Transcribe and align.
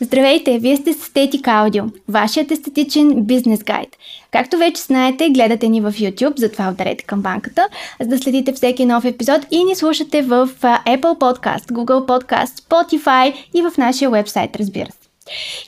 Здравейте, 0.00 0.58
вие 0.58 0.76
сте 0.76 0.92
с 0.92 0.96
Estetic 0.96 1.42
Audio, 1.42 1.90
вашият 2.08 2.50
естетичен 2.50 3.22
бизнес 3.24 3.64
гайд. 3.64 3.88
Както 4.30 4.58
вече 4.58 4.82
знаете, 4.82 5.30
гледате 5.30 5.68
ни 5.68 5.80
в 5.80 5.92
YouTube, 5.92 6.38
затова 6.38 6.70
ударете 6.70 7.04
към 7.04 7.22
банката, 7.22 7.68
за 8.00 8.08
да 8.08 8.18
следите 8.18 8.52
всеки 8.52 8.86
нов 8.86 9.04
епизод 9.04 9.46
и 9.50 9.64
ни 9.64 9.74
слушате 9.74 10.22
в 10.22 10.48
Apple 10.62 11.18
Podcast, 11.18 11.64
Google 11.72 12.06
Podcast, 12.06 12.46
Spotify 12.46 13.34
и 13.54 13.62
в 13.62 13.72
нашия 13.78 14.10
вебсайт, 14.10 14.56
разбира 14.56 14.86
се. 14.86 15.08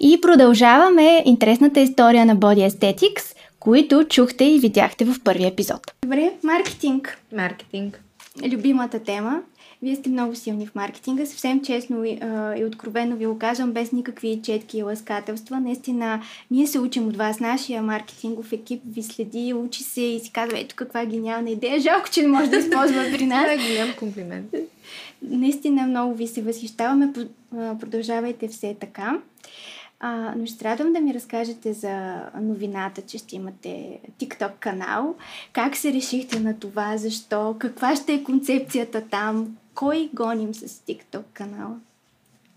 И 0.00 0.20
продължаваме 0.20 1.22
интересната 1.26 1.80
история 1.80 2.26
на 2.26 2.36
Body 2.36 2.70
Aesthetics, 2.70 3.36
които 3.60 4.04
чухте 4.04 4.44
и 4.44 4.58
видяхте 4.58 5.04
в 5.04 5.14
първия 5.24 5.48
епизод. 5.48 5.80
Добре, 6.02 6.32
маркетинг. 6.44 7.18
Маркетинг. 7.36 8.00
Любимата 8.46 8.98
тема. 8.98 9.40
Вие 9.82 9.96
сте 9.96 10.10
много 10.10 10.34
силни 10.34 10.66
в 10.66 10.74
маркетинга. 10.74 11.26
Съвсем 11.26 11.62
честно 11.62 12.04
и, 12.04 12.18
а, 12.22 12.56
и 12.56 12.64
откровено 12.64 13.16
ви 13.16 13.26
го 13.26 13.38
казвам, 13.38 13.72
без 13.72 13.92
никакви 13.92 14.40
четки 14.42 14.82
ласкателства. 14.82 15.60
Наистина, 15.60 16.22
ние 16.50 16.66
се 16.66 16.78
учим 16.78 17.08
от 17.08 17.16
вас. 17.16 17.40
Нашия 17.40 17.82
маркетингов 17.82 18.52
екип 18.52 18.82
ви 18.86 19.02
следи, 19.02 19.54
учи 19.54 19.82
се 19.82 20.00
и 20.00 20.20
си 20.20 20.32
казва, 20.32 20.58
ето 20.58 20.74
каква 20.76 21.04
гениална 21.04 21.50
идея. 21.50 21.80
Жалко, 21.80 22.10
че 22.10 22.22
не 22.22 22.28
може 22.28 22.50
да 22.50 22.56
използва 22.56 23.04
при 23.16 23.26
нас. 23.26 23.42
Това 23.42 23.52
е 23.52 23.68
голям 23.68 23.96
комплимент. 23.98 24.54
Наистина 25.22 25.86
много 25.86 26.14
ви 26.14 26.26
се 26.26 26.42
възхищаваме. 26.42 27.12
Продължавайте 27.50 28.48
все 28.48 28.76
така. 28.80 29.18
А, 30.00 30.34
но 30.36 30.46
ще 30.46 30.64
радвам 30.64 30.92
да 30.92 31.00
ми 31.00 31.14
разкажете 31.14 31.72
за 31.72 32.22
новината, 32.40 33.02
че 33.02 33.18
ще 33.18 33.36
имате 33.36 33.98
TikTok 34.20 34.52
канал. 34.60 35.14
Как 35.52 35.76
се 35.76 35.92
решихте 35.92 36.40
на 36.40 36.58
това? 36.58 36.96
Защо? 36.96 37.56
Каква 37.58 37.96
ще 37.96 38.12
е 38.14 38.24
концепцията 38.24 39.02
там? 39.10 39.56
Кой 39.74 40.10
гоним 40.14 40.54
с 40.54 40.68
TikTok 40.68 41.22
канала? 41.32 41.80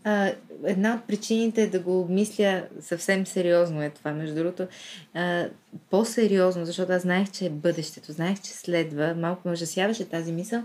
А, 0.03 0.31
една 0.63 0.95
от 0.95 1.07
причините 1.07 1.61
е 1.61 1.69
да 1.69 1.79
го 1.79 2.01
обмисля 2.01 2.63
съвсем 2.81 3.27
сериозно 3.27 3.81
е 3.81 3.89
това, 3.89 4.11
между 4.11 4.35
другото. 4.35 4.67
А, 5.13 5.45
по-сериозно, 5.89 6.65
защото 6.65 6.91
аз 6.91 7.01
знаех, 7.01 7.31
че 7.31 7.45
е 7.45 7.49
бъдещето, 7.49 8.11
знаех, 8.11 8.41
че 8.41 8.51
следва. 8.51 9.15
Малко 9.15 9.47
ме 9.47 9.53
ужасяваше 9.53 10.09
тази 10.09 10.31
мисъл. 10.31 10.63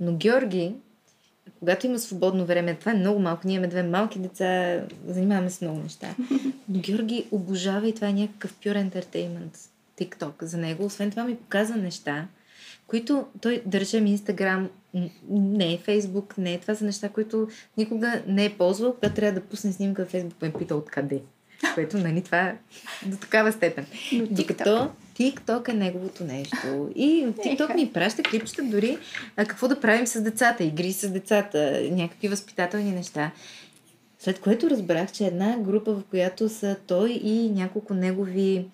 Но 0.00 0.12
Георги, 0.12 0.74
когато 1.58 1.86
има 1.86 1.98
свободно 1.98 2.46
време, 2.46 2.74
това 2.74 2.92
е 2.92 2.96
много 2.96 3.20
малко, 3.20 3.42
ние 3.44 3.54
имаме 3.54 3.68
две 3.68 3.82
малки 3.82 4.18
деца, 4.18 4.80
занимаваме 5.06 5.50
с 5.50 5.60
много 5.60 5.80
неща. 5.80 6.14
Но 6.68 6.80
Георги 6.80 7.26
обожава 7.30 7.88
и 7.88 7.94
това 7.94 8.08
е 8.08 8.12
някакъв 8.12 8.54
pure 8.54 8.90
entertainment. 8.90 9.56
TikTok 10.00 10.44
за 10.44 10.58
него. 10.58 10.84
Освен 10.84 11.10
това 11.10 11.24
ми 11.24 11.36
показва 11.36 11.76
неща, 11.76 12.26
които 12.86 13.26
той, 13.40 13.62
да 13.66 13.80
речем, 13.80 14.06
Инстаграм, 14.06 14.68
не 15.28 15.72
е 15.72 15.78
Фейсбук, 15.78 16.38
не 16.38 16.54
е. 16.54 16.60
Това 16.60 16.74
са 16.74 16.84
неща, 16.84 17.08
които 17.08 17.48
никога 17.76 18.22
не 18.26 18.44
е 18.44 18.56
ползвал, 18.56 18.94
когато 18.94 19.14
трябва 19.14 19.40
да 19.40 19.46
пусне 19.46 19.72
снимка 19.72 20.04
в 20.04 20.08
Фейсбук, 20.08 20.42
ме 20.42 20.52
пита 20.52 20.76
откъде. 20.76 21.22
Което, 21.74 21.98
нали, 21.98 22.22
това 22.22 22.40
е 22.40 22.56
до 23.06 23.16
такава 23.16 23.52
степен. 23.52 23.86
Но 24.12 24.26
Докато 24.26 24.90
TikTok 25.18 25.68
е 25.68 25.72
неговото 25.72 26.24
нещо. 26.24 26.90
И 26.94 27.26
TikTok 27.44 27.74
ми 27.74 27.92
праща 27.92 28.22
клипчета 28.22 28.62
дори 28.62 28.98
а, 29.36 29.44
какво 29.44 29.68
да 29.68 29.80
правим 29.80 30.06
с 30.06 30.22
децата, 30.22 30.64
игри 30.64 30.92
с 30.92 31.10
децата, 31.10 31.88
някакви 31.90 32.28
възпитателни 32.28 32.92
неща. 32.92 33.30
След 34.18 34.40
което 34.40 34.70
разбрах, 34.70 35.12
че 35.12 35.24
една 35.26 35.58
група, 35.58 35.92
в 35.92 36.02
която 36.10 36.48
са 36.48 36.76
той 36.86 37.10
и 37.10 37.50
няколко 37.50 37.94
негови 37.94 38.66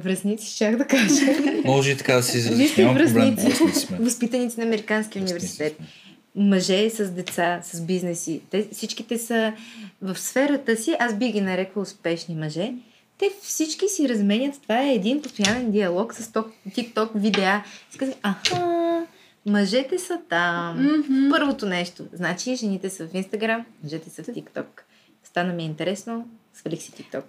връзници, 0.00 0.54
щях 0.54 0.76
да 0.76 0.86
кажа. 0.86 1.24
Може 1.64 1.90
и 1.90 1.96
така 1.96 2.14
да 2.14 2.22
си 2.22 2.38
Вие 2.38 2.84
няма 2.84 2.98
проблем. 2.98 3.36
възпитаници 4.00 4.60
на 4.60 4.66
Американския 4.66 5.22
университет. 5.22 5.78
Мъже 6.36 6.90
с 6.90 7.10
деца, 7.10 7.60
с 7.62 7.80
бизнеси. 7.80 8.40
Те, 8.50 8.68
всичките 8.72 9.18
са 9.18 9.52
в 10.02 10.18
сферата 10.18 10.76
си, 10.76 10.96
аз 10.98 11.14
би 11.14 11.32
ги 11.32 11.40
нарекла 11.40 11.82
успешни 11.82 12.34
мъже. 12.34 12.72
Те 13.18 13.30
всички 13.42 13.88
си 13.88 14.08
разменят, 14.08 14.62
това 14.62 14.82
е 14.82 14.94
един 14.94 15.22
постоянен 15.22 15.70
диалог 15.70 16.14
с 16.14 16.32
TikTok 16.68 17.08
видеа. 17.14 17.64
И 17.94 17.98
казвам, 17.98 18.18
аха, 18.22 19.06
мъжете 19.46 19.98
са 19.98 20.18
там. 20.28 20.82
Мгм. 20.82 21.30
Първото 21.30 21.66
нещо. 21.66 22.04
Значи 22.12 22.56
жените 22.56 22.90
са 22.90 23.06
в 23.08 23.14
Инстаграм, 23.14 23.64
мъжете 23.84 24.10
са 24.10 24.22
в 24.22 24.26
TikTok. 24.26 24.66
Стана 25.24 25.52
ми 25.52 25.64
интересно, 25.64 26.28
свалих 26.54 26.82
си 26.82 26.92
TikTok. 26.92 27.24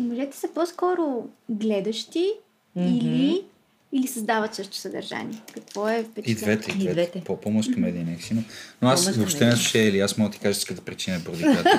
Мъжете 0.00 0.36
са 0.36 0.48
по-скоро 0.54 1.28
гледащи 1.50 2.26
Мгм. 2.76 2.88
или, 2.88 3.42
или 3.92 4.06
създават 4.06 4.54
също 4.54 4.76
съдържание. 4.76 5.38
Какво 5.54 5.88
е 5.88 5.98
И 5.98 6.04
впечатлението? 6.04 6.44
двете, 6.44 6.70
и 6.70 6.74
И 6.74 6.78
двете. 6.78 6.92
двете. 6.92 7.20
По, 7.20 7.40
по-мъжка 7.40 7.74
медия 7.76 8.04
някакси. 8.06 8.34
Но, 8.34 8.42
но 8.82 8.88
аз 8.88 9.00
По-мъжка 9.00 9.18
въобще 9.18 9.38
не 9.38 9.46
медия. 9.46 9.56
слушая 9.58 9.88
или 9.88 10.00
аз 10.00 10.18
мога 10.18 10.30
да 10.30 10.34
ти 10.34 10.40
кажа 10.40 10.58
иската 10.58 10.80
причина, 10.80 11.20
поради 11.24 11.42
която. 11.42 11.70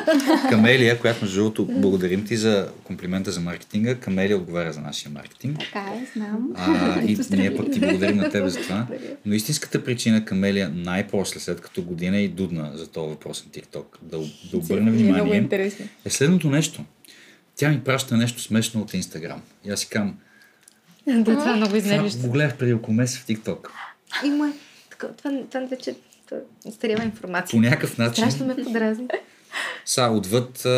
Камелия, 0.49 0.99
която 0.99 1.25
между 1.25 1.39
другото, 1.39 1.65
благодарим 1.65 2.25
ти 2.25 2.37
за 2.37 2.69
комплимента 2.83 3.31
за 3.31 3.39
маркетинга. 3.39 3.95
Камелия 3.95 4.37
отговаря 4.37 4.73
за 4.73 4.81
нашия 4.81 5.11
маркетинг. 5.11 5.59
Така 5.59 5.79
е, 5.79 6.07
знам. 6.13 6.51
А, 6.55 7.01
и 7.01 7.17
ние 7.31 7.55
пък 7.57 7.71
ти 7.71 7.79
благодарим 7.79 8.17
на 8.17 8.29
тебе 8.29 8.49
за 8.49 8.59
това. 8.59 8.87
Но 9.25 9.33
истинската 9.33 9.83
причина 9.83 10.25
Камелия 10.25 10.69
най-после, 10.69 11.39
след 11.39 11.61
като 11.61 11.81
година 11.83 12.17
и 12.17 12.27
дудна 12.27 12.71
за 12.75 12.87
този 12.87 13.09
въпрос 13.09 13.45
на 13.45 13.51
TikTok, 13.51 13.85
да, 14.01 14.17
да 14.51 14.57
обърне 14.57 14.91
Много 14.91 15.03
внимание, 15.03 15.35
интересно. 15.37 15.85
е 16.05 16.09
следното 16.09 16.49
нещо. 16.49 16.83
Тя 17.55 17.69
ми 17.69 17.83
праща 17.83 18.17
нещо 18.17 18.41
смешно 18.41 18.81
от 18.81 18.93
Инстаграм. 18.93 19.41
И 19.65 19.71
аз 19.71 19.79
си 19.79 19.89
казвам, 19.89 20.17
Да, 21.07 21.23
това 21.23 21.51
е 21.51 21.55
много 21.55 21.75
изнервящо. 21.75 22.19
го 22.21 22.29
гледах 22.31 22.57
преди 22.57 22.73
около 22.73 22.95
месец 22.95 23.17
в 23.17 23.25
TikTok. 23.25 23.67
Има 24.25 24.53
това, 24.89 25.09
това 25.49 25.65
вече 25.65 25.95
устарява 26.65 27.03
информация. 27.03 27.57
По 27.57 27.61
някакъв 27.61 27.97
начин, 27.97 28.23
Страшно 28.23 28.45
ме 28.47 28.63
подразни. 28.63 29.07
са, 29.85 30.03
отвъд 30.03 30.65
а, 30.65 30.69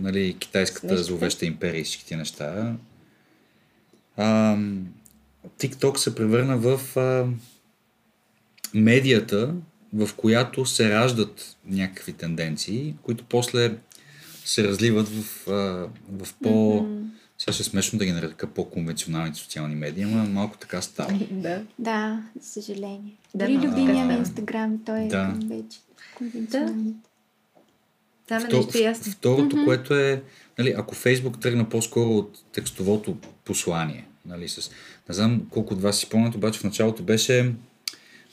нали, 0.00 0.36
китайската 0.38 0.80
Смешките. 0.80 1.02
зловеща 1.02 1.46
империя 1.46 1.80
и 1.80 1.84
всичките 1.84 2.16
неща, 2.16 2.72
а, 4.16 4.56
TikTok 5.58 5.96
се 5.96 6.14
превърна 6.14 6.56
в 6.56 6.96
а, 6.96 7.26
медията, 8.74 9.54
в 9.94 10.14
която 10.16 10.66
се 10.66 10.90
раждат 10.90 11.56
някакви 11.66 12.12
тенденции, 12.12 12.94
които 13.02 13.24
после 13.24 13.74
се 14.46 14.64
разливат 14.64 15.08
в, 15.08 15.48
а, 15.48 15.52
в 16.12 16.34
по... 16.42 16.86
Сега 17.38 17.52
ще 17.52 17.62
е 17.62 17.64
смешно 17.64 17.98
да 17.98 18.04
ги 18.04 18.12
нарека 18.12 18.46
по-конвенционалните 18.46 19.38
социални 19.38 19.74
медии, 19.74 20.04
но 20.04 20.24
малко 20.24 20.56
така 20.58 20.82
става. 20.82 21.18
да. 21.30 21.62
Да, 21.78 22.22
за 22.40 22.48
съжаление. 22.50 23.12
Да, 23.34 23.44
Дори 23.44 23.56
любимия 23.68 24.04
ми 24.04 24.12
Да. 24.12 24.18
Инстаграм, 24.18 24.78
той 24.86 25.00
е 25.00 25.08
Да. 25.08 25.34
вече 25.48 25.78
конвенционалните. 26.14 27.08
Там 28.26 28.42
е 28.42 28.46
Вто- 28.46 28.56
нещо 28.56 28.78
ясно. 28.78 29.12
Второто, 29.12 29.64
което 29.64 29.94
е, 29.94 30.22
нали, 30.58 30.74
ако 30.76 30.94
Фейсбук 30.94 31.40
тръгна 31.40 31.68
по-скоро 31.68 32.10
от 32.10 32.38
текстовото 32.52 33.16
послание, 33.44 34.06
нали, 34.26 34.48
с, 34.48 34.70
не 35.08 35.14
знам 35.14 35.42
колко 35.50 35.74
от 35.74 35.82
вас 35.82 35.98
си 35.98 36.06
спомнят, 36.06 36.34
обаче 36.34 36.58
в 36.60 36.64
началото 36.64 37.02
беше 37.02 37.54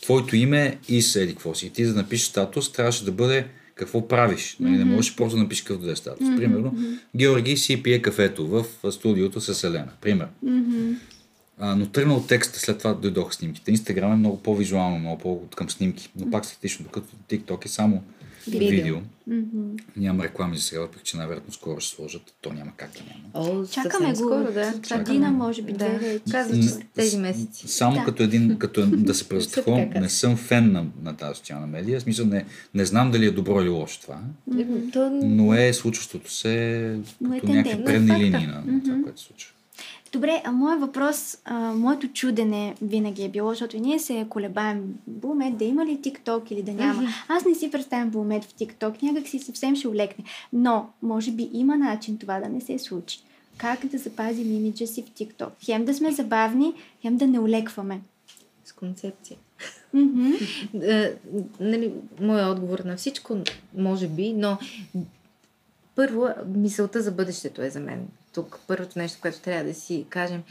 твоето 0.02 0.35
име 0.35 0.79
и 0.88 1.02
седи 1.02 1.34
какво 1.34 1.56
си. 1.56 1.66
И 1.66 1.69
ти 1.69 1.85
за 1.85 1.94
да 1.94 2.02
напишеш 2.02 2.28
статус, 2.28 2.72
трябваше 2.72 3.06
да 3.06 3.12
бъде 3.12 3.47
какво 3.75 4.07
правиш. 4.07 4.57
Нали, 4.59 4.78
Не 4.78 4.85
можеш 4.85 5.16
просто 5.16 5.35
да 5.35 5.44
напишеш 5.44 5.63
какъв 5.63 5.81
да 5.81 5.91
е 5.91 5.95
статус. 5.95 6.28
Примерно, 6.38 6.78
Георги 7.16 7.57
си 7.57 7.84
пие 7.84 8.01
кафето 8.01 8.47
в 8.47 8.66
студиото 8.91 9.41
с 9.41 9.63
Елена. 9.63 9.91
Пример. 10.01 10.28
Мгм. 10.44 10.91
А, 11.59 11.75
но 11.75 11.85
тръгна 11.85 12.13
от 12.13 12.28
текста, 12.28 12.59
след 12.59 12.78
това 12.78 12.94
дойдоха 12.94 13.34
снимките. 13.34 13.72
Инстаграм 13.72 14.13
е 14.13 14.16
много 14.16 14.44
по-визуално, 14.44 15.00
много 15.00 15.17
по-към 15.17 15.69
снимки, 15.69 16.09
но 16.16 16.31
пак 16.31 16.45
статично, 16.45 16.84
докато 16.84 17.07
TikTok 17.29 17.66
е 17.66 17.67
само 17.67 18.03
Видео. 18.47 18.69
видео. 18.69 18.97
Мгм. 19.27 19.75
Няма 19.97 20.23
реклами 20.23 20.57
за 20.57 20.61
сега, 20.63 20.81
въпреки 20.81 21.03
че 21.05 21.17
най-вероятно 21.17 21.53
скоро 21.53 21.79
ще 21.79 21.95
сложат. 21.95 22.21
То 22.41 22.53
няма 22.53 22.71
как 22.77 22.89
да 22.91 22.99
няма. 22.99 23.49
О, 23.49 23.65
Чакаме 23.65 24.09
го. 24.09 24.15
скоро, 24.15 24.53
да. 24.53 24.73
Чакаме. 24.87 25.29
може 25.29 25.61
би, 25.61 25.73
да. 25.73 25.99
Казва, 26.31 26.59
че 26.59 26.85
тези 26.95 27.17
месеци. 27.17 27.67
Само 27.67 27.95
Да. 27.95 28.03
като 28.05 28.23
един, 28.23 28.57
като 28.57 28.81
е- 28.81 28.85
да 28.85 29.13
се 29.13 29.29
така 29.83 29.99
не 29.99 30.09
съм 30.09 30.37
фен 30.37 30.72
на, 30.72 30.85
на 31.03 31.16
тази 31.17 31.37
социална 31.37 31.67
медия. 31.67 31.99
В 31.99 32.03
смисъл 32.03 32.25
не, 32.25 32.45
не 32.73 32.85
знам 32.85 33.11
дали 33.11 33.25
е 33.25 33.31
добро 33.31 33.61
или 33.61 33.69
лошо 33.69 34.01
това, 34.01 34.19
То, 34.93 35.09
но 35.23 35.53
е 35.53 35.73
случващото 35.73 36.31
се 36.31 36.97
Но 37.22 37.35
е 37.35 37.39
като 37.39 37.53
някакви 37.53 37.85
предни 37.85 38.19
линии 38.19 38.47
на, 38.47 38.63
на 38.66 38.84
това, 38.84 38.97
което 39.03 39.22
се 39.22 39.28
случва. 39.28 39.53
Добре, 40.13 40.41
а 40.45 40.51
моят 40.51 40.81
въпрос, 40.81 41.37
а, 41.45 41.73
моето 41.73 42.07
чудене 42.07 42.75
винаги 42.81 43.23
е 43.23 43.29
било, 43.29 43.49
защото 43.49 43.77
и 43.77 43.79
ние 43.79 43.99
се 43.99 44.25
колебаем 44.29 44.95
Булмет 45.07 45.57
да 45.57 45.65
има 45.65 45.85
ли 45.85 45.97
TikTok 45.97 46.51
или 46.51 46.63
да 46.63 46.73
няма. 46.73 47.07
Аз 47.27 47.45
не 47.45 47.55
си 47.55 47.71
представям 47.71 48.09
Булмет 48.09 48.43
в 48.43 48.53
TikTok, 48.53 49.03
някак 49.03 49.27
си 49.27 49.39
съвсем 49.39 49.75
ще 49.75 49.87
улекне. 49.87 50.25
Но, 50.53 50.89
може 51.01 51.31
би 51.31 51.49
има 51.53 51.77
начин 51.77 52.17
това 52.17 52.39
да 52.39 52.49
не 52.49 52.61
се 52.61 52.79
случи. 52.79 53.19
Как 53.57 53.85
да 53.85 53.97
запазим 53.97 54.51
имиджа 54.51 54.87
си 54.87 55.03
в 55.03 55.11
TikTok? 55.11 55.49
Хем 55.65 55.85
да 55.85 55.93
сме 55.93 56.11
забавни, 56.11 56.73
хем 57.01 57.17
да 57.17 57.27
не 57.27 57.39
улекваме. 57.39 58.01
с 58.65 58.73
концепция. 58.73 59.37
Е, 60.81 61.13
нали, 61.59 61.93
моя 62.21 62.47
отговор 62.47 62.79
на 62.79 62.97
всичко, 62.97 63.37
може 63.77 64.07
би, 64.07 64.33
но 64.33 64.57
първо, 65.95 66.27
мисълта 66.55 67.01
за 67.01 67.11
бъдещето 67.11 67.61
е 67.61 67.69
за 67.69 67.79
мен. 67.79 68.07
Тук 68.34 68.59
първото 68.68 69.00
нещо, 69.00 69.18
което 69.22 69.40
трябва 69.40 69.64
да 69.64 69.74
си 69.74 70.06
кажем. 70.09 70.44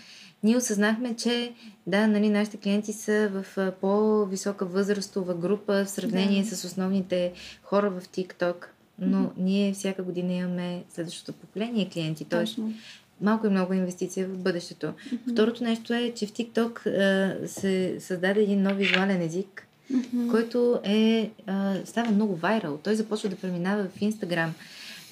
Ние 0.42 0.56
осъзнахме, 0.56 1.16
че 1.16 1.52
да, 1.86 2.06
нали, 2.06 2.28
нашите 2.28 2.56
клиенти 2.56 2.92
са 2.92 3.28
в 3.30 3.44
по-висока 3.80 4.66
възрастова 4.66 5.34
група 5.34 5.84
в 5.84 5.90
сравнение 5.90 6.42
Да. 6.42 6.48
с 6.48 6.64
основните 6.64 7.32
хора 7.62 7.90
в 7.90 8.02
TikTok. 8.02 8.54
но 8.98 9.20
Мгм. 9.20 9.30
ние 9.38 9.72
всяка 9.72 10.02
година 10.02 10.32
имаме 10.32 10.84
следващото 10.90 11.32
поколение 11.32 11.90
клиенти. 11.90 12.24
Точно. 12.24 12.72
малко 13.20 13.46
и 13.46 13.50
много 13.50 13.72
инвестиция 13.72 14.26
в 14.28 14.38
бъдещето. 14.38 14.86
Мгм. 15.12 15.32
Второто 15.32 15.64
нещо 15.64 15.94
е, 15.94 16.12
че 16.12 16.26
в 16.26 16.32
TikTok 16.32 16.86
а, 16.86 17.48
се 17.48 17.96
създаде 18.00 18.40
един 18.40 18.62
нов 18.62 18.76
визуален 18.76 19.22
език, 19.22 19.66
Мгм. 19.90 20.28
който 20.30 20.80
е, 20.84 21.30
а, 21.46 21.74
става 21.84 22.10
много 22.10 22.36
вайрал. 22.36 22.78
Той 22.78 22.94
започва 22.94 23.28
да 23.28 23.36
преминава 23.36 23.84
в 23.86 24.00
Instagram. 24.00 24.48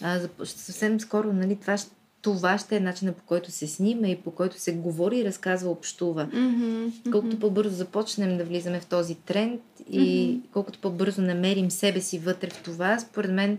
А, 0.03 0.21
съвсем 0.45 1.01
скоро, 1.01 1.33
нали, 1.33 1.57
това, 1.57 1.77
ще- 1.77 1.91
това 2.23 2.59
ще 2.59 2.77
е 2.77 2.81
начинът 2.81 3.17
по 3.17 3.25
който 3.25 3.51
се 3.51 3.67
снима 3.67 4.09
и 4.09 4.17
по 4.17 4.31
който 4.31 4.61
се 4.61 4.73
говори 4.73 5.19
и 5.19 5.25
разказва, 5.25 5.71
общува. 5.71 6.29
Мгм. 6.33 6.87
Колкото 7.13 7.39
по-бързо 7.39 7.75
започнем 7.77 8.39
да 8.39 8.45
влизаме 8.45 8.81
в 8.81 8.87
този 8.87 9.15
тренд 9.15 9.61
и 9.91 10.29
Мгм. 10.33 10.47
колкото 10.53 10.79
по-бързо 10.79 11.23
намерим 11.23 11.71
себе 11.71 12.01
си 12.01 12.19
вътре 12.19 12.51
в 12.51 12.63
това, 12.63 12.99
според 12.99 13.31
мен 13.31 13.59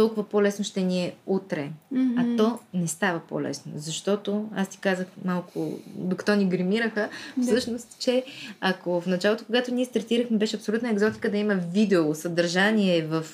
толкова 0.00 0.28
по-лесно 0.28 0.64
ще 0.64 0.82
ни 0.82 1.04
е 1.04 1.14
утре. 1.26 1.70
Мгм. 1.92 2.18
А 2.18 2.36
то 2.36 2.58
не 2.74 2.88
става 2.88 3.20
по-лесно, 3.28 3.72
защото 3.76 4.48
аз 4.56 4.68
ти 4.68 4.78
казах 4.78 5.06
малко, 5.24 5.78
докато 5.86 6.36
ни 6.36 6.46
гримираха, 6.46 7.08
Да. 7.36 7.46
всъщност, 7.46 7.96
че 7.98 8.24
ако 8.60 9.00
в 9.00 9.06
началото, 9.06 9.44
когато 9.44 9.74
ние 9.74 9.84
стартирахме, 9.84 10.38
беше 10.38 10.56
абсолютна 10.56 10.90
екзотика 10.90 11.30
да 11.30 11.36
има 11.36 11.54
видео, 11.54 12.14
съдържание 12.14 13.02
в 13.02 13.24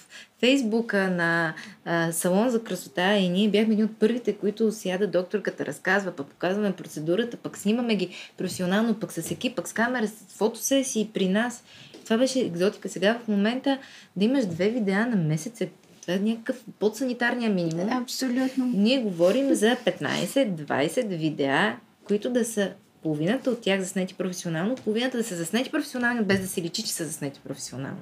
Фейсбука 0.40 1.10
на 1.10 1.54
а, 1.84 2.12
салон 2.12 2.50
за 2.50 2.62
красота 2.62 3.16
и 3.16 3.28
ние 3.28 3.48
бяхме 3.48 3.72
едни 3.72 3.84
от 3.84 3.98
първите, 3.98 4.32
които 4.32 4.72
сяда 4.72 5.06
докторката, 5.06 5.66
разказва, 5.66 6.12
пък 6.12 6.26
показваме 6.26 6.72
процедурата, 6.72 7.36
пък 7.36 7.58
снимаме 7.58 7.96
ги 7.96 8.10
професионално, 8.38 8.94
пък 8.94 9.12
с 9.12 9.30
екип, 9.30 9.56
пък 9.56 9.68
с 9.68 9.72
камера, 9.72 10.06
с 10.08 10.36
фотосесии 10.36 11.10
при 11.14 11.28
нас. 11.28 11.64
Това 12.04 12.18
беше 12.18 12.40
екзотика. 12.40 12.88
Сега 12.88 13.18
в 13.24 13.28
момента 13.28 13.78
да 14.16 14.24
имаш 14.24 14.46
две 14.46 14.68
видеа 14.68 15.06
на 15.06 15.16
месец 15.16 15.60
е 15.60 15.70
е 16.12 16.18
някакъв 16.18 16.64
подсанитарния 16.78 17.50
минимум. 17.50 17.88
Абсолютно. 17.92 18.66
Ние 18.74 18.98
говорим 18.98 19.54
за 19.54 19.76
15-20 19.76 21.08
видеа, 21.08 21.76
които 22.04 22.30
да 22.30 22.44
са 22.44 22.70
половината 23.06 23.50
от 23.50 23.60
тях 23.60 23.80
заснети 23.80 24.14
професионално, 24.14 24.74
половината 24.74 25.16
да 25.16 25.24
са 25.24 25.36
заснети 25.36 25.70
професионално, 25.70 26.24
без 26.24 26.40
да 26.40 26.46
се 26.46 26.62
личи, 26.62 26.82
че 26.82 26.92
са 26.92 27.04
заснети 27.04 27.40
професионално. 27.40 27.98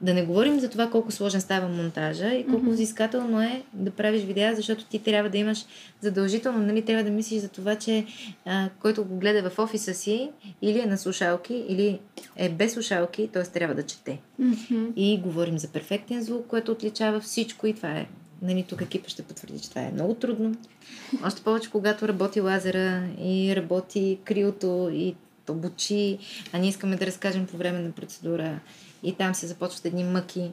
Да 0.00 0.14
не 0.14 0.24
говорим 0.24 0.60
за 0.60 0.70
това 0.70 0.90
колко 0.90 1.12
сложен 1.12 1.40
става 1.40 1.68
монтажа 1.68 2.34
и 2.34 2.44
колко 2.44 2.62
Мгм. 2.62 2.70
взискателно 2.70 3.42
е 3.42 3.62
да 3.72 3.90
правиш 3.90 4.22
видеа, 4.22 4.54
защото 4.56 4.84
ти 4.84 4.98
трябва 4.98 5.30
да 5.30 5.38
имаш 5.38 5.64
задължително, 6.00 6.58
нали, 6.58 6.82
трябва 6.82 7.04
да 7.04 7.10
мислиш 7.10 7.40
за 7.40 7.48
това, 7.48 7.74
че 7.74 8.06
а, 8.44 8.68
който 8.82 9.04
го 9.04 9.16
гледа 9.16 9.50
в 9.50 9.58
офиса 9.58 9.94
си 9.94 10.30
или 10.62 10.80
е 10.80 10.86
на 10.86 10.98
слушалки, 10.98 11.64
или 11.68 11.98
е 12.36 12.48
без 12.48 12.72
слушалки, 12.72 13.28
т.е. 13.32 13.42
трябва 13.42 13.74
да 13.74 13.82
чете. 13.82 14.20
И 14.96 15.20
говорим 15.20 15.58
за 15.58 15.68
перфектен 15.68 16.22
звук, 16.22 16.46
което 16.46 16.72
отличава 16.72 17.20
всичко 17.20 17.66
и 17.66 17.74
това 17.74 17.90
е. 17.90 18.06
Нали, 18.42 18.62
тук 18.68 18.82
екипа 18.82 19.08
ще 19.08 19.22
потвърди, 19.22 19.60
че 19.60 19.68
това 19.68 19.82
е 19.82 19.92
много 19.92 20.14
трудно. 20.14 20.54
Още 21.24 21.42
повече, 21.42 21.70
когато 21.70 22.08
работи 22.08 22.40
лазера 22.40 23.08
и 23.18 23.56
работи 23.56 24.18
криото 24.24 24.90
и 24.92 25.14
то 25.46 25.54
бучи, 25.54 26.18
а 26.52 26.58
ние 26.58 26.68
искаме 26.68 26.96
да 26.96 27.06
разкажем 27.06 27.46
по 27.46 27.56
време 27.56 27.78
на 27.78 27.90
процедура 27.90 28.58
и 29.02 29.12
там 29.14 29.34
се 29.34 29.46
започват 29.46 29.84
едни 29.84 30.04
мъки. 30.04 30.50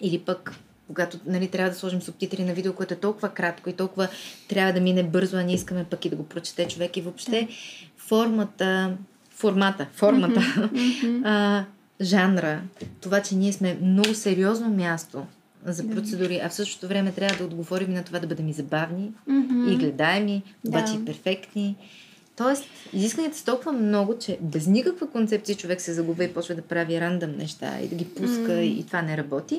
Или 0.00 0.18
пък, 0.18 0.54
когато 0.86 1.18
нали, 1.26 1.48
трябва 1.48 1.70
да 1.70 1.76
сложим 1.76 2.02
субтитри 2.02 2.44
на 2.44 2.54
видео, 2.54 2.72
което 2.72 2.94
е 2.94 2.96
толкова 2.96 3.28
кратко 3.28 3.70
и 3.70 3.72
толкова 3.72 4.08
трябва 4.48 4.72
да 4.72 4.80
мине 4.80 5.02
бързо, 5.02 5.36
а 5.36 5.42
ние 5.42 5.54
искаме 5.54 5.84
пък 5.84 6.04
и 6.04 6.10
да 6.10 6.16
го 6.16 6.26
прочете 6.26 6.68
човек. 6.68 6.96
И 6.96 7.00
въобще 7.00 7.48
формата, 7.96 8.96
формата, 9.30 9.86
формата, 9.92 10.70
Мгм. 10.72 11.24
а, 11.24 11.64
жанра, 12.00 12.62
това, 13.00 13.22
че 13.22 13.34
ние 13.34 13.52
сме 13.52 13.78
много 13.82 14.14
сериозно 14.14 14.68
място 14.68 15.26
за 15.64 15.88
процедури, 15.90 16.40
а 16.44 16.48
в 16.48 16.54
същото 16.54 16.88
време 16.88 17.12
трябва 17.12 17.38
да 17.38 17.44
отговорим 17.44 17.92
на 17.92 18.04
това 18.04 18.18
да 18.18 18.26
бъдем 18.26 18.48
и 18.48 18.52
забавни, 18.52 19.12
Мгм. 19.26 19.68
и 19.68 19.76
гледаеми, 19.76 20.42
обаче 20.66 20.92
Да. 20.92 20.98
и 20.98 21.04
перфектни. 21.04 21.76
Тоест, 22.36 22.64
изискванията 22.92 23.38
са 23.38 23.44
толкова 23.44 23.72
много, 23.72 24.18
че 24.18 24.38
без 24.40 24.66
никаква 24.66 25.10
концепция 25.10 25.56
човек 25.56 25.80
се 25.80 25.92
загубва 25.92 26.24
и 26.24 26.34
почва 26.34 26.54
да 26.54 26.62
прави 26.62 27.00
рандъм 27.00 27.36
неща 27.36 27.80
и 27.80 27.88
да 27.88 27.94
ги 27.94 28.04
пуска 28.06 28.52
М. 28.52 28.62
и 28.62 28.84
това 28.86 29.02
не 29.02 29.16
работи. 29.16 29.58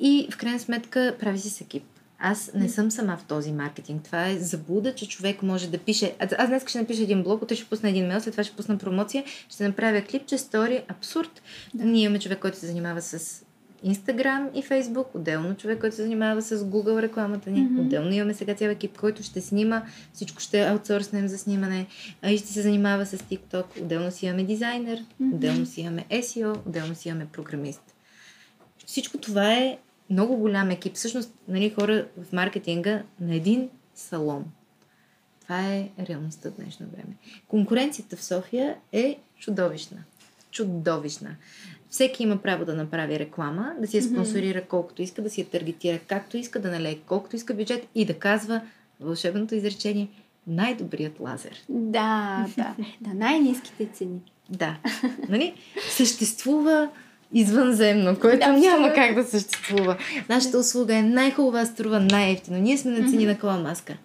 И 0.00 0.28
в 0.30 0.36
крайна 0.36 0.60
сметка 0.60 1.16
прави 1.20 1.38
си 1.38 1.50
с 1.50 1.60
екип. 1.60 1.82
Аз 2.18 2.50
не 2.54 2.68
съм 2.68 2.90
сама 2.90 3.16
в 3.16 3.24
този 3.24 3.52
маркетинг. 3.52 4.02
Това 4.04 4.28
е 4.28 4.38
заблуда, 4.38 4.94
че 4.94 5.08
човек 5.08 5.42
може 5.42 5.70
да 5.70 5.78
пише. 5.78 6.14
Аз, 6.18 6.30
аз 6.38 6.48
днес 6.48 6.68
ще 6.68 6.78
напиша 6.78 7.02
един 7.02 7.22
блог, 7.22 7.42
утре 7.42 7.54
ще 7.56 7.64
пусна 7.64 7.88
един 7.88 8.06
мейл, 8.06 8.20
след 8.20 8.32
това 8.32 8.44
ще 8.44 8.56
пусна 8.56 8.78
промоция, 8.78 9.24
ще 9.48 9.68
направя 9.68 10.02
клипче, 10.02 10.38
стори, 10.38 10.82
абсурд. 10.88 11.42
Да. 11.74 11.84
Ние 11.84 12.02
имаме 12.02 12.18
човек, 12.18 12.38
който 12.38 12.58
се 12.58 12.66
занимава 12.66 13.02
с 13.02 13.42
Инстаграм 13.82 14.50
и 14.54 14.62
Фейсбук, 14.62 15.14
отделно 15.14 15.56
човек, 15.56 15.80
който 15.80 15.96
се 15.96 16.02
занимава 16.02 16.42
с 16.42 16.58
Google 16.58 17.02
рекламата 17.02 17.50
ни, 17.50 17.60
Мгм. 17.60 17.80
отделно 17.80 18.12
имаме 18.12 18.34
сега 18.34 18.54
цял 18.54 18.68
екип, 18.68 18.98
който 18.98 19.22
ще 19.22 19.40
снима, 19.40 19.82
всичко 20.12 20.40
ще 20.40 20.60
аутсорснем 20.60 21.28
за 21.28 21.38
снимане, 21.38 21.86
и 22.28 22.38
ще 22.38 22.48
се 22.48 22.62
занимава 22.62 23.06
с 23.06 23.16
TikTok, 23.18 23.82
отделно 23.82 24.10
си 24.10 24.26
имаме 24.26 24.44
дизайнер, 24.44 25.04
Мгм. 25.20 25.34
отделно 25.34 25.66
си 25.66 25.80
имаме 25.80 26.04
SEO, 26.10 26.66
отделно 26.66 26.94
си 26.94 27.08
имаме 27.08 27.26
програмист. 27.32 27.82
Всичко 28.86 29.18
това 29.18 29.54
е 29.54 29.78
много 30.10 30.36
голям 30.36 30.70
екип. 30.70 30.94
Всъщност, 30.94 31.34
нали, 31.48 31.70
хора 31.70 32.06
в 32.22 32.32
маркетинга 32.32 33.02
на 33.20 33.34
един 33.34 33.68
салон. 33.94 34.44
Това 35.40 35.68
е 35.68 35.88
реалността 36.08 36.50
в 36.50 36.54
днешно 36.54 36.86
време. 36.86 37.16
Конкуренцията 37.48 38.16
в 38.16 38.24
София 38.24 38.76
е 38.92 39.18
чудовищна. 39.38 40.04
Чудовищна. 40.50 41.36
Всеки 41.92 42.22
има 42.22 42.36
право 42.36 42.64
да 42.64 42.74
направи 42.74 43.18
реклама, 43.18 43.72
да 43.80 43.86
си 43.86 43.96
я 43.96 44.02
спонсорира 44.02 44.62
колкото 44.64 45.02
иска, 45.02 45.22
да 45.22 45.30
си 45.30 45.40
я 45.40 45.46
таргетира 45.46 45.98
както 45.98 46.36
иска, 46.36 46.60
да 46.60 46.70
налее 46.70 46.96
колкото 47.06 47.36
иска 47.36 47.54
бюджет 47.54 47.88
и 47.94 48.04
да 48.04 48.14
казва 48.14 48.60
вълшебното 49.00 49.54
изречение 49.54 50.08
най-добрият 50.46 51.20
лазер. 51.20 51.62
Да, 51.68 52.46
да. 52.56 52.74
Да, 53.00 53.14
най-низките 53.14 53.88
цени. 53.92 54.20
Да. 54.50 54.76
Нали? 55.28 55.54
Съществува 55.90 56.90
извънземно, 57.32 58.20
което 58.20 58.38
Да, 58.38 58.52
няма 58.52 58.86
абсолютно. 58.86 58.94
как 58.94 59.14
да 59.14 59.24
съществува. 59.24 59.96
Нашата 60.28 60.58
услуга 60.58 60.96
е 60.96 61.02
най-хубава, 61.02 61.66
струва 61.66 62.00
най-ефтино. 62.00 62.58
Ние 62.58 62.78
сме 62.78 62.90
на 62.98 63.10
цени 63.10 63.26
на 63.26 63.38
кола 63.38 63.56
маска. 63.56 63.96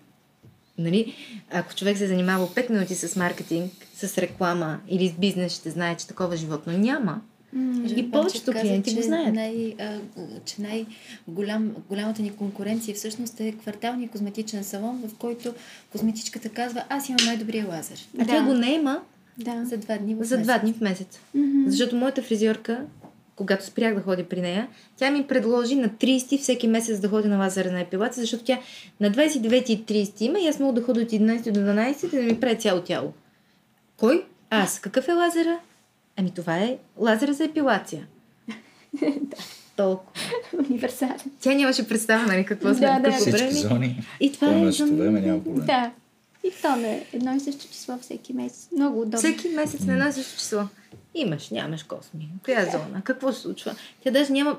Нали? 0.77 1.13
Ако 1.51 1.75
човек 1.75 1.97
се 1.97 2.03
е 2.03 2.07
занимавал 2.07 2.47
5 2.47 2.69
минути 2.69 2.95
с 2.95 3.15
маркетинг, 3.15 3.71
с 3.93 4.17
реклама 4.17 4.79
или 4.87 5.09
с 5.09 5.13
бизнес, 5.13 5.55
ще 5.55 5.69
знае, 5.69 5.95
че 5.97 6.07
такова 6.07 6.37
животно 6.37 6.73
няма. 6.73 7.21
М, 7.57 7.85
И 7.95 8.11
повечето 8.11 8.51
клиенти 8.51 8.91
го 8.91 8.97
че 8.97 9.03
знаят. 9.03 9.35
Най, 9.35 9.75
а, 9.79 9.97
че 10.45 10.61
най-голям, 10.61 11.75
голямата 11.89 12.21
ни 12.21 12.35
конкуренция 12.35 12.95
всъщност 12.95 13.39
е 13.39 13.51
кварталния 13.51 14.09
козметичен 14.09 14.63
салон, 14.63 15.03
в 15.07 15.15
който 15.17 15.53
козметичката 15.91 16.49
казва, 16.49 16.83
аз 16.89 17.09
имам 17.09 17.25
най-добрия 17.25 17.67
лазер. 17.67 17.99
А 18.19 18.25
Да. 18.25 18.31
тя 18.31 18.43
го 18.43 18.53
не 18.53 18.71
има 18.71 19.01
Да. 19.37 19.65
За 19.65 19.77
два 19.77 19.97
дни 19.97 20.15
в 20.15 20.23
за 20.23 20.35
месец. 20.35 20.43
два 20.47 20.57
дни 20.59 20.73
в 20.73 20.81
месец. 20.81 21.19
Мгм. 21.35 21.63
Защото 21.69 21.95
моята 21.95 22.21
фризьорка, 22.21 22.81
когато 23.35 23.65
спрях 23.65 23.95
да 23.95 24.01
ходя 24.01 24.23
при 24.23 24.41
нея, 24.41 24.67
тя 24.97 25.11
ми 25.11 25.27
предложи 25.27 25.75
на 25.75 25.89
30 25.89 26.37
всеки 26.39 26.67
месец 26.67 26.99
да 26.99 27.09
ходя 27.09 27.27
на 27.27 27.37
лазерна 27.37 27.79
епилация, 27.81 28.21
защото 28.21 28.43
тя 28.43 28.59
на 28.99 29.11
29 29.11 29.69
и 29.69 29.85
30 29.85 30.21
има 30.21 30.39
и 30.39 30.47
аз 30.47 30.59
мога 30.59 30.73
да 30.73 30.85
ходя 30.85 31.01
от 31.01 31.09
11 31.09 31.51
до 31.51 31.59
12 31.59 32.05
и 32.13 32.17
да 32.17 32.23
ми 32.23 32.39
прави 32.39 32.57
цяло 32.57 32.81
тяло. 32.81 33.13
Кой? 33.97 34.23
Аз. 34.49 34.79
Какъв 34.79 35.07
е 35.07 35.13
лазера? 35.13 35.59
Ами 36.17 36.31
това 36.31 36.57
е 36.57 36.77
лазера 36.97 37.33
за 37.33 37.43
епилация. 37.43 38.07
Толкова. 39.75 40.11
Универсален. 40.69 41.19
Тя 41.41 41.53
нямаше 41.53 41.87
представа, 41.87 42.25
нали, 42.25 42.45
какво 42.45 42.67
Да, 42.67 42.75
сме, 42.75 42.87
да. 42.87 43.01
какво 43.03 43.11
Всички 43.17 43.37
време. 43.37 43.51
зони. 43.51 44.03
И 44.19 44.31
това 44.31 44.47
е 44.47 44.51
време 44.81 45.21
няма 45.21 45.43
проблем. 45.43 45.65
Да. 45.65 45.91
И 46.43 46.51
то 46.61 46.75
не 46.75 46.93
е 46.95 47.05
едно 47.13 47.35
и 47.35 47.39
също 47.39 47.67
число 47.67 47.97
всеки 48.01 48.33
месец. 48.33 48.67
Много 48.71 49.01
удобно. 49.01 49.17
Всеки 49.17 49.49
месец 49.49 49.81
на 49.81 49.93
едно 49.93 50.07
и 50.07 50.13
също 50.13 50.37
число. 50.37 50.61
Имаш, 51.17 51.49
нямаш 51.49 51.83
косми. 51.83 52.29
Коя 52.45 52.65
зона? 52.65 53.01
Какво 53.03 53.33
се 53.33 53.41
случва? 53.41 53.75
Тя 54.03 54.11
даже 54.11 54.33
няма... 54.33 54.57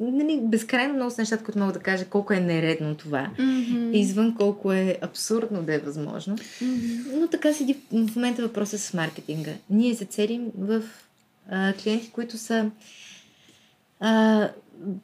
Нали, 0.00 0.40
безкрайно 0.42 0.94
много 0.94 1.10
са 1.10 1.20
нещата, 1.20 1.44
които 1.44 1.58
мога 1.58 1.72
да 1.72 1.78
кажа 1.78 2.04
колко 2.04 2.32
е 2.32 2.40
нередно 2.40 2.94
това. 2.94 3.30
Мгм. 3.38 3.90
Извън 3.92 4.34
колко 4.34 4.72
е 4.72 4.98
абсурдно 5.00 5.62
да 5.62 5.74
е 5.74 5.78
възможно. 5.78 6.36
Мгм. 6.62 7.20
Но 7.20 7.26
така 7.26 7.52
седи 7.52 7.76
в 7.92 8.16
момента 8.16 8.42
въпроса 8.42 8.78
с 8.78 8.94
маркетинга. 8.94 9.52
Ние 9.70 9.94
се 9.94 10.04
целим 10.04 10.50
в 10.58 10.82
а, 11.50 11.72
клиенти, 11.72 12.10
които 12.10 12.38
са 12.38 12.70
а, 14.00 14.48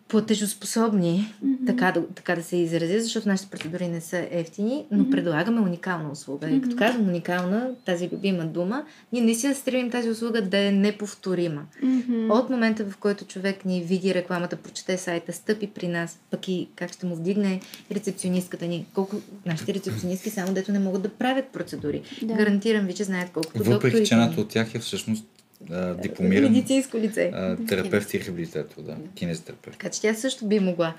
платежоспособни, 0.08 1.34
Мгм. 1.42 1.66
така, 1.66 1.92
да, 1.92 2.06
така 2.06 2.34
да 2.34 2.42
се 2.42 2.56
изразя, 2.56 3.00
защото 3.00 3.28
нашите 3.28 3.50
процедури 3.50 3.88
не 3.88 4.00
са 4.00 4.26
ефтини, 4.30 4.84
но 4.90 5.02
Мгм. 5.02 5.10
предлагаме 5.10 5.60
уникална 5.60 6.10
услуга. 6.12 6.50
И 6.50 6.60
като 6.60 6.76
казвам 6.76 7.08
уникална, 7.08 7.70
тази 7.84 8.10
любима 8.12 8.44
дума, 8.44 8.84
ние 9.12 9.22
наистина 9.22 9.54
се 9.54 9.60
стремим 9.60 9.90
тази 9.90 10.10
услуга 10.10 10.42
да 10.42 10.58
е 10.58 10.72
неповторима. 10.72 11.62
Мгм. 11.82 12.30
От 12.30 12.50
момента, 12.50 12.84
в 12.84 12.96
който 12.96 13.24
човек 13.24 13.64
ни 13.64 13.80
види 13.82 14.14
рекламата, 14.14 14.56
прочете 14.56 14.98
сайта, 14.98 15.32
стъпи 15.32 15.66
при 15.66 15.88
нас, 15.88 16.18
пък 16.30 16.48
и 16.48 16.68
как 16.76 16.92
ще 16.92 17.06
му 17.06 17.16
вдигне 17.16 17.60
рецепционистката 17.92 18.66
ни. 18.66 18.86
Колко 18.94 19.16
нашите 19.46 19.74
рецепционистки 19.74 20.30
само 20.30 20.54
дето 20.54 20.72
не 20.72 20.78
могат 20.78 21.02
да 21.02 21.08
правят 21.08 21.44
процедури. 21.52 22.02
Да. 22.22 22.34
Гарантирам 22.34 22.86
ви, 22.86 22.94
че 22.94 23.04
знаят 23.04 23.30
колкото 23.34 23.64
Въпреки, 23.64 24.06
че 24.06 24.14
едната 24.14 24.40
от 24.40 24.48
тях 24.48 24.74
е 24.74 24.78
всъщност 24.78 25.24
а, 25.70 25.94
дипломиран 25.94 26.52
Медицинско 26.52 26.96
лице. 26.98 27.30
а, 27.34 27.56
терапевт 27.66 28.14
и 28.14 28.20
рехабилитатор, 28.20 28.82
да, 28.82 28.96
кинезитерапевт. 29.14 29.78
Така 29.78 29.90
че 29.90 30.00
тя 30.00 30.14
също 30.14 30.46
би 30.46 30.60
могла. 30.60 30.94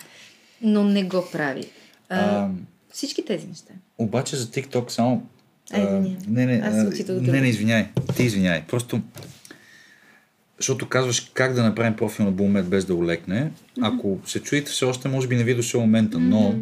но 0.61 0.83
не 0.83 1.03
го 1.03 1.27
прави. 1.31 1.65
А, 2.09 2.19
А, 2.19 2.49
всички 2.91 3.25
тези 3.25 3.47
неща. 3.47 3.73
обаче 3.97 4.35
за 4.35 4.47
TikTok 4.47 4.89
само... 4.89 5.27
Ай, 5.73 5.81
а, 5.83 6.01
не, 6.27 6.45
не, 6.45 6.61
Аз 6.63 6.75
а, 7.09 7.13
не, 7.13 7.41
не, 7.41 7.47
извиняй. 7.47 7.87
Ти 8.15 8.23
извиняй. 8.23 8.63
Просто... 8.67 9.01
Защото 10.57 10.89
казваш 10.89 11.31
как 11.33 11.53
да 11.53 11.63
направим 11.63 11.95
профил 11.95 12.25
на 12.25 12.33
Bulmet 12.33 12.63
без 12.63 12.85
да 12.85 12.95
улекне. 12.95 13.51
Ако 13.81 14.19
се 14.25 14.39
чуете, 14.43 14.71
все 14.71 14.85
още 14.85 15.07
може 15.07 15.27
би 15.27 15.35
не 15.35 15.43
ви 15.43 15.51
е 15.51 15.55
дошъл 15.55 15.81
момента, 15.81 16.19
но 16.19 16.55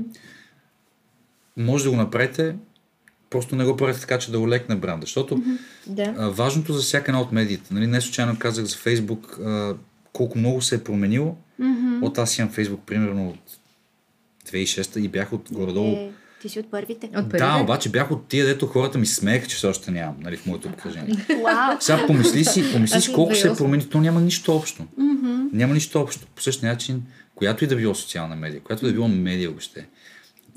може 1.58 1.84
да 1.84 1.90
го 1.90 1.96
направите, 1.96 2.56
просто 3.34 3.56
не 3.56 3.66
го 3.66 3.78
правите 3.78 4.02
така, 4.02 4.20
че 4.20 4.32
да 4.32 4.40
улекне 4.40 4.76
бранда. 4.76 5.02
Защото 5.02 5.42
Да. 5.88 6.14
а, 6.18 6.30
важното 6.30 6.74
за 6.74 6.82
всяка 6.82 7.12
една 7.12 7.22
от 7.22 7.32
медиите, 7.32 7.74
нали, 7.74 7.88
не 7.88 8.02
случайно 8.02 8.40
казах 8.40 8.66
за 8.66 8.78
Фейсбук, 8.78 9.40
а, 9.40 9.74
колко 10.14 10.38
много 10.38 10.62
се 10.62 10.76
е 10.76 10.84
променило. 10.84 11.36
От 12.02 12.18
аз 12.18 12.38
имам 12.38 12.52
Фейсбук 12.52 12.82
примерно 12.86 13.30
от 13.30 13.58
2006 14.46 15.00
и 15.00 15.08
бях 15.08 15.34
от 15.34 15.48
горе-долу. 15.52 15.96
Е, 15.96 16.12
ти 16.42 16.50
си 16.50 16.60
от 16.60 16.72
първите. 16.72 17.06
От 17.06 17.12
Да, 17.12 17.30
първите. 17.30 17.62
обаче 17.64 17.90
бях 17.90 18.12
от 18.12 18.28
тия, 18.28 18.46
дето 18.46 18.68
хората 18.68 18.98
ми 18.98 19.06
смееха, 19.06 19.48
че 19.48 19.56
все 19.56 19.68
още 19.68 19.92
нямам, 19.92 20.16
нали, 20.20 20.38
в 20.38 20.46
моето 20.46 20.68
обкръжение. 20.68 21.16
Вау! 21.44 21.78
Сега 21.80 22.08
помисли 22.08 22.46
си, 22.46 22.72
помисли 22.74 23.02
си 23.02 23.14
колко 23.14 23.36
се 23.36 23.50
2008. 23.50 23.58
промени, 23.58 23.90
то 23.90 24.02
няма 24.02 24.22
нищо 24.22 24.56
общо. 24.56 24.84
Няма 25.54 25.74
нищо 25.74 26.02
общо. 26.02 26.28
По 26.36 26.42
същия 26.42 26.70
начин, 26.72 27.04
която 27.36 27.64
и 27.64 27.68
да 27.68 27.76
било 27.76 27.96
социална 27.96 28.36
медия, 28.36 28.62
която 28.62 28.86
и 28.86 28.90
да 28.90 28.94
било 28.94 29.08
медия 29.08 29.50
въобще. 29.50 29.86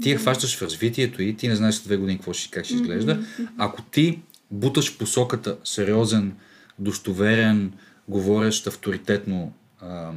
Ти 0.03 0.11
я 0.11 0.19
хващаш 0.19 0.57
в 0.57 0.63
развитието 0.63 1.23
и 1.23 1.37
ти 1.37 1.49
не 1.49 1.57
знаеш 1.57 1.75
след 1.75 1.85
две 1.85 1.97
години 1.97 2.19
какво 2.19 2.33
ще, 2.33 2.51
как 2.51 2.65
ще 2.65 2.75
изглежда. 2.75 3.25
Ако 3.59 3.83
ти 3.83 4.19
буташ 4.51 4.93
в 4.93 4.99
посоката 4.99 5.57
сериозен, 5.65 6.33
достоверен, 6.79 7.73
говорещ 8.09 8.67
авторитетно 8.67 9.53
а, 9.81 10.11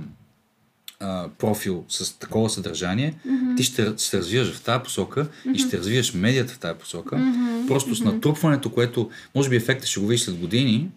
а, 1.00 1.30
профил 1.38 1.86
с 1.90 2.20
такова 2.20 2.50
съдържание, 2.50 3.14
ти 3.58 3.64
ще 3.64 3.94
се 3.98 4.18
развиваш 4.18 4.54
в 4.54 4.62
тази 4.62 4.84
посока 4.84 5.28
и 5.54 5.60
ще 5.60 5.78
развиваш 5.78 6.14
медията 6.14 6.54
в 6.54 6.60
тази 6.60 6.80
посока. 6.80 7.34
Просто 7.68 7.96
с 7.96 8.02
натрупването, 8.02 8.70
което 8.70 9.10
може 9.36 9.50
би 9.50 9.56
ефекта 9.56 9.88
ще 9.88 10.00
го 10.00 10.08
видиш 10.08 10.22
след 10.22 10.36
години, 10.36 10.90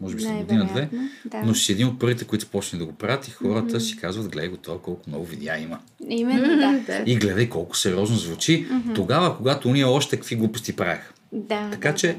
може 0.00 0.16
би 0.16 0.22
след 0.22 0.36
година-две, 0.36 0.88
да. 1.24 1.42
но 1.42 1.54
ще 1.54 1.66
си 1.66 1.72
един 1.72 1.86
от 1.86 1.98
първите, 1.98 2.24
които 2.24 2.46
почне 2.46 2.78
да 2.78 2.86
го 2.86 2.92
правят 2.92 3.28
и 3.28 3.30
хората 3.30 3.80
си 3.80 3.96
казват, 3.96 4.28
гледай 4.28 4.48
го 4.48 4.56
това, 4.56 4.78
колко 4.78 5.10
много 5.10 5.24
видеа 5.24 5.58
има. 5.58 5.78
Именно, 6.08 6.56
да. 6.56 6.80
Да. 6.86 7.02
И 7.06 7.16
гледай 7.16 7.48
колко 7.48 7.76
сериозно 7.76 8.16
звучи. 8.16 8.66
Тогава, 8.94 9.36
когато 9.36 9.68
уния 9.68 9.88
още 9.88 10.16
какви 10.16 10.36
глупости 10.36 10.76
правех. 10.76 11.12
Да. 11.32 11.68
Така 11.70 11.94
че 11.94 12.18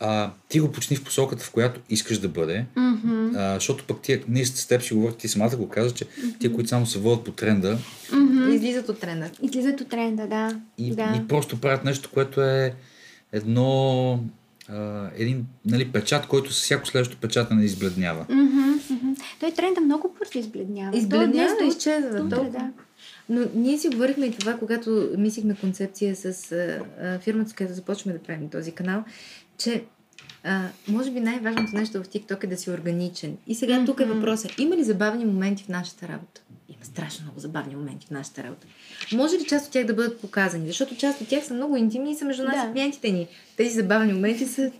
а, 0.00 0.30
ти 0.48 0.60
го 0.60 0.72
почни 0.72 0.96
в 0.96 1.04
посоката, 1.04 1.44
в 1.44 1.50
която 1.50 1.80
искаш 1.90 2.18
да 2.18 2.28
бъде, 2.28 2.64
а, 2.76 3.54
защото 3.54 3.84
пък 3.84 4.00
тия, 4.00 4.22
ние 4.28 4.44
с 4.44 4.66
теб 4.66 4.82
си 4.82 4.94
говорих, 4.94 5.16
ти 5.16 5.28
самата 5.28 5.56
го 5.56 5.68
каза, 5.68 5.94
че 5.94 6.04
тия, 6.38 6.52
които 6.52 6.68
само 6.68 6.86
се 6.86 6.98
водят 6.98 7.24
по 7.24 7.32
тренда 7.32 7.78
Излизат 8.50 8.88
от 8.88 9.00
тренда. 9.00 9.30
Излизат 9.42 9.80
от 9.80 9.88
тренда, 9.88 10.26
да. 10.26 10.60
и, 10.78 10.90
да. 10.90 11.14
и 11.16 11.28
просто 11.28 11.60
правят 11.60 11.84
нещо, 11.84 12.10
което 12.14 12.42
е 12.42 12.74
едно, 13.32 14.20
а, 14.68 15.10
един 15.16 15.46
нали, 15.64 15.92
печат, 15.92 16.26
който 16.26 16.52
с 16.52 16.62
всяко 16.62 16.86
следващо 16.86 17.16
печатане 17.16 17.64
избледнява. 17.64 18.26
Мгм, 18.28 18.60
мгм. 18.90 19.12
Той 19.40 19.52
тренда 19.52 19.80
много 19.80 20.14
бързо 20.18 20.38
избледнява. 20.38 20.90
Той 20.90 21.00
Избледнява, 21.00 21.32
днес 21.32 21.52
до- 21.60 21.64
изчезва. 21.68 22.08
утре, 22.20 22.36
толкова. 22.36 22.50
да. 22.50 22.70
Но 23.28 23.46
ние 23.54 23.78
си 23.78 23.88
говорихме 23.88 24.26
и 24.26 24.32
това, 24.32 24.54
когато 24.54 25.08
мислихме 25.18 25.54
концепция 25.54 26.16
с 26.16 26.52
а, 26.52 26.78
а, 27.02 27.18
фирмата, 27.18 27.50
с 27.50 27.54
която 27.54 27.74
започваме 27.74 28.18
да 28.18 28.22
правим 28.22 28.48
този 28.48 28.72
канал, 28.72 29.04
че 29.58 29.84
а, 30.44 30.62
може 30.88 31.10
би 31.10 31.20
най-важното 31.20 31.76
нещо 31.76 32.02
в 32.02 32.08
TikTok 32.08 32.44
е 32.44 32.46
да 32.46 32.56
си 32.56 32.70
органичен. 32.70 33.36
И 33.46 33.54
сега 33.54 33.84
тук 33.86 34.00
е 34.00 34.04
въпросът. 34.04 34.58
Има 34.58 34.76
ли 34.76 34.84
забавни 34.84 35.24
моменти 35.24 35.64
в 35.64 35.68
нашата 35.68 36.08
работа? 36.08 36.40
Страшно 36.86 37.24
много 37.24 37.40
забавни 37.40 37.76
моменти 37.76 38.06
в 38.06 38.10
нашата 38.10 38.42
работа. 38.42 38.66
Може 39.12 39.36
ли 39.36 39.44
част 39.44 39.66
от 39.66 39.72
тях 39.72 39.84
да 39.86 39.94
бъдат 39.94 40.20
показани? 40.20 40.66
Защото 40.66 40.96
част 40.96 41.20
от 41.20 41.28
тях 41.28 41.44
са 41.44 41.54
много 41.54 41.76
интимни 41.76 42.10
и 42.12 42.14
са 42.14 42.24
между 42.24 42.44
нас 42.44 42.54
Да. 42.54 42.68
и 42.70 42.72
клиентите 42.72 43.10
ни. 43.12 43.26
Тези 43.56 43.74
забавни 43.74 44.12
моменти 44.12 44.46
са 44.46 44.70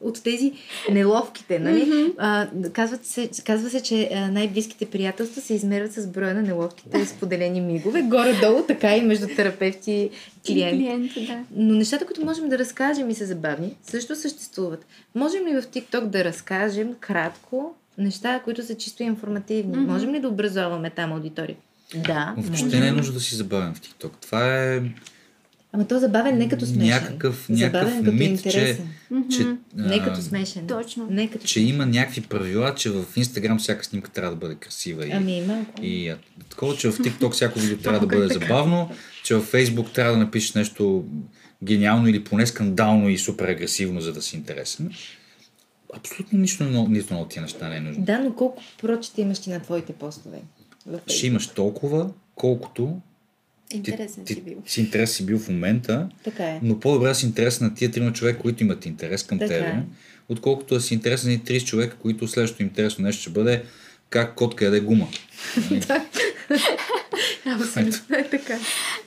от 0.00 0.22
тези 0.22 0.52
неловките, 0.90 1.58
нали? 1.58 2.12
а, 2.18 2.48
казват 2.72 3.06
се, 3.06 3.30
казва 3.46 3.70
се, 3.70 3.82
че 3.82 4.10
най-близките 4.30 4.86
приятелства 4.86 5.40
се 5.42 5.54
измерват 5.54 5.92
с 5.92 6.06
броя 6.06 6.34
на 6.34 6.42
неловките 6.42 7.06
споделени 7.06 7.60
мигове. 7.60 8.02
Горе-долу, 8.02 8.62
така 8.62 8.96
и 8.96 9.00
между 9.00 9.26
терапевти 9.26 9.92
и 9.92 10.10
клиент. 10.46 10.78
Клиент, 10.78 11.12
да. 11.26 11.44
Но 11.56 11.74
нещата, 11.74 12.06
които 12.06 12.24
можем 12.24 12.48
да 12.48 12.58
разкажем 12.58 13.10
и 13.10 13.14
са 13.14 13.26
забавни, 13.26 13.76
също 13.82 14.16
съществуват. 14.16 14.86
Можем 15.14 15.46
ли 15.46 15.60
в 15.60 15.62
TikTok 15.62 16.04
да 16.04 16.24
разкажем 16.24 16.94
кратко 17.00 17.74
неща, 18.00 18.40
които 18.44 18.66
са 18.66 18.74
чисто 18.74 19.02
информативни? 19.02 19.74
Mm-hmm. 19.74 19.86
Можем 19.86 20.14
ли 20.14 20.20
да 20.20 20.28
образоваме 20.28 20.90
там 20.90 21.12
аудитория? 21.12 21.56
Да. 21.94 22.34
Въобще 22.38 22.80
не 22.80 22.88
е 22.88 22.92
нужно 22.92 23.14
да 23.14 23.20
си 23.20 23.34
забавен 23.34 23.74
в 23.74 23.80
TikTok. 23.80 24.10
Това 24.20 24.56
е 24.74 24.82
Ама 25.72 25.86
то 25.88 25.98
забавен 25.98 26.38
не 26.38 26.48
като 26.48 26.66
смешен. 26.66 26.88
някакъв, 26.88 27.46
забавен 27.50 27.72
някакъв 27.72 28.04
като 28.04 28.12
мит, 28.12 28.42
че, 28.42 28.48
интересен. 28.48 28.88
че, 29.30 29.46
Не 29.76 30.04
като 30.04 30.22
смешен. 30.22 30.66
Точно. 30.66 31.06
Не 31.10 31.30
като 31.30 31.46
че 31.46 31.60
има 31.60 31.86
някакви 31.86 32.20
правила, 32.20 32.74
че 32.74 32.90
в 32.90 33.04
Инстаграм 33.16 33.58
всяка 33.58 33.84
снимка 33.84 34.10
трябва 34.10 34.30
да 34.30 34.36
бъде 34.36 34.54
красива. 34.54 35.06
И, 35.06 35.10
Ами, 35.12 35.42
малко. 35.46 35.72
и 35.82 36.14
такова, 36.48 36.76
че 36.76 36.90
в 36.90 36.98
TikTok 36.98 37.30
всяко 37.30 37.58
видео 37.58 37.78
трябва 37.82 38.00
да 38.00 38.06
бъде 38.06 38.34
забавно, 38.34 38.90
че 39.24 39.34
в 39.34 39.52
Facebook 39.52 39.92
трябва 39.92 40.12
да 40.12 40.18
напишеш 40.18 40.54
нещо 40.54 41.04
гениално 41.62 42.08
или 42.08 42.24
поне 42.24 42.46
скандално 42.46 43.08
и 43.08 43.18
супер 43.18 43.48
агресивно, 43.48 44.00
за 44.00 44.12
да 44.12 44.22
си 44.22 44.36
интересен. 44.36 44.90
Абсолютно 45.94 46.38
нищо, 46.38 46.64
но- 46.64 46.88
нито 46.88 47.14
на 47.14 47.20
от 47.20 47.28
тия 47.28 47.42
неща 47.42 47.68
не 47.68 47.76
е 47.76 47.80
нужно. 47.80 48.04
Да, 48.04 48.18
но 48.18 48.32
колко 48.32 48.62
прочета 48.78 49.20
имаш 49.20 49.38
ти 49.38 49.50
на 49.50 49.60
твоите 49.60 49.92
постове? 49.92 50.38
Ще 51.06 51.26
имаш 51.26 51.46
толкова, 51.46 52.10
колкото 52.34 52.96
Интересен 53.74 54.24
ти, 54.24 54.34
си 54.34 54.40
бил. 54.40 54.62
си 54.66 54.80
интерес 54.80 55.12
си 55.12 55.26
бил 55.26 55.38
в 55.38 55.48
момента, 55.48 56.08
Така 56.24 56.44
е. 56.44 56.60
но 56.62 56.80
по-добре 56.80 57.14
си 57.14 57.26
интересен 57.26 57.66
на 57.66 57.74
тия 57.74 57.90
трима 57.90 58.12
човека, 58.12 58.38
които 58.38 58.62
имат 58.62 58.86
интерес 58.86 59.22
към 59.22 59.38
Така 59.38 59.48
тебе, 59.48 59.66
е. 59.66 59.82
отколкото 60.28 60.74
да 60.74 60.80
си 60.80 60.94
интересен 60.94 61.32
на 61.32 61.38
30 61.38 61.64
човека, 61.64 61.96
които 61.96 62.28
следващото 62.28 62.62
интересно 62.62 63.04
нещо 63.04 63.20
ще 63.20 63.30
бъде 63.30 63.64
как 64.10 64.34
котка 64.34 64.64
яде 64.64 64.80
гума. 64.80 65.08
Нали? 65.70 65.82
Абсолютно 67.46 68.16
е 68.16 68.28
така. 68.30 68.58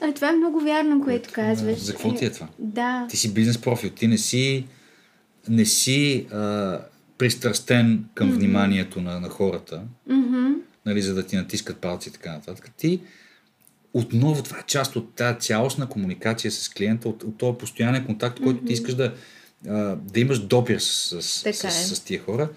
А, 0.01 0.13
това 0.13 0.29
е 0.29 0.33
много 0.33 0.59
вярно, 0.59 1.03
което 1.03 1.29
казваш. 1.31 1.77
За 1.77 1.91
какво 1.91 2.15
ти 2.15 2.25
е 2.25 2.29
това? 2.31 2.47
Да. 2.59 3.07
Ти 3.09 3.17
си 3.17 3.33
бизнес 3.33 3.57
профил, 3.57 3.89
ти 3.89 4.07
не 4.07 4.17
си, 4.17 4.65
не 5.49 5.65
си 5.65 6.27
а, 6.31 6.79
пристрастен 7.17 8.05
към 8.13 8.31
вниманието 8.31 9.01
на, 9.01 9.19
на 9.19 9.29
хората, 9.29 9.81
Мгм. 10.07 10.51
нали, 10.85 11.01
за 11.01 11.13
да 11.13 11.25
ти 11.25 11.35
натискат 11.35 11.77
палци 11.77 12.09
и 12.09 12.11
така 12.11 12.31
нататък. 12.31 12.71
Ти 12.77 12.99
отново 13.93 14.43
това 14.43 14.59
е 14.59 14.63
част 14.67 14.95
от 14.95 15.13
тази 15.13 15.39
цялостна 15.39 15.89
комуникация 15.89 16.51
с 16.51 16.69
клиента, 16.69 17.09
от, 17.09 17.23
от 17.23 17.37
този 17.37 17.57
постоянен 17.57 18.05
контакт, 18.05 18.39
който 18.43 18.65
ти 18.65 18.73
искаш 18.73 18.95
да, 18.95 19.13
а, 19.67 19.71
да 19.95 20.19
имаш 20.19 20.39
допир 20.39 20.79
с, 20.79 21.21
с, 21.21 21.43
Така 21.43 21.57
с, 21.57 21.63
е. 21.63 21.71
с, 21.71 21.95
с 21.95 21.99
тия 21.99 22.21
хора. 22.23 22.49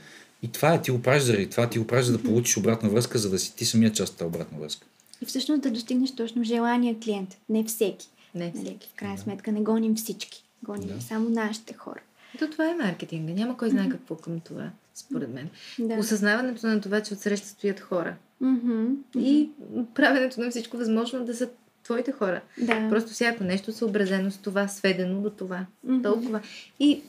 И 0.42 0.52
това 0.52 0.74
е, 0.74 0.82
ти 0.82 0.90
го 0.90 1.02
правиш 1.02 1.22
заради 1.22 1.50
това, 1.50 1.68
ти 1.68 1.78
го 1.78 1.86
правиш 1.86 2.06
за 2.06 2.12
да 2.12 2.22
получиш 2.22 2.56
обратна 2.56 2.88
връзка, 2.88 3.18
за 3.18 3.30
да 3.30 3.38
си 3.38 3.56
ти 3.56 3.64
самия 3.64 3.92
част 3.92 4.12
от 4.12 4.18
тази 4.18 4.28
обратна 4.28 4.58
връзка. 4.58 4.86
И 5.22 5.26
всъщност 5.26 5.62
да 5.62 5.70
достигнеш 5.70 6.14
точно 6.14 6.44
желания 6.44 6.96
клиент. 7.04 7.36
Не 7.48 7.64
всеки. 7.64 8.08
Не 8.34 8.44
Нали, 8.54 8.64
всеки. 8.64 8.88
В 8.92 8.96
крайна 8.96 9.18
сметка 9.18 9.52
не 9.52 9.60
гоним 9.60 9.96
всички. 9.96 10.44
Гоним 10.62 10.88
Да. 10.88 11.00
само 11.00 11.28
нашите 11.30 11.74
хора. 11.74 12.00
Ето 12.34 12.50
това 12.50 12.70
е 12.70 12.74
маркетинга. 12.74 13.32
Няма 13.32 13.56
кой 13.56 13.70
знае 13.70 13.88
какво 13.88 14.16
към 14.16 14.40
това, 14.40 14.70
според 14.94 15.34
мен. 15.34 15.48
Да. 15.78 15.94
Осъзнаването 15.94 16.66
на 16.66 16.80
това, 16.80 17.00
че 17.00 17.14
отсреща 17.14 17.48
стоят 17.48 17.80
хора. 17.80 18.14
Мгм. 18.40 18.84
И 19.18 19.50
правенето 19.94 20.40
на 20.40 20.50
всичко 20.50 20.76
възможно 20.76 21.24
да 21.24 21.34
са 21.34 21.48
твоите 21.82 22.12
хора. 22.12 22.40
Да. 22.58 22.88
Просто 22.88 23.10
всяко 23.10 23.44
нещо 23.44 23.72
съобразено 23.72 24.30
с 24.30 24.38
това, 24.38 24.68
сведено 24.68 25.20
до 25.20 25.30
това. 25.30 25.66
Мгм. 25.84 26.02
Толкова. 26.02 26.40
И 26.80 27.00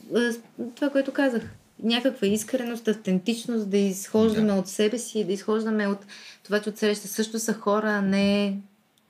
това, 0.76 0.90
което 0.90 1.14
казах, 1.14 1.44
някаква 1.84 2.28
искреност, 2.28 2.88
автентичност, 2.88 3.70
да 3.70 3.78
изхождаме 3.78 4.54
Да. 4.54 4.60
от 4.60 4.68
себе 4.68 4.98
си, 4.98 5.24
да 5.24 5.34
изхождаме 5.34 5.88
от 5.88 6.00
това, 6.44 6.60
че 6.62 6.70
отсреща 6.70 7.08
също 7.08 7.40
са 7.40 7.54
хора, 7.54 7.90
а 7.90 8.02
не 8.02 8.58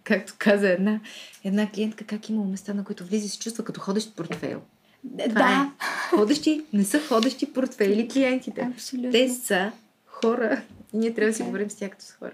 както 0.04 0.34
каза 0.38 0.70
една, 0.70 1.00
една 1.44 1.72
клиентка, 1.72 2.06
как 2.06 2.30
има 2.30 2.46
места, 2.46 2.74
на 2.74 2.84
които 2.84 3.06
влиза 3.06 3.26
и 3.26 3.30
се 3.30 3.40
чувства 3.40 3.64
като 3.64 3.80
ходещ 3.80 4.16
портфейл. 4.16 4.62
Това 5.20 5.42
Да. 5.42 5.72
е. 5.75 5.86
Ходещи, 6.10 6.62
не 6.74 6.84
са 6.86 7.00
ходещи 7.00 7.46
портфейли 7.48 8.08
клиентите. 8.08 8.62
Абсолютно. 8.63 9.12
Те 9.12 9.30
са 9.32 9.72
хора. 10.06 10.62
И 10.94 10.98
ние 10.98 11.13
трябва 11.13 11.30
да 11.30 11.36
си 11.36 11.42
е. 11.42 11.46
говорим 11.46 11.70
с 11.70 11.75
тях 11.75 11.92
като 11.92 12.06
с 12.06 12.12
хора. 12.12 12.32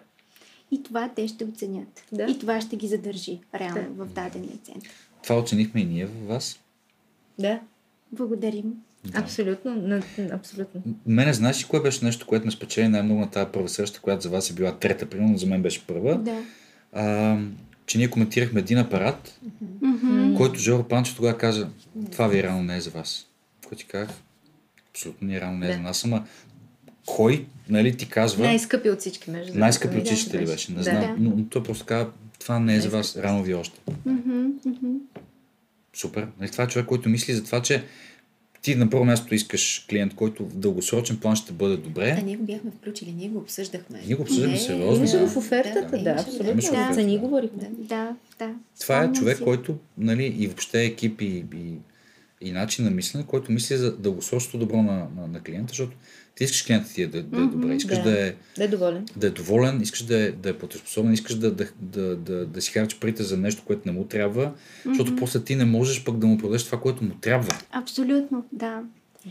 И 0.72 0.84
това 0.84 1.10
те 1.10 1.28
ще 1.28 1.46
оценят. 1.46 2.04
Да. 2.12 2.24
И 2.24 2.40
това 2.40 2.62
ще 2.62 2.76
ги 2.76 2.88
задържи 2.88 3.40
реално 3.56 3.82
Да. 3.90 4.06
в 4.06 4.08
дадения 4.08 4.58
център. 4.64 4.92
Това 5.24 5.36
оценихме 5.36 5.82
и 5.82 5.86
ние 5.86 6.06
в 6.06 6.28
вас. 6.28 6.60
Да, 7.40 7.60
Благодарим. 8.12 8.74
абсолютно. 9.14 9.76
на- 9.78 10.02
Абсолютно. 10.32 10.82
Мене 11.06 11.34
знаеш 11.34 11.64
ли 11.64 11.68
кое 11.68 11.82
беше 11.82 12.06
нещо, 12.06 12.28
което 12.28 12.46
ме 12.46 12.52
спечели 12.52 12.88
най-много 12.88 13.20
на 13.20 13.30
тази 13.30 13.52
първа 13.52 13.70
среща, 13.70 14.00
която 14.00 14.24
за 14.24 14.30
вас 14.30 14.50
е 14.50 14.54
била 14.54 14.72
трета, 14.72 15.06
примерно 15.06 15.38
за 15.38 15.46
мен 15.46 15.62
беше 15.62 15.88
първа, 15.88 16.18
Да. 16.18 16.44
а, 16.94 17.38
че 17.86 17.98
ние 17.98 18.10
коментирахме 18.10 18.60
един 18.60 18.78
апарат, 18.78 19.40
Мгм. 19.82 20.34
който 20.36 20.60
Жоро 20.60 20.84
Панчо 20.84 21.16
тогава 21.16 21.38
каза, 21.38 21.70
това 22.12 22.28
ви 22.28 22.44
реално 22.44 22.64
не 22.64 22.78
е 22.78 22.82
за 22.82 22.90
вас. 22.90 23.28
Какво 23.62 23.76
ти 23.76 23.86
казах? 23.86 24.10
Абсолютно 24.92 25.28
не 25.28 25.36
е 25.36 25.42
реално 25.42 25.58
не 25.58 25.66
е 25.66 25.70
Да. 25.70 25.76
за 25.76 25.80
нас, 25.82 26.06
ама 26.06 26.26
кой, 27.06 27.46
нали, 27.70 27.98
ти 27.98 28.10
казва, 28.10 28.44
Най-скъпи 28.46 28.90
от 28.90 29.00
всички, 29.00 29.32
между 29.32 29.46
другото. 29.46 29.60
най-скъпи 29.60 29.98
от 29.98 30.04
Да, 30.04 30.06
всичките 30.06 30.40
ли 30.40 30.46
беше? 30.46 30.72
Не 30.72 30.78
Да. 30.78 30.84
знам, 30.84 31.16
но, 31.20 31.30
но 31.38 31.46
той 31.46 31.64
просто 31.64 31.86
каза, 31.86 32.08
това 32.40 32.60
не 32.60 32.76
е 32.76 32.80
за 32.82 32.90
вас, 32.90 33.18
рано 33.18 33.44
ви 33.44 33.54
още. 33.54 33.80
Мгм, 34.06 34.46
мгм. 34.66 34.88
Супер. 35.96 36.28
Нали, 36.40 36.52
това 36.52 36.64
е 36.64 36.68
човек, 36.68 36.86
който 36.88 37.10
мисли 37.10 37.34
за 37.34 37.44
това, 37.44 37.62
че 37.62 37.84
ти 38.64 38.76
на 38.76 38.90
първо 38.90 39.06
място 39.06 39.36
искаш 39.36 39.86
клиент, 39.90 40.16
който 40.16 40.46
в 40.46 40.56
дългосрочен 40.56 41.18
план 41.18 41.36
ще 41.36 41.54
бъде 41.54 41.78
добре. 41.78 42.16
А 42.20 42.22
ние 42.22 42.38
го 42.38 42.44
бяхме 42.44 42.72
включили, 42.72 43.12
ние 43.12 43.30
го 43.30 43.40
обсъждахме. 43.40 44.02
Ние 44.06 44.16
го 44.16 44.22
обсъждаме 44.22 44.52
Не, 44.54 44.60
сериозно. 44.60 44.96
Имаше 44.98 45.18
го 45.18 45.24
Да. 45.24 45.30
в 45.30 45.38
офертата, 45.38 45.98
Да. 45.98 46.04
да, 46.04 46.10
абсолютно. 46.12 46.54
Го 46.54 46.62
в 46.62 46.62
За 46.62 46.72
офертата, 46.72 47.04
ни 47.04 47.14
да. 47.14 47.20
говорихме. 47.20 47.72
Да, 47.78 48.16
да. 48.40 48.56
Това 48.80 49.04
е 49.04 49.12
човек, 49.12 49.38
си. 49.38 49.44
който, 49.44 49.78
нали, 49.98 50.36
и 50.38 50.48
въобще 50.48 50.84
екип 50.84 51.22
и, 51.22 51.46
и, 51.56 51.74
и 52.42 52.52
начин 52.52 52.86
на 52.86 52.92
мислене, 52.92 53.26
който 53.26 53.52
мисли 53.52 53.78
за 53.78 53.98
дългосрочното 53.98 54.58
добро 54.58 54.78
на, 54.78 55.08
на, 55.18 55.28
на 55.28 55.40
клиента, 55.40 55.70
защото 55.70 55.98
ти 56.36 56.44
искаш 56.44 56.64
клиентът 56.64 56.94
ти 56.94 57.08
да, 57.08 57.24
да 57.24 57.38
е 57.38 57.42
добре, 57.42 57.76
искаш 57.76 57.98
да. 57.98 58.04
да, 58.04 58.28
е, 58.28 58.36
Да 58.58 58.64
е 58.64 58.68
доволен. 58.68 59.06
да 59.16 59.28
е 59.28 59.32
доволен, 59.32 59.82
искаш 59.82 60.02
да 60.02 60.18
е, 60.18 60.32
да 60.32 60.50
е 60.50 60.54
платежоспособен, 60.54 61.14
искаш 61.14 61.36
да, 61.36 61.52
да, 61.52 61.68
да, 61.78 62.16
да, 62.16 62.46
да 62.46 62.62
си 62.62 62.72
харчи 62.72 63.00
парите 63.00 63.24
за 63.24 63.38
нещо, 63.38 63.62
което 63.66 63.82
не 63.86 63.92
му 63.92 64.04
трябва, 64.04 64.54
защото 64.86 65.12
Мгм. 65.12 65.20
после 65.20 65.40
ти 65.40 65.56
не 65.56 65.66
можеш 65.66 66.04
пък 66.04 66.18
да 66.18 66.28
му 66.28 66.38
продадеш 66.38 66.64
това, 66.64 66.80
което 66.80 67.04
му 67.04 67.12
трябва. 67.12 67.50
Абсолютно, 67.72 68.46
да. 68.52 68.82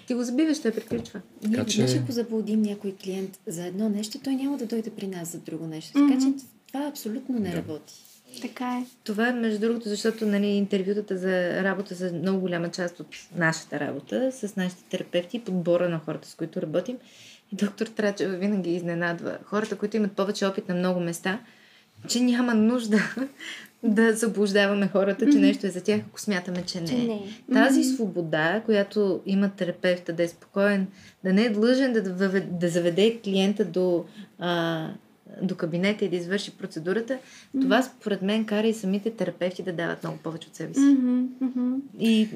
Ти 0.07 0.15
го 0.15 0.25
забиваш, 0.25 0.61
той 0.61 0.71
приключва. 0.71 1.21
Ние 1.43 1.57
Така 1.57 1.71
че- 1.71 1.97
ако 1.97 2.13
заблудим 2.13 2.63
някой 2.63 2.95
клиент 2.95 3.39
за 3.47 3.67
едно 3.67 3.89
нещо, 3.89 4.19
той 4.19 4.35
няма 4.35 4.59
да 4.59 4.67
дойде 4.67 4.91
при 4.91 5.07
нас 5.07 5.33
за 5.33 5.39
друго 5.39 5.67
нещо. 5.67 5.93
Така 6.09 6.21
че 6.21 6.27
това 6.67 6.87
абсолютно 6.87 7.39
не 7.39 7.51
Да. 7.51 7.57
работи. 7.57 7.95
Така 8.41 8.65
е. 8.65 8.87
Това 9.05 9.29
е 9.29 9.33
между 9.33 9.61
другото, 9.61 9.89
защото 9.89 10.27
нали, 10.27 10.47
интервютата 10.47 11.19
за 11.19 11.65
работа 11.65 11.95
са 11.95 12.13
много 12.13 12.41
голяма 12.41 12.71
част 12.71 13.01
от 13.01 13.07
нашата 13.37 13.81
работа 13.81 14.33
с 14.33 14.57
нашите 14.57 14.85
терапевти 14.85 15.37
и 15.37 15.41
подбора 15.41 15.89
на 15.89 15.99
хората, 15.99 16.29
с 16.29 16.35
които 16.35 16.63
работим. 16.63 16.97
И 17.53 17.57
доктор 17.57 17.87
Трачева 17.87 18.37
винаги 18.37 18.75
изненадва 18.75 19.39
хората, 19.45 19.79
които 19.79 19.97
имат 19.97 20.13
повече 20.13 20.47
опит 20.47 20.69
на 20.69 20.75
много 20.75 21.01
места, 21.01 21.41
че 22.09 22.21
няма 22.21 22.55
нужда 22.55 22.99
да 23.83 24.13
заблуждаваме 24.13 24.89
хората, 24.89 25.33
че 25.33 25.39
нещо 25.39 25.67
е 25.67 25.71
за 25.71 25.85
тях, 25.85 26.01
ако 26.09 26.21
смятаме, 26.21 26.63
че 26.67 26.81
не 26.81 26.87
Че 26.87 26.95
е. 26.95 26.99
не 26.99 27.15
е. 27.15 27.53
Тази 27.53 27.85
свобода, 27.85 28.63
която 28.65 29.21
има 29.27 29.49
терапевта, 29.49 30.13
да 30.13 30.23
е 30.23 30.29
спокоен, 30.29 30.87
да 31.25 31.33
не 31.33 31.45
е 31.45 31.51
длъжен 31.51 31.93
да, 31.93 32.03
да 32.41 32.69
заведе 32.69 33.21
клиента 33.25 33.65
до, 33.65 34.05
а, 34.39 34.89
до 35.43 35.55
кабинета 35.55 36.05
и 36.05 36.09
да 36.09 36.17
извърши 36.17 36.51
процедурата, 36.51 37.19
това 37.61 37.83
според 37.83 38.23
мен 38.23 38.45
кара 38.45 38.67
и 38.67 38.75
самите 38.75 39.11
терапевти 39.11 39.63
да 39.63 39.73
дават 39.73 40.03
много 40.03 40.19
повече 40.19 40.49
от 40.49 40.57
себе 40.57 40.75
си. 40.75 40.81
Мгм. 40.81 41.75
И 42.01 42.29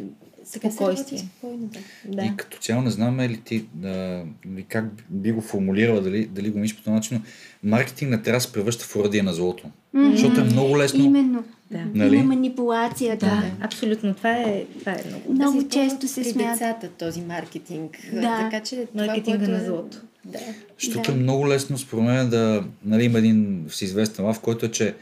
спокойствие. 0.45 1.19
спокойно, 1.19 1.67
да. 1.67 1.79
Да. 2.17 2.25
И 2.25 2.37
като 2.37 2.59
цяло 2.59 2.83
не 2.83 2.91
знам 2.91 3.21
ли 3.21 3.41
ти 3.45 3.65
да, 3.75 4.25
ли 4.57 4.63
как 4.63 4.85
би 5.11 5.33
го 5.33 5.41
формулирала, 5.41 6.01
дали, 6.01 6.27
дали 6.27 6.51
го 6.51 6.59
мислиш 6.59 6.79
по 6.79 6.83
този 6.85 6.95
начин, 6.95 7.23
но 7.63 7.71
маркетинг 7.71 8.11
не 8.11 8.23
трябва 8.23 8.37
да 8.37 8.41
се 8.41 8.53
превръща 8.53 8.85
в 8.85 8.97
оръдие 8.97 9.23
на 9.23 9.33
злото. 9.35 9.69
Мгм. 9.93 10.11
Защото 10.11 10.41
е 10.41 10.45
много 10.45 10.79
лесно. 10.79 11.05
Именно. 11.05 11.45
Да. 11.71 11.85
Нали? 11.95 12.17
Има 12.17 12.25
манипулация, 12.25 13.17
да. 13.17 13.27
Да, 13.27 13.51
абсолютно. 13.61 14.15
Това 14.15 14.33
е, 14.33 14.65
това 14.79 14.93
е 14.93 15.05
много. 15.09 15.33
Много 15.33 15.63
Да 15.63 15.69
често 15.69 16.09
се 16.09 16.25
смята. 16.25 16.53
децата 16.53 16.89
този 16.89 17.21
маркетинг. 17.21 17.99
Да. 18.13 18.21
Така 18.51 18.65
че 18.65 18.87
това, 18.87 19.07
Маркетинга 19.07 19.39
което 19.39 19.51
на 19.53 19.63
е- 19.63 19.65
злото. 19.67 20.03
Да. 20.27 20.39
Защото 20.83 21.13
Да. 21.13 21.19
е 21.19 21.21
много 21.21 21.49
лесно, 21.49 21.79
според 21.79 22.05
мен, 22.05 22.31
да 22.31 22.65
нали, 22.85 23.05
има 23.05 23.19
един 23.19 23.67
всеизвестен 23.69 24.25
лав, 24.25 24.41
който 24.41 24.67
е, 24.67 24.71
че 24.71 24.95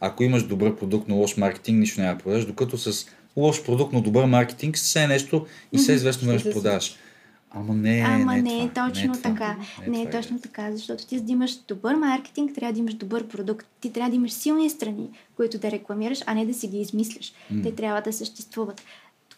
ако 0.00 0.22
имаш 0.22 0.42
добър 0.42 0.76
продукт, 0.76 1.08
но 1.08 1.16
лош 1.16 1.36
маркетинг, 1.36 1.78
нищо 1.78 2.00
няма 2.00 2.16
да 2.16 2.22
продадеш, 2.22 2.44
докато 2.44 2.78
с 2.78 3.06
лош 3.36 3.64
продукт, 3.64 3.92
но 3.92 4.00
добър 4.00 4.24
маркетинг, 4.24 4.76
все 4.76 5.02
е 5.02 5.06
нещо 5.06 5.46
и 5.72 5.78
все 5.78 5.92
известно 5.92 6.26
време 6.26 6.38
ще 6.38 6.50
продаваш. 6.52 6.96
Ама 7.50 7.74
не, 7.74 8.04
Ама 8.06 8.34
не, 8.34 8.42
не 8.42 8.64
е 8.64 8.68
това, 8.68 8.88
точно 8.88 9.12
това. 9.12 9.22
така. 9.30 9.56
Не 9.88 10.02
е 10.02 10.06
това 10.06 10.20
точно 10.20 10.40
така, 10.40 10.72
защото 10.72 11.06
ти 11.06 11.18
за 11.18 11.24
да 11.24 11.32
имаш 11.32 11.56
добър 11.68 11.94
маркетинг, 11.94 12.54
трябва 12.54 12.72
да 12.72 12.78
имаш 12.78 12.94
добър 12.94 13.26
продукт. 13.28 13.66
Ти 13.80 13.92
трябва 13.92 14.10
да 14.10 14.16
имаш 14.16 14.32
силни 14.32 14.70
страни, 14.70 15.08
които 15.36 15.58
да 15.58 15.70
рекламираш, 15.70 16.18
а 16.26 16.34
не 16.34 16.46
да 16.46 16.54
си 16.54 16.68
ги 16.68 16.80
измисляш. 16.80 17.32
Те 17.62 17.74
трябва 17.74 18.00
да 18.00 18.12
съществуват. 18.12 18.82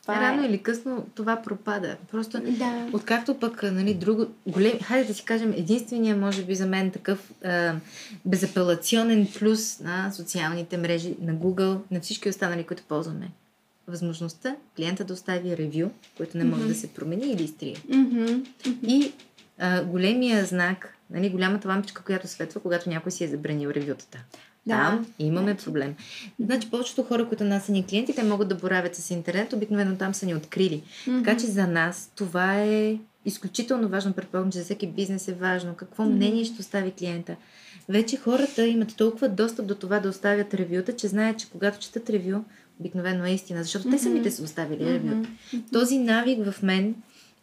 Това 0.02 0.20
Рано 0.20 0.42
е... 0.42 0.46
или 0.46 0.58
късно 0.62 1.06
това 1.14 1.42
пропада. 1.42 1.96
Просто 2.10 2.40
Да. 2.40 2.88
Откакто 2.92 3.34
пък, 3.34 3.62
нали, 3.62 3.94
друго, 3.94 4.26
голем, 4.46 4.78
хайде 4.82 5.04
да 5.08 5.14
си 5.14 5.24
кажем, 5.24 5.52
единствения, 5.56 6.16
може 6.16 6.44
би 6.44 6.54
за 6.54 6.66
мен 6.66 6.90
такъв 6.90 7.30
а, 7.44 7.74
безапелационен 8.24 9.28
плюс 9.38 9.80
на 9.80 10.10
социалните 10.12 10.76
мрежи, 10.76 11.14
на 11.20 11.34
Google, 11.34 11.78
на 11.90 12.00
всички 12.00 12.28
останали, 12.28 12.64
които 12.64 12.82
ползваме. 12.82 13.30
Възможността 13.88 14.56
клиента 14.76 15.04
да 15.04 15.12
остави 15.12 15.56
ревю, 15.56 15.90
което 16.16 16.38
не 16.38 16.44
може 16.44 16.62
Мгм. 16.62 16.68
да 16.68 16.74
се 16.74 16.88
промени 16.88 17.32
или 17.32 17.42
изтрие. 17.42 17.76
Мгм, 17.88 18.22
мгм. 18.22 18.42
И 18.88 19.12
а, 19.58 19.84
големия 19.84 20.44
знак, 20.44 20.96
нали, 21.10 21.30
голямата 21.30 21.68
лампичка, 21.68 22.02
която 22.02 22.28
светва, 22.28 22.60
когато 22.60 22.90
някой 22.90 23.12
си 23.12 23.24
е 23.24 23.28
забранил 23.28 23.68
ревютата. 23.68 24.18
Да. 24.66 24.76
Там 24.76 25.06
имаме 25.18 25.54
проблем. 25.56 25.94
Значи 26.40 26.70
повечето 26.70 27.02
хора, 27.02 27.28
които 27.28 27.44
нас 27.44 27.64
са 27.64 27.72
ни 27.72 27.86
клиенти, 27.86 28.14
те 28.14 28.22
могат 28.22 28.48
да 28.48 28.54
боравят 28.54 28.96
с 28.96 29.10
интернет, 29.10 29.52
обикновено 29.52 29.96
там 29.96 30.14
са 30.14 30.26
ни 30.26 30.34
открили. 30.34 30.82
Така 31.04 31.36
че 31.36 31.46
за 31.46 31.66
нас 31.66 32.12
това 32.16 32.62
е 32.62 32.98
изключително 33.24 33.88
важно. 33.88 34.12
Предполагам, 34.12 34.52
че 34.52 34.58
за 34.58 34.64
всеки 34.64 34.86
бизнес 34.86 35.28
е 35.28 35.32
важно. 35.34 35.74
Какво 35.74 36.04
мнение 36.04 36.44
ще 36.44 36.60
остави 36.60 36.90
клиента. 36.90 37.36
Вече 37.88 38.16
хората 38.16 38.66
имат 38.66 38.96
толкова 38.96 39.28
достъп 39.28 39.66
до 39.66 39.74
това 39.74 40.00
да 40.00 40.08
оставят 40.08 40.54
ревюта, 40.54 40.96
че 40.96 41.08
знаят, 41.08 41.38
че 41.38 41.50
когато 41.50 41.78
четат 41.78 42.10
ревю, 42.10 42.38
обикновено 42.80 43.24
е 43.24 43.30
истина, 43.30 43.62
защото 43.62 43.82
те 43.84 43.88
Мгм. 43.88 43.98
самите 43.98 44.30
са 44.30 44.42
оставили 44.42 44.84
ревю. 44.84 45.06
Мгм. 45.06 45.22
Този 45.72 45.98
навик 45.98 46.50
в 46.50 46.62
мен, 46.62 46.94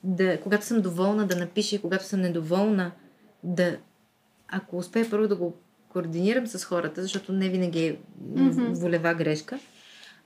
да, 0.03 0.39
когато 0.41 0.65
съм 0.65 0.81
доволна 0.81 1.27
да 1.27 1.35
напиша 1.35 1.75
и 1.75 1.81
когато 1.81 2.05
съм 2.05 2.21
недоволна, 2.21 2.91
да, 3.43 3.77
ако 4.47 4.77
успея 4.77 5.09
първо 5.09 5.27
да 5.27 5.35
го 5.35 5.55
координирам 5.89 6.47
с 6.47 6.65
хората, 6.65 7.01
защото 7.01 7.33
не 7.33 7.49
винаги 7.49 7.85
е 7.85 7.97
Мгм. 8.35 8.73
волева 8.73 9.13
грешка, 9.13 9.59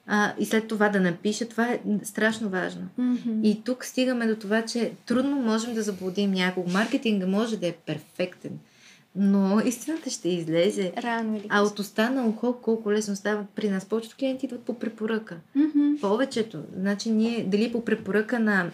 а, 0.08 0.34
и 0.40 0.46
след 0.46 0.68
това 0.68 0.90
да 0.90 1.00
напиша, 1.00 1.48
това 1.48 1.72
е 1.72 1.80
страшно 2.04 2.50
важно. 2.50 2.88
Мгм. 2.98 3.40
И 3.44 3.62
тук 3.64 3.86
стигаме 3.86 4.28
до 4.28 4.36
това, 4.36 4.62
че 4.62 4.92
трудно 5.06 5.36
можем 5.36 5.74
да 5.74 5.82
заблудим 5.84 6.32
някого. 6.32 6.70
Маркетинга 6.72 7.28
може 7.28 7.58
да 7.58 7.68
е 7.68 7.72
перфектен, 7.72 8.52
но 9.16 9.60
истината 9.66 10.10
ще 10.10 10.30
излезе. 10.30 10.94
Рано 10.98 11.38
или 11.38 11.46
А 11.50 11.62
от 11.62 11.80
уста 11.80 12.10
на 12.10 12.26
ухо 12.28 12.54
колко 12.62 12.92
лесно 12.92 13.16
става 13.16 13.46
при 13.56 13.70
нас. 13.70 13.86
Повечето 13.86 14.16
клиенти 14.20 14.46
идват 14.46 14.62
по 14.62 14.80
препоръка. 14.80 15.36
Мгм. 15.56 15.94
Повечето. 16.02 16.60
Значи 16.78 17.12
ние 17.12 17.44
дали 17.44 17.72
по 17.72 17.86
препоръка 17.86 18.40
на 18.40 18.72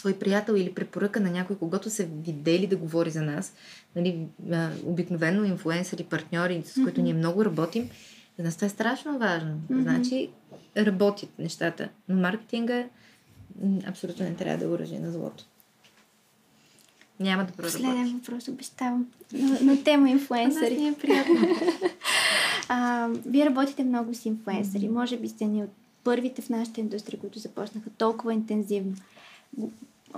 свой 0.00 0.18
приятел 0.18 0.52
или 0.52 0.74
препоръка 0.74 1.20
на 1.20 1.30
някой, 1.30 1.56
когато 1.58 1.90
са 1.90 2.04
видели 2.04 2.66
да 2.66 2.76
говори 2.76 3.10
за 3.10 3.22
нас, 3.22 3.54
нали, 3.96 4.26
обикновено 4.84 5.44
инфлуенсъри, 5.44 6.04
партньори, 6.04 6.62
с 6.66 6.74
които 6.74 7.00
Мгм. 7.00 7.02
ние 7.02 7.14
много 7.14 7.44
работим, 7.44 7.90
за 8.38 8.44
нас 8.44 8.54
това 8.54 8.66
е 8.66 8.70
страшно 8.70 9.18
важно. 9.18 9.60
Мгм. 9.70 9.82
Значи 9.82 10.30
работят 10.76 11.38
нещата, 11.38 11.88
но 12.08 12.20
маркетинга 12.20 12.84
абсолютно 13.86 14.24
не 14.24 14.34
трябва 14.34 14.58
да 14.58 14.64
е 14.64 14.68
оръжие 14.68 15.00
на 15.00 15.12
злото. 15.12 15.44
Няма 17.20 17.44
да 17.44 17.52
проработи. 17.52 17.82
Последен 17.82 18.18
въпрос 18.18 18.48
обещавам. 18.48 19.06
На, 19.32 19.60
на 19.60 19.84
тема 19.84 20.10
инфлуенсъри. 20.10 20.76
ни 20.76 20.88
е 20.88 20.94
приятно. 20.94 21.34
А, 22.72 23.08
вие 23.26 23.46
работите 23.46 23.84
много 23.84 24.14
с 24.14 24.26
инфлуенсъри. 24.26 24.88
Може 24.88 25.16
би 25.16 25.28
сте 25.28 25.44
ни 25.44 25.62
от 25.62 25.70
първите 26.04 26.42
в 26.42 26.48
нашата 26.48 26.80
индустрия, 26.80 27.20
които 27.20 27.38
започнаха 27.38 27.90
толкова 27.90 28.34
интензивно. 28.34 28.96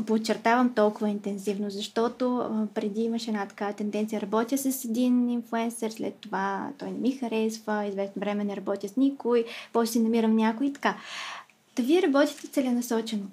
Подчертавам 0.07 0.75
толкова 0.75 1.09
интензивно, 1.09 1.71
защото 1.71 2.45
преди 2.75 3.03
имаше 3.03 3.31
една 3.31 3.47
така 3.47 3.73
тенденция. 3.73 4.21
Работя 4.21 4.59
с 4.59 4.85
един 4.85 5.29
инфлуенсър, 5.31 5.91
след 5.91 6.15
това 6.15 6.71
той 6.79 6.91
не 6.91 6.99
ми 6.99 7.13
харесва, 7.13 7.87
известно 7.87 8.21
време 8.21 8.45
не 8.45 8.57
работя 8.57 8.89
с 8.89 8.97
никой, 8.97 9.45
после 9.73 9.93
си 9.93 10.03
намирам 10.03 10.37
някой 10.37 10.67
и 10.67 10.73
така. 10.73 10.97
Та 11.75 11.83
вие 11.83 12.03
работите 12.03 12.47
целенасочено. 12.47 13.27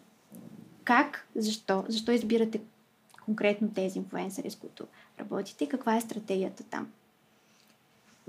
Как? 0.84 1.28
Защо? 1.36 1.84
Защо 1.88 2.12
избирате 2.12 2.62
конкретно 3.26 3.69
тези 3.69 4.00
инфлуенсъри, 4.00 4.52
с 4.52 4.56
които 4.56 4.88
работите 5.19 5.69
каква 5.69 5.98
е 5.98 6.02
стратегията 6.02 6.63
там? 6.63 6.88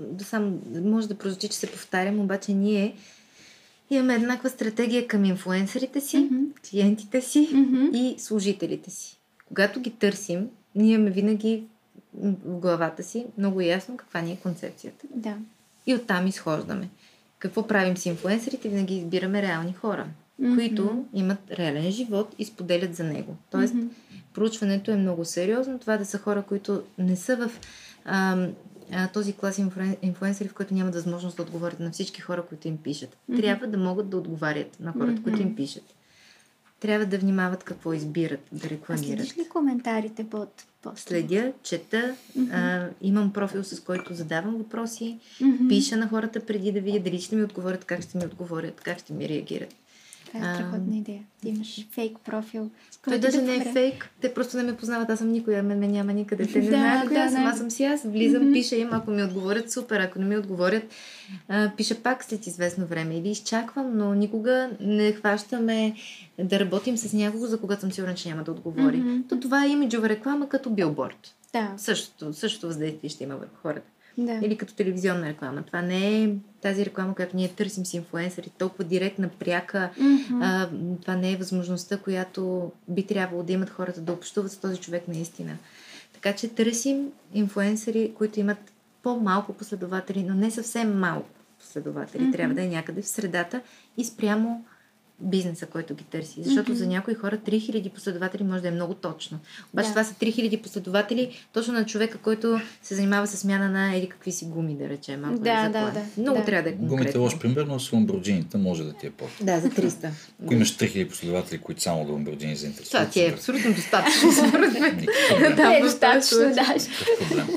да 0.01 0.23
сам, 0.23 0.59
може 0.83 1.07
да 1.07 1.17
прозвучи, 1.17 1.49
че 1.49 1.57
се 1.57 1.71
повтарям, 1.71 2.19
обаче 2.19 2.53
ние 2.53 2.95
имаме 3.91 4.15
еднаква 4.15 4.49
стратегия 4.49 5.07
към 5.07 5.25
инфлуенсърите 5.25 6.01
си, 6.01 6.17
Мгм. 6.17 6.43
клиентите 6.69 7.21
си 7.21 7.49
Мгм. 7.53 7.85
и 7.93 8.15
служителите 8.17 8.89
си. 8.91 9.17
Когато 9.47 9.79
ги 9.79 9.91
търсим, 9.91 10.47
ние 10.75 10.93
имаме 10.93 11.09
винаги 11.09 11.63
в 12.13 12.59
главата 12.59 13.03
си 13.03 13.25
много 13.37 13.61
ясно 13.61 13.97
каква 13.97 14.21
ни 14.21 14.31
е 14.31 14.35
концепцията. 14.35 15.05
Да. 15.15 15.35
И 15.87 15.95
оттам 15.95 16.27
изхождаме. 16.27 16.89
Какво 17.39 17.67
правим 17.67 17.97
с 17.97 18.05
инфлуенсърите? 18.05 18.69
Винаги 18.69 18.95
избираме 18.95 19.41
реални 19.41 19.73
хора, 19.73 20.07
Мгм. 20.39 20.55
които 20.55 21.05
имат 21.13 21.39
реален 21.51 21.91
живот 21.91 22.35
и 22.39 22.45
споделят 22.45 22.95
за 22.95 23.03
него. 23.03 23.35
Тоест, 23.51 23.73
Мгм. 23.73 23.87
проучването 24.33 24.91
е 24.91 24.95
много 24.95 25.25
сериозно. 25.25 25.79
Това 25.79 25.97
да 25.97 26.05
са 26.05 26.17
хора, 26.17 26.41
които 26.41 26.83
не 26.97 27.15
са 27.15 27.35
в 27.37 27.51
ам, 28.05 28.47
а, 28.91 29.07
този 29.07 29.33
клас 29.33 29.57
инфлуен- 29.57 29.97
инфлуенсъри, 30.01 30.47
в 30.47 30.53
който 30.53 30.73
нямат 30.73 30.95
възможност 30.95 31.35
да 31.37 31.43
отговорят 31.43 31.79
на 31.79 31.91
всички 31.91 32.21
хора, 32.21 32.43
които 32.43 32.67
им 32.67 32.77
пишат. 32.77 33.17
Мгм. 33.29 33.41
Трябва 33.41 33.67
да 33.67 33.77
могат 33.77 34.09
да 34.09 34.17
отговарят 34.17 34.79
на 34.79 34.93
хората, 34.93 35.23
които 35.23 35.41
им 35.41 35.55
пишат. 35.55 35.83
трябва 36.79 37.05
да 37.05 37.17
внимават 37.17 37.63
какво 37.63 37.93
избират 37.93 38.39
да 38.51 38.67
А 38.67 38.69
рекламират. 38.69 39.05
следиш 39.07 39.37
ли 39.37 39.49
коментарите 39.49 40.23
под 40.23 40.49
поста? 40.81 41.01
Следя, 41.01 41.53
чета, 41.63 42.15
а, 42.51 42.87
имам 43.01 43.33
профил, 43.33 43.63
с 43.63 43.79
който 43.79 44.13
задавам 44.13 44.57
въпроси, 44.57 45.19
Мгм. 45.41 45.67
пиша 45.67 45.97
на 45.97 46.07
хората 46.07 46.39
преди 46.39 46.71
да 46.71 46.81
видя 46.81 46.99
дали 46.99 47.21
ще 47.21 47.35
ми 47.35 47.43
отговорят, 47.43 47.85
как 47.85 48.01
ще 48.01 48.17
ми 48.17 48.25
отговорят, 48.25 48.81
как 48.81 48.99
ще 48.99 49.13
ми 49.13 49.29
реагират. 49.29 49.75
Това 50.33 50.51
е 50.51 50.55
страхотна 50.55 50.97
идея. 50.97 51.23
Ти 51.41 51.49
имаш 51.49 51.87
фейк 51.91 52.19
профил. 52.19 52.69
с 52.91 52.97
Той 52.97 53.11
който 53.13 53.21
даже 53.21 53.37
да 53.37 53.43
не 53.43 53.55
е 53.55 53.73
фейк, 53.73 54.09
те 54.21 54.33
просто 54.33 54.57
не 54.57 54.63
ме 54.63 54.77
познават, 54.77 55.09
аз 55.09 55.19
съм 55.19 55.31
никоя, 55.31 55.63
мен 55.63 55.79
ме 55.79 55.87
няма 55.87 56.13
никъде. 56.13 56.47
Те 56.47 56.59
не 56.61 56.65
Да, 56.65 56.69
знаят 56.69 57.07
коя 57.07 57.25
да, 57.25 57.31
съм, 57.31 57.45
аз 57.45 57.57
съм 57.57 57.71
си. 57.71 57.83
Аз, 57.83 58.03
влизам, 58.03 58.53
пиша 58.53 58.75
им, 58.75 58.89
ако 58.91 59.11
ми 59.11 59.23
отговорят, 59.23 59.71
супер, 59.71 59.99
ако 59.99 60.19
не 60.19 60.25
ми 60.25 60.37
отговорят, 60.37 60.83
а, 61.47 61.71
пиша 61.77 61.95
пак 61.95 62.23
след 62.23 62.47
известно 62.47 62.85
време. 62.85 63.17
Или 63.17 63.29
изчаквам, 63.29 63.97
но 63.97 64.13
никога 64.13 64.69
не 64.79 65.13
хващаме 65.13 65.95
да 66.39 66.59
работим 66.59 66.97
с 66.97 67.13
някого, 67.13 67.45
за 67.45 67.59
когато 67.59 67.81
съм 67.81 67.91
сигурна, 67.91 68.15
че 68.15 68.29
няма 68.29 68.43
да 68.43 68.51
отговори. 68.51 69.03
То 69.29 69.39
това 69.39 69.65
е 69.65 69.69
имиджова 69.69 70.09
реклама 70.09 70.49
като 70.49 70.69
билборд. 70.69 71.35
Да, 71.53 71.73
Същото, 71.77 72.33
същото 72.33 72.67
въздействие 72.67 73.09
ще 73.09 73.23
има 73.23 73.35
върху 73.35 73.55
хората. 73.61 73.87
Да. 74.17 74.39
Или 74.43 74.57
като 74.57 74.73
телевизионна 74.73 75.29
реклама. 75.29 75.63
Това 75.63 75.81
не 75.81 76.23
е 76.23 76.35
тази 76.61 76.85
реклама, 76.85 77.15
която 77.15 77.35
ние 77.35 77.47
търсим 77.47 77.85
с 77.85 77.93
инфуенсъри, 77.93 78.49
толкова 78.57 78.83
директна, 78.83 79.29
пряка. 79.29 79.89
Мгм. 79.97 80.41
А, 80.41 80.69
това 81.01 81.15
не 81.15 81.31
е 81.31 81.37
възможността, 81.37 81.97
която 81.97 82.71
би 82.87 83.05
трябвало 83.05 83.43
да 83.43 83.53
имат 83.53 83.69
хората 83.69 84.01
да 84.01 84.13
общуват 84.13 84.51
с 84.51 84.57
този 84.57 84.77
човек 84.77 85.07
наистина. 85.07 85.57
Така 86.13 86.35
че 86.35 86.47
търсим 86.47 87.07
инфуенсъри, 87.33 88.11
които 88.17 88.39
имат 88.39 88.71
по-малко 89.03 89.53
последователи, 89.53 90.23
но 90.23 90.33
не 90.33 90.51
съвсем 90.51 90.99
малко 90.99 91.29
последователи. 91.59 92.23
Мгм. 92.23 92.31
Трябва 92.31 92.55
да 92.55 92.63
е 92.63 92.67
някъде 92.67 93.01
в 93.01 93.07
средата 93.07 93.61
и 93.97 94.05
спрямо 94.05 94.65
бизнеса, 95.21 95.65
който 95.65 95.95
ги 95.95 96.03
търси. 96.03 96.43
Защото 96.43 96.71
Мгм. 96.71 96.77
за 96.77 96.87
някои 96.87 97.13
хора 97.13 97.37
3000 97.39 97.89
последователи 97.89 98.43
може 98.43 98.61
да 98.61 98.67
е 98.67 98.71
много 98.71 98.93
точно. 98.93 99.39
Обаче 99.73 99.87
Да. 99.87 99.91
това 99.91 100.03
са 100.03 100.13
3000 100.15 100.57
последователи 100.57 101.11
точно 101.53 101.73
на 101.73 101.85
човека, 101.85 102.17
който 102.17 102.59
се 102.83 102.95
занимава 102.95 103.27
с 103.27 103.37
смяна 103.37 103.69
на 103.69 103.95
или 103.95 104.07
какви 104.07 104.31
си 104.31 104.45
гуми, 104.45 104.75
да 104.75 104.89
речем. 104.89 105.25
Ако 105.25 105.39
Да, 105.39 105.51
е 105.51 105.69
да, 105.69 105.79
кола. 105.79 105.91
да, 105.91 106.01
Много 106.17 106.37
да. 106.39 106.45
трябва 106.45 106.63
да 106.63 106.69
е 106.69 106.73
Гумите 106.73 106.85
е 106.85 106.97
конкретно. 106.97 107.21
лош 107.21 107.39
пример, 107.39 107.63
но 107.63 107.79
с 107.79 107.93
ламборджините 107.93 108.57
може 108.57 108.83
да 108.83 108.93
ти 108.93 109.07
е 109.07 109.11
по. 109.11 109.25
Да, 109.41 109.59
за 109.59 109.69
300. 109.69 110.09
Ако 110.43 110.53
имаш 110.53 110.71
3000 110.71 111.09
последователи, 111.09 111.57
които 111.57 111.81
само 111.81 112.05
да 112.05 112.11
ламборджини 112.11 112.55
заинтересуват. 112.55 112.89
Това 113.03 113.11
ти 113.13 113.21
е 113.21 113.29
абсолютно 113.29 113.73
достатъчно, 113.73 114.31
според 114.47 114.73
мен. 114.73 115.05
Да, 115.55 115.75
е 115.75 115.79
просто 115.79 115.83
достатъчно, 115.83 116.39
е 116.39 116.53
да. 116.53 116.75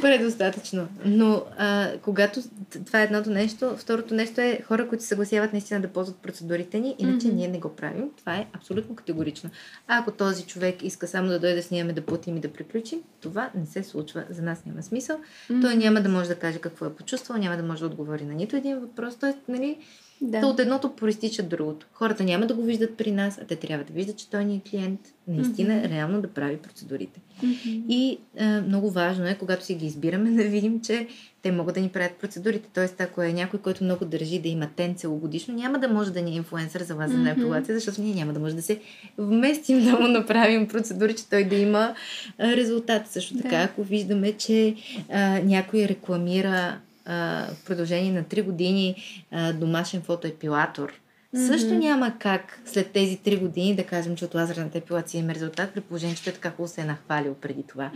Предостатъчно. 0.00 0.86
Но 1.04 1.42
а, 1.58 1.90
когато 1.98 2.42
това 2.86 3.00
е 3.00 3.04
едното 3.04 3.30
нещо, 3.30 3.74
второто 3.78 4.14
нещо 4.14 4.40
е 4.40 4.60
хора, 4.64 4.88
които 4.88 5.02
се 5.02 5.08
съгласяват 5.08 5.52
наистина 5.52 5.80
да 5.80 5.88
ползват 5.88 6.16
процедурите 6.16 6.80
ни, 6.80 6.94
иначе 6.98 7.26
Мгм. 7.26 7.36
ние 7.36 7.48
не 7.54 7.60
го 7.60 7.76
правим. 7.76 8.10
Това 8.16 8.36
е 8.36 8.46
абсолютно 8.52 8.96
категорично. 8.96 9.50
А 9.86 9.98
ако 9.98 10.12
този 10.12 10.46
човек 10.46 10.82
иска 10.82 11.06
само 11.06 11.28
да 11.28 11.40
дойде 11.40 11.56
да 11.56 11.62
снимаме, 11.62 11.92
да 11.92 12.06
платим 12.06 12.36
и 12.36 12.40
да 12.40 12.52
приключим, 12.52 12.98
това 13.20 13.50
не 13.54 13.66
се 13.66 13.82
случва. 13.82 14.24
За 14.30 14.42
нас 14.42 14.64
няма 14.66 14.82
смисъл. 14.82 15.20
Той 15.60 15.76
няма 15.76 16.00
да 16.00 16.08
може 16.08 16.28
да 16.28 16.38
каже 16.38 16.58
какво 16.58 16.86
е 16.86 16.94
почувствал, 16.94 17.38
няма 17.38 17.56
да 17.56 17.62
може 17.62 17.80
да 17.80 17.86
отговори 17.86 18.24
на 18.24 18.34
нито 18.34 18.56
един 18.56 18.80
въпрос. 18.80 19.16
Тоест, 19.18 19.38
нали, 19.48 19.78
Да. 20.20 20.40
То 20.40 20.48
от 20.48 20.60
едното 20.60 20.96
проистича 20.96 21.42
другото. 21.42 21.86
Хората 21.92 22.24
няма 22.24 22.46
да 22.46 22.54
го 22.54 22.62
виждат 22.62 22.96
при 22.96 23.10
нас, 23.10 23.38
а 23.42 23.44
те 23.44 23.56
трябва 23.56 23.84
да 23.84 23.92
виждат, 23.92 24.16
че 24.16 24.30
той 24.30 24.44
ни 24.44 24.56
е 24.56 24.70
клиент, 24.70 25.00
наистина, 25.28 25.74
Мгм. 25.74 25.88
реално 25.88 26.20
да 26.20 26.28
прави 26.28 26.56
процедурите. 26.56 27.20
Мгм. 27.42 27.82
И 27.88 28.18
а, 28.40 28.60
много 28.60 28.90
важно 28.90 29.26
е, 29.26 29.34
когато 29.34 29.64
си 29.64 29.74
ги 29.74 29.86
избираме, 29.86 30.30
да 30.42 30.42
видим, 30.42 30.80
че 30.80 31.06
те 31.42 31.52
могат 31.52 31.74
да 31.74 31.80
ни 31.80 31.88
правят 31.88 32.12
процедурите. 32.12 32.68
Тоест, 32.74 33.00
ако 33.00 33.22
е 33.22 33.32
някой, 33.32 33.60
който 33.60 33.84
много 33.84 34.04
държи 34.04 34.38
да 34.38 34.48
има 34.48 34.68
тен 34.76 34.94
целогодишно, 34.94 35.54
няма 35.54 35.78
да 35.78 35.88
може 35.88 36.12
да 36.12 36.22
ни 36.22 36.30
е 36.30 36.36
инфлуенсър 36.36 36.82
за 36.82 36.94
лазерна 36.94 37.20
Мгм. 37.22 37.40
епилация, 37.40 37.74
защото 37.74 38.02
ние 38.02 38.14
няма 38.14 38.32
да 38.32 38.40
може 38.40 38.54
да 38.54 38.62
се 38.62 38.80
вместим 39.18 39.84
да 39.84 39.92
му 39.92 40.08
направим 40.08 40.68
процедури, 40.68 41.14
че 41.14 41.28
той 41.28 41.44
да 41.44 41.54
има 41.56 41.94
резултат. 42.40 43.08
Също 43.08 43.36
така, 43.36 43.48
Да. 43.48 43.62
ако 43.62 43.82
виждаме, 43.82 44.32
че 44.32 44.74
а, 45.10 45.40
някой 45.40 45.88
рекламира 45.88 46.78
а, 47.04 47.46
в 47.54 47.64
продължение 47.64 48.12
на 48.12 48.24
3 48.24 48.42
години 48.42 48.96
а, 49.30 49.52
домашен 49.52 50.02
фотоепилатор, 50.02 50.92
също 51.36 51.68
Мгм. 51.68 51.78
няма 51.78 52.12
как 52.18 52.60
след 52.66 52.90
тези 52.90 53.18
3 53.18 53.40
години 53.40 53.76
да 53.76 53.84
кажем, 53.84 54.16
че 54.16 54.24
от 54.24 54.34
лазерната 54.34 54.78
епилация 54.78 55.18
има 55.18 55.34
резултат, 55.34 55.74
при 55.74 55.80
положение, 55.80 56.14
че 56.14 56.24
той 56.24 56.32
така 56.32 56.50
хубаво 56.50 56.68
се 56.68 56.80
е 56.80 56.84
нахвалил 56.84 57.34
преди 57.34 57.62
това. 57.62 57.90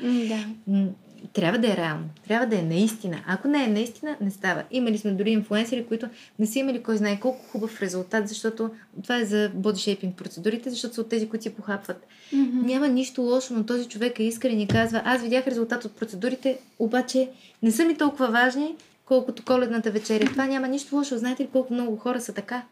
М, 0.67 0.87
трябва 1.33 1.59
да 1.59 1.73
е 1.73 1.77
реално. 1.77 2.05
Трябва 2.29 2.47
да 2.47 2.59
е 2.59 2.63
наистина. 2.63 3.21
Ако 3.27 3.49
не 3.49 3.65
е 3.65 3.69
наистина, 3.69 4.17
не 4.21 4.31
става. 4.31 4.63
Имали 4.71 4.99
сме 4.99 5.11
дори 5.11 5.31
инфлуенсери, 5.31 5.87
които 5.87 6.07
не 6.39 6.47
са 6.47 6.59
имали 6.59 6.83
кой 6.83 6.97
знае 6.97 7.21
колко 7.21 7.45
хубав 7.45 7.83
резултат, 7.83 8.29
защото 8.29 8.71
това 9.03 9.17
е 9.17 9.25
за 9.25 9.51
бодишейпинг 9.55 10.17
процедурите, 10.17 10.71
защото 10.71 10.95
са 10.95 11.01
от 11.01 11.09
тези, 11.09 11.29
които 11.29 11.43
си 11.43 11.55
похапват. 11.55 12.07
Мгм. 12.33 12.67
Няма 12.67 12.89
нищо 12.89 13.23
лошо, 13.23 13.55
но 13.55 13.67
този 13.67 13.89
човек 13.89 14.19
е 14.19 14.23
искрен 14.23 14.61
и 14.61 14.69
казва, 14.69 15.03
аз 15.05 15.23
видях 15.23 15.47
резултат 15.47 15.85
от 15.85 15.93
процедурите, 15.97 16.59
обаче 16.79 17.29
не 17.63 17.71
са 17.73 17.85
ми 17.85 17.97
толкова 17.97 18.29
важни, 18.31 18.75
колкото 19.09 19.45
коледната 19.45 19.91
вечеря. 19.91 20.27
Това 20.27 20.47
няма 20.47 20.69
нищо 20.69 20.97
лошо. 20.97 21.19
Знаете 21.19 21.43
ли 21.43 21.49
колко 21.53 21.75
много 21.75 21.97
хора 21.97 22.21
са 22.21 22.33
така? 22.33 22.63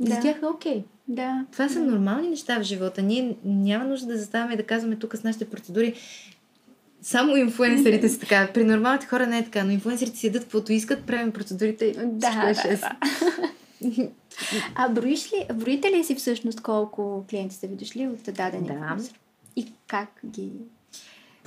Да. 0.00 0.14
За 0.14 0.20
тях 0.20 0.36
е 0.42 0.46
окей. 0.46 0.84
Да. 1.08 1.46
Това 1.52 1.68
са 1.68 1.80
нормални 1.80 2.28
неща 2.28 2.58
в 2.58 2.62
живота. 2.62 3.02
Ние 3.02 3.36
няма 3.44 3.84
нужда 3.84 4.06
да 4.06 4.18
заставаме 4.18 4.54
и 4.54 4.56
да 4.56 4.62
казваме 4.62 4.96
тук 4.96 5.16
с 5.16 5.24
нашите 5.24 5.44
процедури. 5.50 5.94
Само 7.02 7.36
инфлуенсърите 7.36 8.08
са 8.08 8.20
така. 8.20 8.48
При 8.54 8.64
нормалните 8.64 9.06
хора 9.06 9.26
не 9.26 9.38
е 9.38 9.44
така, 9.44 9.64
но 9.64 9.70
инфлуенсърите 9.70 10.16
си 10.16 10.26
ядат 10.26 10.42
каквото 10.42 10.72
искат, 10.72 11.04
правим 11.04 11.32
процедурите 11.32 11.92
Да, 11.92 12.50
е 12.50 12.54
да, 12.68 12.76
да. 12.76 12.96
А 14.74 14.88
броиш 14.88 15.32
ли, 15.32 15.46
броите 15.54 15.90
ли 15.90 16.04
си 16.04 16.14
всъщност 16.14 16.60
колко 16.60 17.24
клиенти 17.30 17.54
сте 17.54 17.66
ви 17.66 17.76
дошли 17.76 18.06
от 18.06 18.34
даден 18.34 18.64
Да. 18.64 18.96
И 19.56 19.72
как 19.86 20.08
ги... 20.26 20.50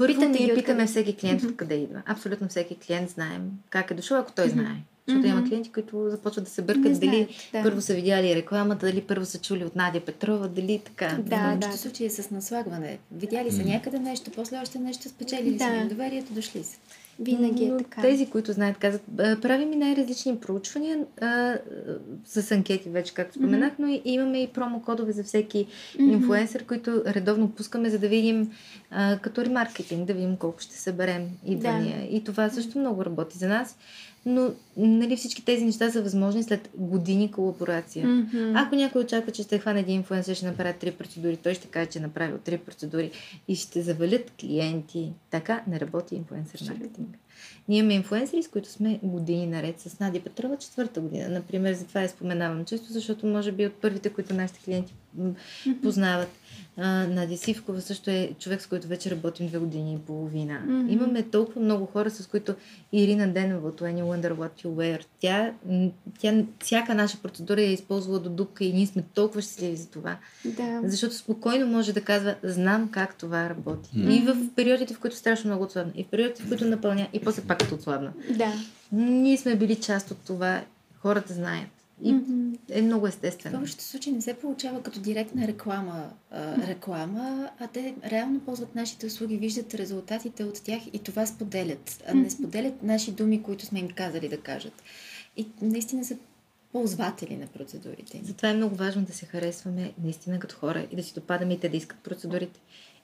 Първо 0.01 0.31
ги 0.31 0.37
ние 0.37 0.41
откъде? 0.43 0.61
питаме 0.61 0.85
всеки 0.85 1.15
клиент 1.15 1.43
откъде 1.43 1.75
идва. 1.75 2.01
Абсолютно 2.05 2.47
всеки 2.47 2.75
клиент 2.77 3.09
знаем 3.09 3.41
как 3.69 3.91
е 3.91 3.93
дошъл, 3.93 4.17
ако 4.17 4.31
той 4.31 4.49
знае. 4.49 4.75
Защото 5.07 5.27
има 5.27 5.35
Мгм. 5.37 5.49
клиенти, 5.49 5.71
които 5.71 6.09
започват 6.09 6.43
да 6.43 6.49
се 6.49 6.61
Не 6.61 6.65
бъркат 6.67 6.99
дали 6.99 7.27
да. 7.53 7.63
първо 7.63 7.81
са 7.81 7.93
видяли 7.93 8.35
рекламата, 8.35 8.85
дали 8.85 9.01
първо 9.01 9.25
са 9.25 9.39
чули 9.39 9.65
от 9.65 9.75
Надя 9.75 9.99
Петрова, 9.99 10.47
дали 10.47 10.81
така. 10.85 11.07
Да, 11.07 11.21
да. 11.29 11.37
повечето 11.51 11.77
случаи 11.77 12.05
е 12.05 12.09
с 12.09 12.31
наслагване. 12.31 12.99
Видяли 13.11 13.51
са 13.51 13.63
някъде 13.63 13.99
нещо, 13.99 14.31
после 14.31 14.57
още 14.57 14.79
нещо, 14.79 15.09
спечелили 15.09 15.57
Да. 15.57 15.63
са 15.63 15.87
доверието, 15.89 16.33
дошли 16.33 16.63
са. 16.63 16.77
Винаги 17.19 17.65
е 17.65 17.77
така. 17.77 18.01
Тези, 18.01 18.29
които 18.29 18.51
знаят, 18.53 18.77
казват, 18.77 19.01
правим 19.17 19.73
и 19.73 19.75
най-различни 19.75 20.37
проучвания 20.37 21.05
а, 21.21 21.57
с 22.25 22.51
анкети 22.51 22.89
вече, 22.89 23.13
както 23.13 23.33
споменах, 23.33 23.73
но 23.79 23.87
и, 23.87 24.01
имаме 24.05 24.41
и 24.41 24.47
промокодове 24.47 25.11
за 25.11 25.23
всеки 25.23 25.67
Мгм. 25.99 26.11
инфлуенсър, 26.11 26.65
които 26.65 27.03
редовно 27.07 27.49
пускаме, 27.49 27.89
за 27.89 27.99
да 27.99 28.07
видим 28.07 28.51
а, 28.91 29.17
като 29.17 29.45
ремаркетинг, 29.45 30.07
да 30.07 30.13
видим 30.13 30.37
колко 30.37 30.61
ще 30.61 30.75
съберем 30.75 31.29
идвания. 31.45 32.15
И 32.15 32.23
това 32.23 32.49
също 32.49 32.79
много 32.79 33.05
работи 33.05 33.37
за 33.37 33.47
нас. 33.47 33.77
Но 34.25 34.53
нали, 34.77 35.15
всички 35.15 35.45
тези 35.45 35.65
неща 35.65 35.91
са 35.91 36.01
възможни 36.01 36.43
след 36.43 36.69
години 36.77 37.31
колаборация. 37.31 38.07
Мгм. 38.07 38.53
Ако 38.55 38.75
някой 38.75 39.01
очаква, 39.01 39.31
че 39.31 39.43
ще 39.43 39.59
хване 39.59 39.79
един 39.79 39.95
инфлуенсър, 39.95 40.35
ще 40.35 40.45
направи 40.45 40.73
три 40.79 40.91
процедури, 40.91 41.37
той 41.37 41.53
ще 41.53 41.67
каже, 41.67 41.89
че 41.89 41.99
е 41.99 42.01
направил 42.01 42.37
три 42.37 42.57
процедури 42.57 43.11
и 43.47 43.55
ще 43.55 43.81
завалят 43.81 44.31
клиенти. 44.39 45.11
Така 45.29 45.63
не 45.67 45.79
работи 45.79 46.15
инфлуенсър 46.15 46.61
маркетинг. 46.67 47.17
Ние 47.67 47.79
имаме 47.79 47.93
инфлуенсъри, 47.93 48.43
с 48.43 48.47
които 48.47 48.69
сме 48.69 48.99
години 49.03 49.47
наред 49.47 49.79
с 49.79 49.99
Надя 49.99 50.19
Петрова, 50.19 50.57
четвърта 50.57 51.01
година. 51.01 51.29
Например, 51.29 51.73
затова 51.73 52.01
я 52.01 52.09
споменавам 52.09 52.65
често, 52.65 52.93
защото 52.93 53.27
може 53.27 53.51
би 53.51 53.65
от 53.65 53.73
първите, 53.73 54.09
които 54.09 54.33
нашите 54.33 54.59
клиенти 54.59 54.93
познават. 55.81 56.29
А, 56.77 57.07
Надя 57.07 57.37
Сивкова 57.37 57.81
също 57.81 58.09
е 58.09 58.31
човек, 58.39 58.61
с 58.61 58.67
който 58.67 58.87
вече 58.87 59.11
работим 59.11 59.47
две 59.47 59.59
години 59.59 59.93
и 59.93 59.97
половина. 59.97 60.59
Мгм. 60.65 60.89
Имаме 60.89 61.23
толкова 61.23 61.61
много 61.61 61.85
хора, 61.85 62.09
с 62.09 62.27
които 62.27 62.55
Ирина 62.93 63.27
Денова 63.27 63.67
от 63.67 63.81
You 63.81 64.03
Wonder 64.03 64.33
What 64.33 64.65
You 64.65 64.67
Wear. 64.67 65.05
Тя, 65.19 65.53
тя 66.19 66.43
всяка 66.59 66.95
наша 66.95 67.17
процедура 67.17 67.61
е 67.61 67.73
използвала 67.73 68.19
до 68.19 68.29
дупка 68.29 68.63
и 68.63 68.73
ние 68.73 68.87
сме 68.87 69.03
толкова 69.13 69.41
щастливи 69.41 69.75
за 69.75 69.89
това. 69.89 70.17
Да. 70.45 70.81
Защото 70.83 71.15
спокойно 71.15 71.67
може 71.67 71.93
да 71.93 72.01
казва, 72.01 72.35
знам 72.43 72.89
как 72.91 73.15
това 73.15 73.49
работи. 73.49 73.89
Мгм. 73.93 74.11
И 74.11 74.19
в 74.19 74.55
периодите, 74.55 74.93
в 74.93 74.99
които 74.99 75.15
страшно 75.15 75.47
много 75.47 75.63
отслабна, 75.63 75.91
и 75.95 76.03
в 76.03 76.07
периодите, 76.07 76.43
в 76.43 76.47
които 76.47 76.65
напълня, 76.65 77.07
и 77.13 77.19
после 77.19 77.41
пак 77.41 77.59
като 77.59 77.75
отслабна. 77.75 78.13
Да. 78.29 78.53
Ние 78.91 79.37
сме 79.37 79.55
били 79.55 79.75
част 79.75 80.11
от 80.11 80.17
това, 80.17 80.61
хората 80.99 81.33
знаят. 81.33 81.67
И 82.03 82.13
Мгм. 82.13 82.53
е 82.69 82.81
много 82.81 83.05
В 83.05 83.09
естествено. 83.09 83.55
повечето 83.57 83.83
случаи 83.83 84.13
не 84.13 84.21
се 84.21 84.33
получава 84.33 84.83
като 84.83 84.99
директна 84.99 85.47
реклама, 85.47 86.09
а, 86.31 86.67
реклама, 86.67 87.49
а 87.59 87.67
те 87.67 87.95
реално 88.05 88.39
ползват 88.39 88.75
нашите 88.75 89.05
услуги, 89.05 89.37
виждат 89.37 89.73
резултатите 89.73 90.43
от 90.43 90.63
тях 90.63 90.81
и 90.93 90.99
това 90.99 91.25
споделят. 91.25 92.03
А 92.07 92.13
не 92.13 92.29
споделят 92.29 92.83
наши 92.83 93.11
думи, 93.11 93.43
които 93.43 93.65
сме 93.65 93.79
им 93.79 93.89
казали 93.89 94.29
да 94.29 94.37
кажат. 94.37 94.83
И 95.37 95.47
наистина 95.61 96.05
са 96.05 96.17
ползватели 96.71 97.37
на 97.37 97.47
процедурите. 97.47 98.21
Затова 98.23 98.49
е 98.49 98.53
много 98.53 98.75
важно 98.75 99.01
да 99.01 99.13
се 99.13 99.25
харесваме 99.25 99.93
наистина 100.03 100.39
като 100.39 100.55
хора 100.55 100.87
и 100.91 100.95
да 100.95 101.03
си 101.03 101.13
допадаме 101.13 101.53
и 101.53 101.59
те 101.59 101.69
да 101.69 101.77
искат 101.77 101.99
процедурите. 101.99 102.59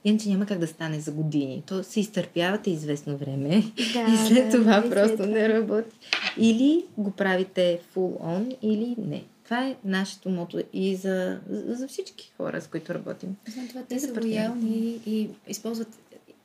Иначе 0.05 0.29
няма 0.29 0.45
как 0.45 0.59
да 0.59 0.67
стане 0.67 0.99
за 0.99 1.11
години. 1.11 1.63
То 1.67 1.83
се 1.83 1.99
изтърпявате 1.99 2.69
известно 2.71 3.17
време 3.17 3.63
Да, 3.93 4.13
и 4.13 4.27
след 4.27 4.49
да, 4.49 4.57
това 4.57 4.81
след 4.81 4.91
просто 4.91 5.17
това. 5.17 5.27
не 5.27 5.49
работи. 5.49 5.95
Или 6.37 6.85
го 6.97 7.11
правите 7.11 7.79
full 7.95 8.21
on, 8.21 8.57
или 8.61 8.95
не. 8.97 9.23
Това 9.43 9.67
е 9.67 9.75
нашето 9.85 10.29
мото 10.29 10.63
и 10.73 10.95
за, 10.95 11.39
за 11.49 11.87
всички 11.87 12.31
хора, 12.37 12.61
с 12.61 12.67
които 12.67 12.93
работим. 12.93 13.35
Освен 13.47 13.67
това, 13.67 13.81
те 13.89 13.99
са 13.99 14.13
лоялни 14.23 14.99
и 15.07 15.29
използват 15.47 15.87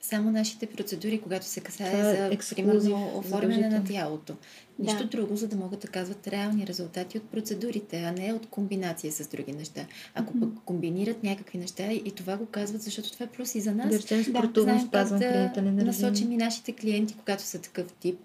само 0.02 0.30
нашите 0.30 0.66
процедури, 0.66 1.20
когато 1.20 1.46
се 1.46 1.60
касае 1.60 2.00
е 2.00 2.02
за, 2.02 2.28
ексклюзив, 2.32 2.92
примерно, 2.92 3.18
оформяне 3.18 3.68
на 3.68 3.84
тялото. 3.84 4.36
Да. 4.78 4.92
Нищо 4.92 5.06
друго, 5.06 5.36
за 5.36 5.48
да 5.48 5.56
могат 5.56 5.80
да 5.80 5.88
казват 5.88 6.28
реални 6.28 6.66
резултати 6.66 7.18
от 7.18 7.24
процедурите, 7.30 8.02
а 8.02 8.12
не 8.12 8.32
от 8.32 8.46
комбинация 8.46 9.12
с 9.12 9.28
други 9.28 9.52
неща. 9.52 9.86
Ако 10.14 10.40
пък 10.40 10.48
комбинират 10.64 11.22
някакви 11.22 11.58
неща 11.58 11.92
и 11.92 12.10
това 12.10 12.36
го 12.36 12.46
казват, 12.46 12.82
защото 12.82 13.12
това 13.12 13.26
е 13.26 13.28
плюс 13.28 13.54
и 13.54 13.60
за 13.60 13.74
нас. 13.74 14.04
Да 14.06 14.24
спортувам, 14.24 14.78
как 14.78 14.88
спазвам 14.88 15.18
да 15.18 15.52
режим. 15.56 15.76
насочим 15.76 16.32
и 16.32 16.36
нашите 16.36 16.72
клиенти, 16.72 17.14
когато 17.14 17.42
са 17.42 17.58
такъв 17.58 17.92
тип, 17.92 18.18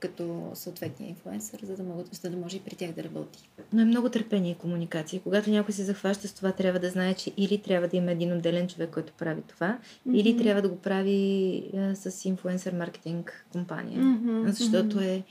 като 0.00 0.50
съответния 0.54 1.08
инфлуенсър, 1.08 1.60
за 1.62 1.76
да, 1.76 1.82
могат, 1.82 2.14
за 2.14 2.30
да 2.30 2.36
може 2.36 2.56
и 2.56 2.60
при 2.60 2.76
тях 2.76 2.92
да 2.92 3.04
работи. 3.04 3.48
Но 3.72 3.82
е 3.82 3.84
много 3.84 4.08
търпение 4.08 4.52
и 4.52 4.54
комуникация. 4.54 5.20
Когато 5.20 5.50
някой 5.50 5.74
се 5.74 5.84
захваща 5.84 6.28
с 6.28 6.32
това, 6.32 6.52
трябва 6.52 6.80
да 6.80 6.90
знае, 6.90 7.14
че 7.14 7.32
или 7.36 7.58
трябва 7.58 7.88
да 7.88 7.96
има 7.96 8.10
един 8.10 8.32
отделен 8.32 8.68
човек, 8.68 8.90
който 8.90 9.12
прави 9.18 9.42
това, 9.48 9.78
или 10.12 10.36
трябва 10.36 10.62
да 10.62 10.68
го 10.68 10.78
прави 10.78 11.62
а, 11.76 11.94
с 11.94 12.24
инфлуенсър 12.24 12.72
маркетинг 12.72 13.46
компания. 13.52 14.00
Мгм, 14.00 14.46
Защото 14.46 15.00
е 15.00 15.22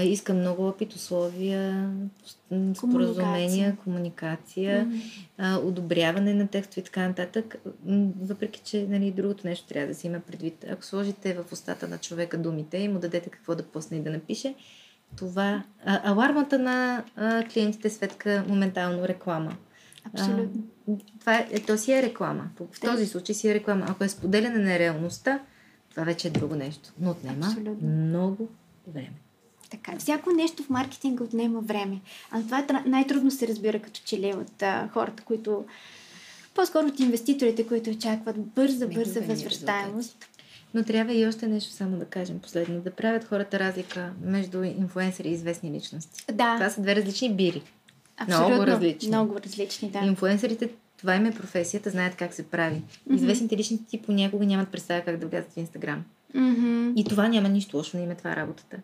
иска 0.00 0.34
много 0.34 0.68
опит, 0.68 0.92
условия, 0.92 1.92
споразумения, 2.74 3.76
комуникация, 3.84 4.92
а, 5.38 5.56
одобряване 5.56 6.34
на 6.34 6.48
текстове 6.48 6.80
и 6.80 6.84
така 6.84 7.08
нататък. 7.08 7.56
Въпреки, 8.20 8.60
че 8.64 8.86
нали, 8.88 9.10
другото 9.10 9.46
нещо 9.46 9.66
трябва 9.66 9.88
да 9.88 9.94
се 9.94 10.06
има 10.06 10.20
предвид. 10.20 10.64
Ако 10.70 10.84
сложите 10.84 11.34
в 11.34 11.52
устата 11.52 11.88
на 11.88 11.98
човека 11.98 12.38
думите 12.38 12.78
и 12.78 12.88
му 12.88 12.98
дадете 12.98 13.30
какво 13.30 13.54
да 13.54 13.62
пусне 13.62 13.96
и 13.96 14.02
да 14.02 14.10
напише, 14.10 14.54
това... 15.16 15.62
А, 15.84 16.10
алармата 16.10 16.58
на 16.58 17.04
а, 17.16 17.44
клиентите 17.52 17.90
светка 17.90 18.44
моментално 18.48 19.08
реклама. 19.08 19.56
Абсолютно. 20.04 20.62
А, 20.88 20.92
това 21.20 21.38
е, 21.38 21.60
то 21.66 21.78
си 21.78 21.92
е 21.92 22.02
реклама. 22.02 22.50
В 22.74 22.80
този 22.80 23.06
случай 23.06 23.34
си 23.34 23.48
е 23.48 23.54
реклама. 23.54 23.86
Ако 23.88 24.04
е 24.04 24.08
споделяне 24.08 24.58
на 24.58 24.78
реалността, 24.78 25.40
това 25.90 26.04
вече 26.04 26.28
е 26.28 26.30
друго 26.30 26.54
нещо. 26.54 26.92
Но 27.00 27.10
отнема 27.10 27.46
Абсолютно. 27.46 27.88
много 27.88 28.48
време. 28.86 29.12
Така, 29.72 29.98
всяко 29.98 30.30
нещо 30.30 30.62
в 30.62 30.70
маркетинга 30.70 31.24
отнема 31.24 31.60
време. 31.60 32.00
А 32.30 32.42
това 32.42 32.58
е 32.58 32.66
най-трудно 32.86 33.30
се 33.30 33.48
разбира 33.48 33.78
като 33.78 34.00
че 34.04 34.18
ли 34.18 34.34
от 34.34 34.62
а, 34.62 34.88
хората, 34.92 35.22
които 35.22 35.64
по-скоро 36.54 36.86
от 36.86 37.00
инвеститорите, 37.00 37.66
които 37.66 37.90
очакват 37.90 38.36
бърза, 38.38 38.88
бърза 38.88 39.20
възвръщаемост. 39.20 40.28
Но 40.74 40.82
трябва 40.84 41.14
и 41.14 41.26
още 41.26 41.46
нещо 41.46 41.72
само 41.72 41.96
да 41.96 42.04
кажем 42.04 42.38
последно. 42.38 42.80
Да 42.80 42.90
правят 42.90 43.24
хората 43.24 43.58
разлика 43.58 44.12
между 44.24 44.62
инфлуенсъри 44.62 45.28
и 45.28 45.32
известни 45.32 45.70
личности. 45.70 46.24
Да, 46.32 46.54
Това 46.54 46.70
са 46.70 46.80
две 46.82 46.96
различни 46.96 47.34
бири. 47.34 47.62
абсолютно. 48.16 48.48
много 48.48 48.66
различни. 48.66 49.08
Много 49.08 49.36
различни, 49.44 49.90
да. 49.90 49.98
Инфлуенсърите, 49.98 50.68
това 50.98 51.14
им 51.14 51.26
е 51.26 51.34
професията, 51.34 51.90
знаят 51.90 52.16
как 52.16 52.34
се 52.34 52.42
прави. 52.42 52.82
Известните 53.14 53.56
личности 53.56 54.02
понякога 54.02 54.46
нямат 54.46 54.68
представа 54.68 55.00
как 55.00 55.16
да 55.16 55.26
влязат 55.26 55.52
в 55.52 55.56
Инстаграм. 55.56 56.04
Мгм. 56.34 56.92
И 56.96 57.04
това 57.04 57.28
няма 57.28 57.48
нищо 57.48 57.76
лошо, 57.76 57.96
не 57.96 58.02
им 58.02 58.10
е 58.10 58.14
това 58.14 58.36
работата. 58.36 58.76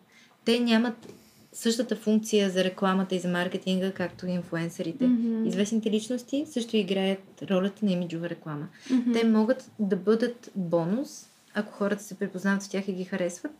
Те 0.49 0.59
нямат 0.59 1.13
същата 1.53 1.95
функция 1.95 2.49
за 2.49 2.63
рекламата 2.63 3.15
и 3.15 3.19
за 3.19 3.27
маркетинга, 3.27 3.91
както 3.91 4.27
и 4.27 4.31
инфлуенсърите. 4.31 5.07
Мгм. 5.07 5.47
Известните 5.47 5.91
личности 5.91 6.45
също 6.49 6.77
играят 6.77 7.43
ролята 7.51 7.85
на 7.85 7.91
имиджова 7.91 8.29
реклама. 8.29 8.67
Те 9.13 9.23
могат 9.23 9.71
да 9.79 9.95
бъдат 9.95 10.51
бонус, 10.55 11.25
ако 11.53 11.73
хората 11.73 12.03
се 12.03 12.15
препознават 12.15 12.63
в 12.63 12.69
тях 12.69 12.87
и 12.87 12.93
ги 12.93 13.03
харесват, 13.03 13.51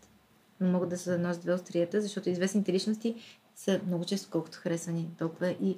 но 0.61 0.71
могат 0.71 0.89
да 0.89 0.97
са 0.97 1.13
едно 1.13 1.33
с 1.33 1.37
две 1.37 1.53
острията, 1.53 2.01
защото 2.01 2.29
известните 2.29 2.73
личности 2.73 3.15
са 3.55 3.79
много 3.87 4.05
често 4.05 4.27
колкото 4.31 4.57
харесвани, 4.57 5.07
толкова 5.19 5.49
и 5.49 5.77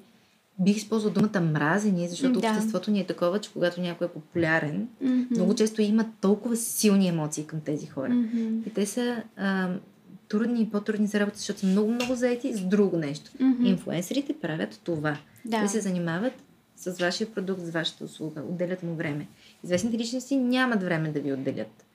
бих 0.60 0.78
използвал 0.78 1.13
думата 1.13 1.41
мразени, 1.41 2.08
защото 2.08 2.39
Да. 2.39 2.47
обществото 2.50 2.91
ни 2.91 3.00
е 3.00 3.06
такова, 3.08 3.39
че 3.39 3.54
когато 3.54 3.82
някой 3.82 4.08
е 4.08 4.12
популярен, 4.12 4.88
Мгм. 5.02 5.24
много 5.32 5.56
често 5.56 5.82
има 5.82 6.06
толкова 6.21 6.56
силни 6.56 7.08
емоции 7.08 7.43
към 7.45 7.62
тези 7.62 7.86
хора. 7.88 8.10
Мгм. 8.10 8.60
И 8.67 8.74
те 8.74 8.86
са 8.86 9.24
а, 9.38 9.69
трудни 10.32 10.62
и 10.62 10.70
по-трудни 10.70 11.08
за 11.08 11.20
работа, 11.20 11.38
защото 11.38 11.60
са 11.60 11.65
много-много 11.65 12.15
заети 12.15 12.54
с 12.54 12.62
друго 12.62 12.98
нещо. 12.98 13.32
Мгм. 13.39 13.65
Инфлуенсърите 13.65 14.34
правят 14.34 14.80
това. 14.84 15.17
Да. 15.46 15.62
Те 15.62 15.67
се 15.67 15.80
занимават 15.80 16.34
с 16.76 17.00
вашия 17.00 17.34
продукт, 17.34 17.62
с 17.62 17.70
вашата 17.70 18.04
услуга. 18.04 18.41
Отделят 18.50 18.84
му 18.84 18.96
време. 18.96 19.28
Известните 19.63 19.98
личности 19.98 20.38
нямат 20.38 20.84
време 20.84 21.12
да 21.12 21.20
ви 21.20 21.34
отделят. 21.34 21.86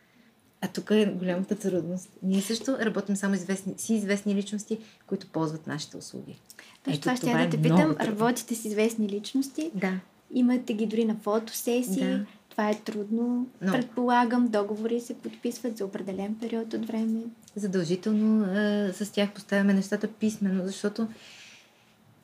А 0.61 0.69
тук 0.69 0.91
е 0.91 1.07
голямата 1.07 1.55
трудност. 1.55 2.11
Ние 2.23 2.41
също 2.43 2.79
работим 2.81 3.17
само 3.17 3.35
известни, 3.35 3.75
си 3.77 3.95
известни 3.95 4.35
личности, 4.35 4.79
които 5.07 5.27
ползват 5.27 5.67
нашите 5.67 5.97
услуги. 5.97 6.41
Точно 6.85 7.01
това 7.01 7.17
ще 7.17 7.31
я 7.31 7.41
е 7.41 7.45
да 7.45 7.51
те 7.51 7.63
питам. 7.63 7.97
Работите 8.01 8.55
с 8.55 8.65
известни 8.65 9.09
личности, 9.09 9.71
Да. 9.75 10.01
имате 10.35 10.75
ги 10.75 10.87
дори 10.87 11.05
на 11.05 11.17
фотосесии. 11.23 12.05
Да. 12.05 12.27
Това 12.57 12.71
е 12.71 12.75
трудно. 12.77 13.47
Но- 13.63 13.73
Предполагам, 13.73 14.49
договори 14.49 15.01
се 15.01 15.15
подписват 15.15 15.77
за 15.77 15.85
определен 15.85 16.35
период 16.35 16.75
от 16.75 16.87
време. 16.87 17.21
Задължително 17.57 18.45
а, 18.45 18.57
с 18.95 19.13
тях 19.13 19.33
поставяме 19.33 19.75
нещата 19.75 20.09
писменно, 20.09 20.67
защото 20.67 21.09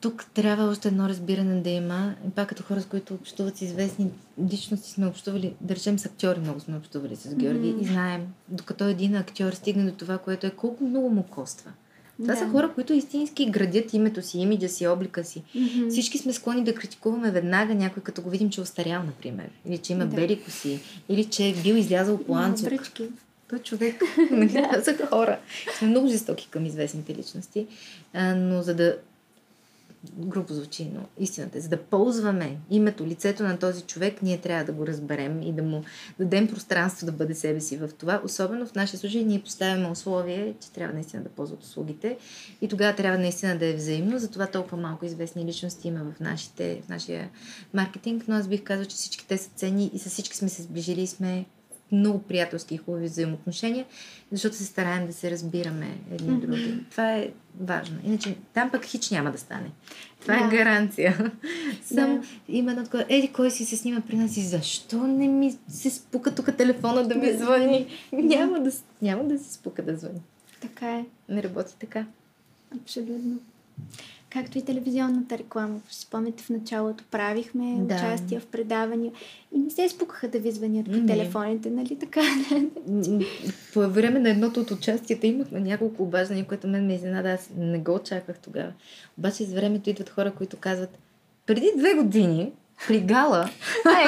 тук 0.00 0.26
трябва 0.26 0.64
още 0.64 0.88
едно 0.88 1.08
разбиране 1.08 1.60
да 1.60 1.70
има. 1.70 2.14
И 2.26 2.30
пак 2.30 2.48
като 2.48 2.62
хора, 2.62 2.80
с 2.80 2.86
които 2.86 3.14
общуват 3.14 3.56
с 3.56 3.62
известни 3.62 4.10
личности, 4.42 4.90
сме 4.90 5.06
общували, 5.06 5.54
да 5.60 5.74
речем 5.74 5.98
с 5.98 6.06
актьори, 6.06 6.40
много 6.40 6.60
сме 6.60 6.76
общували 6.76 7.16
с 7.16 7.34
Георги 7.34 7.68
Мгм. 7.68 7.80
и 7.80 7.86
знаем, 7.86 8.26
докато 8.48 8.84
един 8.84 9.16
актьор 9.16 9.52
стигне 9.52 9.84
до 9.84 9.96
това, 9.96 10.18
което 10.18 10.46
е 10.46 10.50
колко 10.50 10.84
много 10.84 11.10
му 11.10 11.22
коства. 11.22 11.70
Това 12.22 12.34
Да. 12.34 12.40
са 12.40 12.48
хора, 12.48 12.72
които 12.74 12.92
истински 12.92 13.46
градят 13.46 13.94
името 13.94 14.22
си, 14.22 14.38
имиджа 14.38 14.68
си, 14.68 14.86
облика 14.86 15.24
си. 15.24 15.42
Мгм. 15.54 15.88
Всички 15.90 16.18
сме 16.18 16.32
склонни 16.32 16.64
да 16.64 16.74
критикуваме 16.74 17.30
веднага 17.30 17.74
някой, 17.74 18.02
като 18.02 18.22
го 18.22 18.30
видим, 18.30 18.50
че 18.50 18.60
е 18.60 18.62
остарял, 18.62 19.02
например. 19.02 19.46
Или 19.66 19.78
че 19.78 19.92
има 19.92 20.06
Да. 20.06 20.16
бели 20.16 20.40
коси. 20.40 20.80
Или 21.08 21.24
че 21.24 21.48
е 21.48 21.54
бил 21.54 21.74
излязъл 21.74 22.18
по 22.18 22.34
анцук. 22.34 22.68
Той 23.48 23.58
е 23.58 23.62
човек. 23.62 24.02
Нали, 24.30 24.48
Това 24.48 24.82
са 24.82 25.06
хора. 25.06 25.38
Сме 25.78 25.88
много 25.88 26.08
жестоки 26.08 26.48
към 26.50 26.66
известните 26.66 27.14
личности. 27.14 27.66
А, 28.12 28.34
но 28.34 28.62
за 28.62 28.74
да 28.74 28.96
грубо 30.18 30.54
звучи, 30.54 30.90
но 30.94 31.00
истината 31.18 31.58
е, 31.58 31.60
за 31.60 31.68
да 31.68 31.82
ползваме 31.82 32.58
името, 32.70 33.06
лицето 33.06 33.42
на 33.42 33.58
този 33.58 33.82
човек, 33.82 34.22
ние 34.22 34.38
трябва 34.38 34.64
да 34.64 34.72
го 34.72 34.86
разберем 34.86 35.42
и 35.42 35.52
да 35.52 35.62
му 35.62 35.84
дадем 36.18 36.48
пространство 36.48 37.06
да 37.06 37.12
бъде 37.12 37.34
себе 37.34 37.60
си 37.60 37.76
в 37.76 37.88
това. 37.98 38.22
Особено 38.24 38.66
в 38.66 38.74
нашия 38.74 39.00
случай 39.00 39.24
ние 39.24 39.42
поставяме 39.42 39.90
условие, 39.90 40.54
че 40.60 40.70
трябва 40.70 40.94
наистина 40.94 41.22
да 41.22 41.28
ползват 41.28 41.62
услугите 41.62 42.18
и 42.60 42.68
тогава 42.68 42.96
трябва 42.96 43.18
наистина 43.18 43.58
да 43.58 43.66
е 43.66 43.74
взаимно. 43.74 44.18
Затова 44.18 44.46
толкова 44.46 44.76
малко 44.76 45.04
известни 45.04 45.44
личности 45.44 45.88
има 45.88 46.00
в, 46.04 46.20
нашите, 46.20 46.82
в 46.86 46.88
нашия 46.88 47.30
маркетинг, 47.74 48.24
но 48.28 48.34
аз 48.34 48.48
бих 48.48 48.62
казал, 48.62 48.84
че 48.84 48.96
всички 48.96 49.26
те 49.28 49.38
са 49.38 49.50
ценни 49.50 49.90
и 49.94 49.98
с 49.98 50.10
всички 50.10 50.36
сме 50.36 50.48
се 50.48 50.62
сближили 50.62 51.00
и 51.00 51.06
сме 51.06 51.44
много 51.92 52.18
приятелски 52.18 52.74
и 52.74 52.78
хубави 52.78 53.04
взаимоотношения, 53.04 53.84
защото 54.32 54.56
се 54.56 54.64
стараем 54.64 55.06
да 55.06 55.12
се 55.12 55.30
разбираме 55.30 55.98
едни 56.12 56.30
Мгм. 56.30 56.40
други. 56.40 56.74
Това 56.90 57.12
е 57.12 57.28
важно. 57.60 57.98
Иначе 58.04 58.36
там 58.54 58.70
пък 58.70 58.84
хич 58.84 59.10
няма 59.10 59.32
да 59.32 59.38
стане. 59.38 59.70
Това 60.20 60.34
Да. 60.34 60.44
е 60.46 60.58
гаранция. 60.58 61.32
Само 61.84 62.18
Да. 62.18 62.26
има 62.48 62.70
едно 62.70 62.84
такова, 62.84 63.04
еди 63.08 63.28
кой 63.28 63.50
си 63.50 63.64
се 63.64 63.76
снима 63.76 64.00
при 64.00 64.16
нас 64.16 64.36
и 64.36 64.42
защо 64.42 64.96
не 64.98 65.28
ми 65.28 65.56
се 65.68 65.90
спука 65.90 66.34
тук 66.34 66.56
телефона 66.56 67.08
да 67.08 67.14
ми 67.14 67.32
звъни? 67.32 67.86
няма, 68.12 68.60
да, 68.60 68.70
няма 69.02 69.24
да 69.24 69.38
се 69.38 69.52
спука 69.52 69.82
да 69.82 69.96
звъни. 69.96 70.20
Така 70.60 70.90
е. 70.90 71.04
Не 71.28 71.42
работи 71.42 71.74
така. 71.78 72.06
Абсолютно. 72.74 73.38
Както 74.32 74.58
и 74.58 74.62
телевизионната 74.64 75.38
реклама. 75.38 75.80
Си 75.90 76.00
спомняте, 76.00 76.42
в 76.42 76.50
началото 76.50 77.04
правихме 77.10 77.76
Да. 77.78 77.94
участия 77.94 78.40
в 78.40 78.46
предавания 78.46 79.12
и 79.54 79.58
не 79.58 79.70
се 79.70 79.88
спукаха 79.88 80.28
да 80.28 80.38
ви 80.38 80.52
звънят 80.52 80.86
по 80.86 80.92
Не. 80.92 81.06
телефоните, 81.06 81.70
нали 81.70 81.98
така? 81.98 82.20
По 83.74 83.80
време 83.80 84.18
на 84.18 84.30
едното 84.30 84.60
от 84.60 84.70
участията 84.70 85.26
имахме 85.26 85.60
няколко 85.60 86.02
обаждания, 86.02 86.44
което 86.44 86.68
мен 86.68 86.86
ме 86.86 86.94
изненада. 86.94 87.30
Аз 87.30 87.50
не 87.56 87.78
го 87.78 87.94
очаквах 87.94 88.38
тогава. 88.38 88.72
Обаче 89.18 89.44
с 89.44 89.52
времето 89.52 89.90
идват 89.90 90.10
хора, 90.10 90.32
които 90.32 90.56
казват, 90.56 90.98
преди 91.46 91.70
две 91.76 91.94
години 91.94 92.52
при 92.88 93.00
гала, 93.00 93.50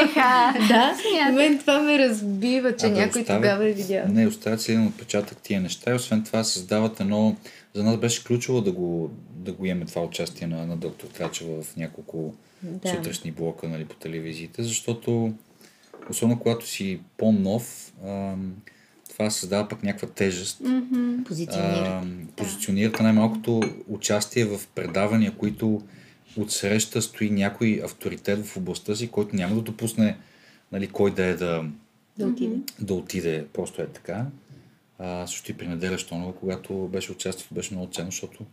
Еха! 0.02 0.54
да, 0.68 0.94
мен 1.32 1.58
това 1.58 1.82
ме 1.82 1.98
разбива, 1.98 2.76
че 2.76 2.86
Абе, 2.86 2.94
някой 2.94 3.20
оставят- 3.20 3.42
тогава 3.42 3.68
е 3.68 3.72
видял. 3.72 4.04
Не, 4.08 4.26
оставят 4.26 4.60
си 4.60 4.72
един 4.72 4.86
отпечатък 4.86 5.38
тия 5.38 5.60
неща 5.60 5.90
и 5.90 5.94
освен 5.94 6.24
това 6.24 6.44
създават 6.44 7.00
едно... 7.00 7.36
За 7.74 7.84
нас 7.84 7.96
беше 7.96 8.24
ключово 8.24 8.60
да 8.60 8.72
го, 8.72 9.10
да 9.30 9.52
го 9.52 9.66
имаме 9.66 9.84
това 9.86 10.02
участие 10.02 10.46
на, 10.46 10.66
на 10.66 10.76
доктор 10.76 11.06
Трачева 11.06 11.62
в 11.62 11.76
няколко 11.76 12.34
Да. 12.62 12.88
сутрешни 12.88 13.30
блока 13.30 13.68
нали, 13.68 13.84
по 13.84 13.94
телевизиите, 13.94 14.62
защото 14.62 15.32
особено 16.10 16.38
когато 16.38 16.66
си 16.68 17.00
по-нов, 17.16 17.92
ам, 18.06 18.54
това 19.10 19.30
създава 19.30 19.68
пък 19.68 19.82
някаква 19.82 20.08
тежест. 20.08 20.60
Мгм. 20.60 21.22
Позиционират. 21.24 22.02
Ам, 22.02 22.28
позиционирате 22.36 23.02
най-малкото 23.02 23.60
участие 23.88 24.44
в 24.44 24.60
предавания, 24.74 25.32
които 25.32 25.82
отсреща 26.36 27.02
стои 27.02 27.30
някой 27.30 27.80
авторитет 27.84 28.46
в 28.46 28.56
областта 28.56 28.94
си, 28.94 29.10
който 29.10 29.36
няма 29.36 29.54
да 29.54 29.62
допусне 29.62 30.18
нали, 30.72 30.88
кой 30.88 31.14
да 31.14 31.24
е 31.24 31.34
да, 31.34 31.64
Да 32.18 32.26
отиде. 32.26 32.56
да 32.80 32.94
отиде, 32.94 33.46
просто 33.52 33.82
е 33.82 33.86
така. 33.86 34.26
А, 34.98 35.26
също 35.26 35.50
и 35.50 35.54
при 35.54 35.68
Неделя 35.68 35.98
Штонова, 35.98 36.34
когато 36.34 36.74
беше 36.74 37.12
участвал, 37.12 37.54
беше 37.54 37.74
много 37.74 37.92
ценно, 37.92 38.10
защото 38.10 38.44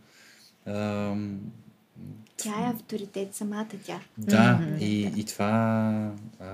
ам, 0.66 1.40
Тя 2.36 2.50
е 2.50 2.70
авторитет, 2.74 3.34
самата 3.34 3.66
тя. 3.84 4.00
Да, 4.18 4.60
и, 4.80 5.10
и 5.16 5.24
това... 5.24 5.48
А, 6.40 6.46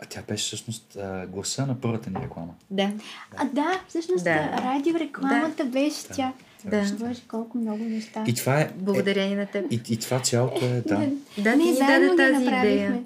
а 0.00 0.06
тя 0.08 0.22
беше 0.28 0.44
всъщност 0.46 0.96
а, 0.96 1.26
гласа 1.26 1.66
на 1.66 1.80
първата 1.80 2.10
ни 2.10 2.16
реклама. 2.22 2.54
Да. 2.70 2.92
А 3.36 3.44
да, 3.44 3.80
всъщност 3.88 4.24
Да. 4.24 4.34
да. 4.34 4.62
радиорекламата 4.62 5.64
беше 5.64 6.08
тя. 6.08 6.32
Да. 6.64 6.84
Боже, 6.98 7.20
колко 7.28 7.58
много 7.58 7.84
неща. 7.84 8.24
И 8.26 8.34
това 8.34 8.60
е... 8.60 8.70
Благодарение 8.76 9.36
на 9.36 9.46
теб. 9.46 9.64
И, 9.70 9.80
и 9.88 9.96
това 9.96 10.20
цялото 10.20 10.64
е, 10.64 10.68
да. 10.88 11.08
Да, 11.38 11.52
ти 11.52 11.58
ни 11.58 11.74
заедно 11.74 12.16
даде 12.16 12.32
тази 12.32 12.44
идея. 12.46 13.02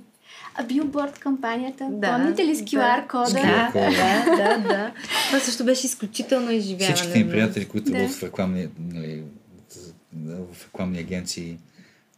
А 0.54 0.64
билборд 0.64 1.18
кампанията, 1.18 1.88
Да, 1.90 2.12
помните 2.16 2.44
ли 2.46 2.56
с. 2.56 2.62
QR 2.62 3.06
кода? 3.06 3.30
Да, 3.32 3.68
кода. 3.72 3.90
да, 3.90 4.58
да, 4.58 4.68
да. 4.68 4.92
Това 5.26 5.40
също 5.40 5.64
беше 5.64 5.86
изключително 5.86 6.50
изживяване. 6.50 6.94
Всичките 6.94 7.24
ми 7.24 7.30
приятели, 7.30 7.64
които 7.64 7.90
Да. 7.90 8.08
в 8.08 8.22
рекламни, 8.22 8.68
нали, 8.92 9.22
в 10.24 10.64
рекламни 10.64 10.98
агенции, 10.98 11.58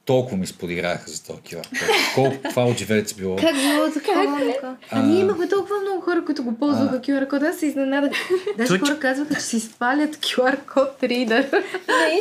толкова 0.09 0.37
ми 0.37 0.47
сподиграха 0.47 1.11
за 1.11 1.23
този 1.23 1.39
QR. 1.39 1.63
код. 1.63 1.71
Колко 2.15 2.49
това 2.49 2.65
от 2.65 2.79
живелец 2.79 3.15
било. 3.15 3.37
Как 3.37 3.55
било 3.55 3.91
такова? 3.95 4.77
А, 4.91 5.01
А. 5.01 5.03
ние 5.03 5.21
имахме 5.21 5.49
толкова 5.49 5.75
много 5.81 6.01
хора, 6.01 6.25
които 6.25 6.45
го 6.45 6.59
ползваха 6.59 7.01
QR 7.01 7.29
код. 7.29 7.43
Аз 7.43 7.59
се 7.59 7.67
изненадах. 7.67 8.13
Даже 8.59 8.79
хора 8.79 8.99
казваха, 8.99 9.35
че 9.35 9.41
си 9.41 9.61
свалят 9.61 10.17
QR 10.17 10.57
код 10.75 11.03
ридър. 11.03 11.51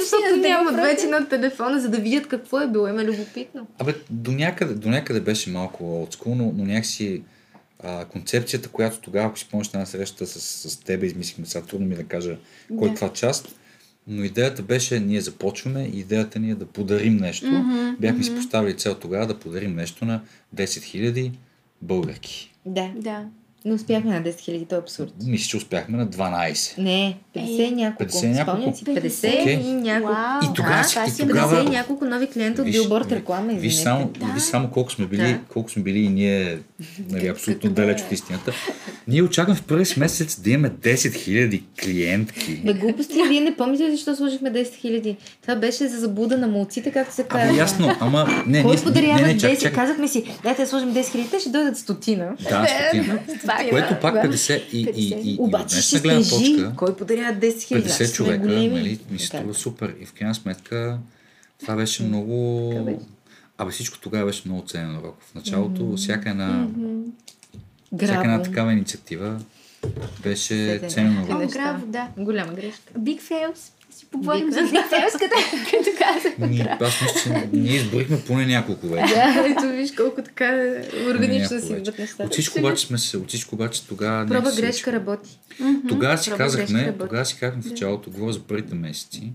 Защото 0.01 0.35
нямат 0.35 0.75
вече 0.75 1.07
на 1.07 1.29
телефона, 1.29 1.79
за 1.79 1.89
да 1.89 1.97
видят 1.97 2.27
какво 2.27 2.59
е 2.59 2.67
било. 2.67 2.87
Има 2.87 3.03
любопитно. 3.03 3.67
Абе, 3.79 3.95
до 4.09 4.31
някъде, 4.31 4.73
до 4.73 4.89
някъде 4.89 5.19
беше 5.19 5.49
малко 5.49 5.83
oldschool, 5.83 6.35
но, 6.35 6.53
но 6.55 6.65
някакси 6.65 7.21
а, 7.83 8.05
концепцията, 8.05 8.69
която 8.69 8.99
тогава, 8.99 9.27
ако 9.27 9.39
си 9.39 9.47
помниш 9.51 9.69
на 9.69 9.85
среща 9.85 10.27
с, 10.27 10.69
с 10.69 10.79
теб, 10.79 11.03
измислихме, 11.03 11.45
сега 11.45 11.65
трудно 11.65 11.87
ми 11.87 11.95
да 11.95 12.03
кажа 12.03 12.37
кой 12.79 12.89
е 12.89 12.93
това 12.93 13.09
част, 13.09 13.55
но 14.07 14.23
идеята 14.23 14.61
беше, 14.61 14.99
ние 14.99 15.21
започваме, 15.21 15.83
идеята 15.83 16.39
ни 16.39 16.51
е 16.51 16.55
да 16.55 16.65
подарим 16.65 17.17
нещо. 17.17 17.45
Мгм, 17.45 17.95
Бяхме 17.99 18.23
си 18.23 18.35
поставили 18.35 18.77
цел 18.77 18.95
тогава 18.95 19.27
да 19.27 19.39
подарим 19.39 19.75
нещо 19.75 20.05
на 20.05 20.21
10 20.55 20.65
000 20.65 21.31
българки. 21.81 22.53
Да. 22.65 22.91
Да. 22.95 23.25
Не 23.67 23.73
успяхме 23.73 24.13
на 24.13 24.21
10 24.21 24.29
000, 24.31 24.69
то 24.69 24.75
е 24.75 24.79
абсурд. 24.79 25.13
Мисля, 25.23 25.47
че 25.47 25.57
успяхме 25.57 25.97
на 25.97 26.07
12. 26.07 26.77
Не, 26.77 27.17
50 27.35 27.39
и 27.39 27.71
няколко. 27.71 28.13
50 28.13 28.25
и 28.25 28.29
няколко. 28.29 28.51
Спомням 28.51 28.75
си, 28.75 28.85
50 28.85 29.41
Окей. 29.41 29.53
и 29.53 29.73
няколко. 29.73 30.13
Вау. 30.13 30.51
И 30.51 30.55
тогава, 30.55 30.83
Да, 30.95 31.05
и 31.07 31.11
е 31.13 31.27
тогава 31.27 31.55
50 31.55 31.67
и 31.67 31.69
няколко 31.69 32.05
нови 32.05 32.27
клиента 32.27 32.61
от 32.61 32.71
билборд 32.71 33.11
реклама, 33.11 33.47
виж 33.47 33.73
извинете. 33.73 33.83
само, 33.83 34.11
Да. 34.19 34.25
виж 34.25 34.43
само 34.43 34.67
колко 34.67 34.91
сме 34.91 35.05
били, 35.05 35.21
Да. 35.23 35.39
колко 35.53 35.71
сме 35.71 35.83
били 35.83 35.99
и 35.99 36.09
ние 36.09 36.57
нали, 37.09 37.27
абсолютно 37.27 37.69
далеч 37.69 38.01
от 38.01 38.11
истината. 38.11 38.51
Ние 39.07 39.21
очакваме 39.23 39.59
в 39.59 39.63
първи 39.63 39.85
месец 39.97 40.39
да 40.39 40.49
имаме 40.49 40.69
10 40.71 40.95
000 40.95 41.63
клиентки. 41.83 42.55
Бе, 42.55 42.73
глупости, 42.73 43.13
вие 43.29 43.41
не 43.41 43.55
помните 43.55 43.83
ли 43.83 43.91
защо 43.91 44.15
сложихме 44.15 44.51
10 44.51 44.63
000? 44.83 45.15
Това 45.41 45.55
беше 45.55 45.87
за 45.87 45.97
заблуда 45.97 46.37
на 46.37 46.47
молците, 46.47 46.91
както 46.91 47.15
се 47.15 47.23
казва. 47.23 47.49
Абе, 47.49 47.57
ясно, 47.57 47.95
ама 47.99 48.43
не, 48.47 48.63
Кой 48.63 48.75
подарява 48.77 49.21
не, 49.21 49.27
не, 49.27 49.35
10? 49.35 49.41
чак, 49.41 49.59
чак, 49.59 49.75
Казахме 49.75 50.07
си, 50.07 50.23
дайте 50.43 50.61
да 50.61 50.67
сложим 50.67 50.89
10 50.89 51.01
000, 51.01 51.31
те 51.31 51.39
ще 51.39 51.49
дойдат 51.49 51.77
стотина. 51.77 52.29
да, 52.39 52.67
стотина. 52.67 53.19
Това 53.41 53.56
е. 53.59 53.69
Което 53.69 53.99
пак 54.01 54.13
Да. 54.13 54.21
50 54.23 54.63
и, 54.63 54.77
и, 54.77 54.83
и, 54.97 55.31
и, 55.31 55.33
от 55.33 55.47
Обаче 55.47 55.81
ще 55.81 55.99
гледна 55.99 56.23
стежи. 56.23 56.55
точка, 56.55 56.73
Кой 56.75 56.95
подарява 56.95 57.33
10 57.33 57.49
000? 57.51 57.83
50 57.83 58.13
човека, 58.13 58.45
нали, 58.47 58.99
ми 59.11 59.19
се 59.19 59.25
струва 59.27 59.53
супер. 59.53 59.95
И 60.01 60.05
в 60.05 60.13
крайна 60.13 60.35
сметка 60.35 60.99
това 61.59 61.75
беше 61.75 62.03
много... 62.03 62.97
Абе 63.57 63.71
всичко 63.71 63.99
тогава 63.99 64.25
беше 64.25 64.41
много 64.45 64.63
ценен 64.67 64.97
урок. 64.97 65.17
В 65.21 65.35
началото 65.35 65.93
всяка 65.97 66.29
една, 66.29 66.67
всяка 67.97 68.21
една 68.21 68.41
такава 68.41 68.73
инициатива 68.73 69.39
беше 70.23 70.43
Седем. 70.47 70.89
ценен 70.89 71.17
О, 71.17 71.23
урок. 71.23 71.39
неща. 71.39 71.53
граво, 71.53 71.85
да. 71.85 72.07
Голяма 72.17 72.53
грешка. 72.53 72.93
Big 72.99 73.21
fails. 73.21 73.71
Си 73.97 74.05
поговорим 74.11 74.51
за 74.51 74.59
fails, 74.59 75.19
като, 75.19 75.91
казах. 75.97 76.37
Ни, 76.49 76.67
аз 76.79 77.01
мисля, 77.01 77.19
че 77.23 77.49
ние 77.53 77.75
изборихме 77.75 78.19
поне 78.27 78.45
няколко 78.45 78.87
вече. 78.87 79.13
Да, 79.13 79.45
ето 79.47 79.67
виж 79.67 79.91
колко 79.91 80.21
така 80.21 80.73
органично 81.09 81.61
си 81.61 81.73
идват 81.73 81.99
нещата. 81.99 82.23
От 82.23 82.31
всичко 82.31 82.59
обаче 82.59 82.85
сме 82.85 82.97
се, 82.97 83.17
от 83.17 83.27
всичко 83.27 83.55
обаче 83.55 83.87
тогава... 83.87 84.27
Проба 84.27 84.51
грешка 84.55 84.91
работи. 84.91 85.39
Тогава 85.89 86.17
си 86.17 86.31
казахме, 86.37 86.95
тогава 86.99 87.25
си 87.25 87.37
казахме 87.39 87.61
в 87.61 87.65
началото, 87.65 88.11
говоря 88.11 88.33
за 88.33 88.39
първите 88.39 88.75
месеци, 88.75 89.31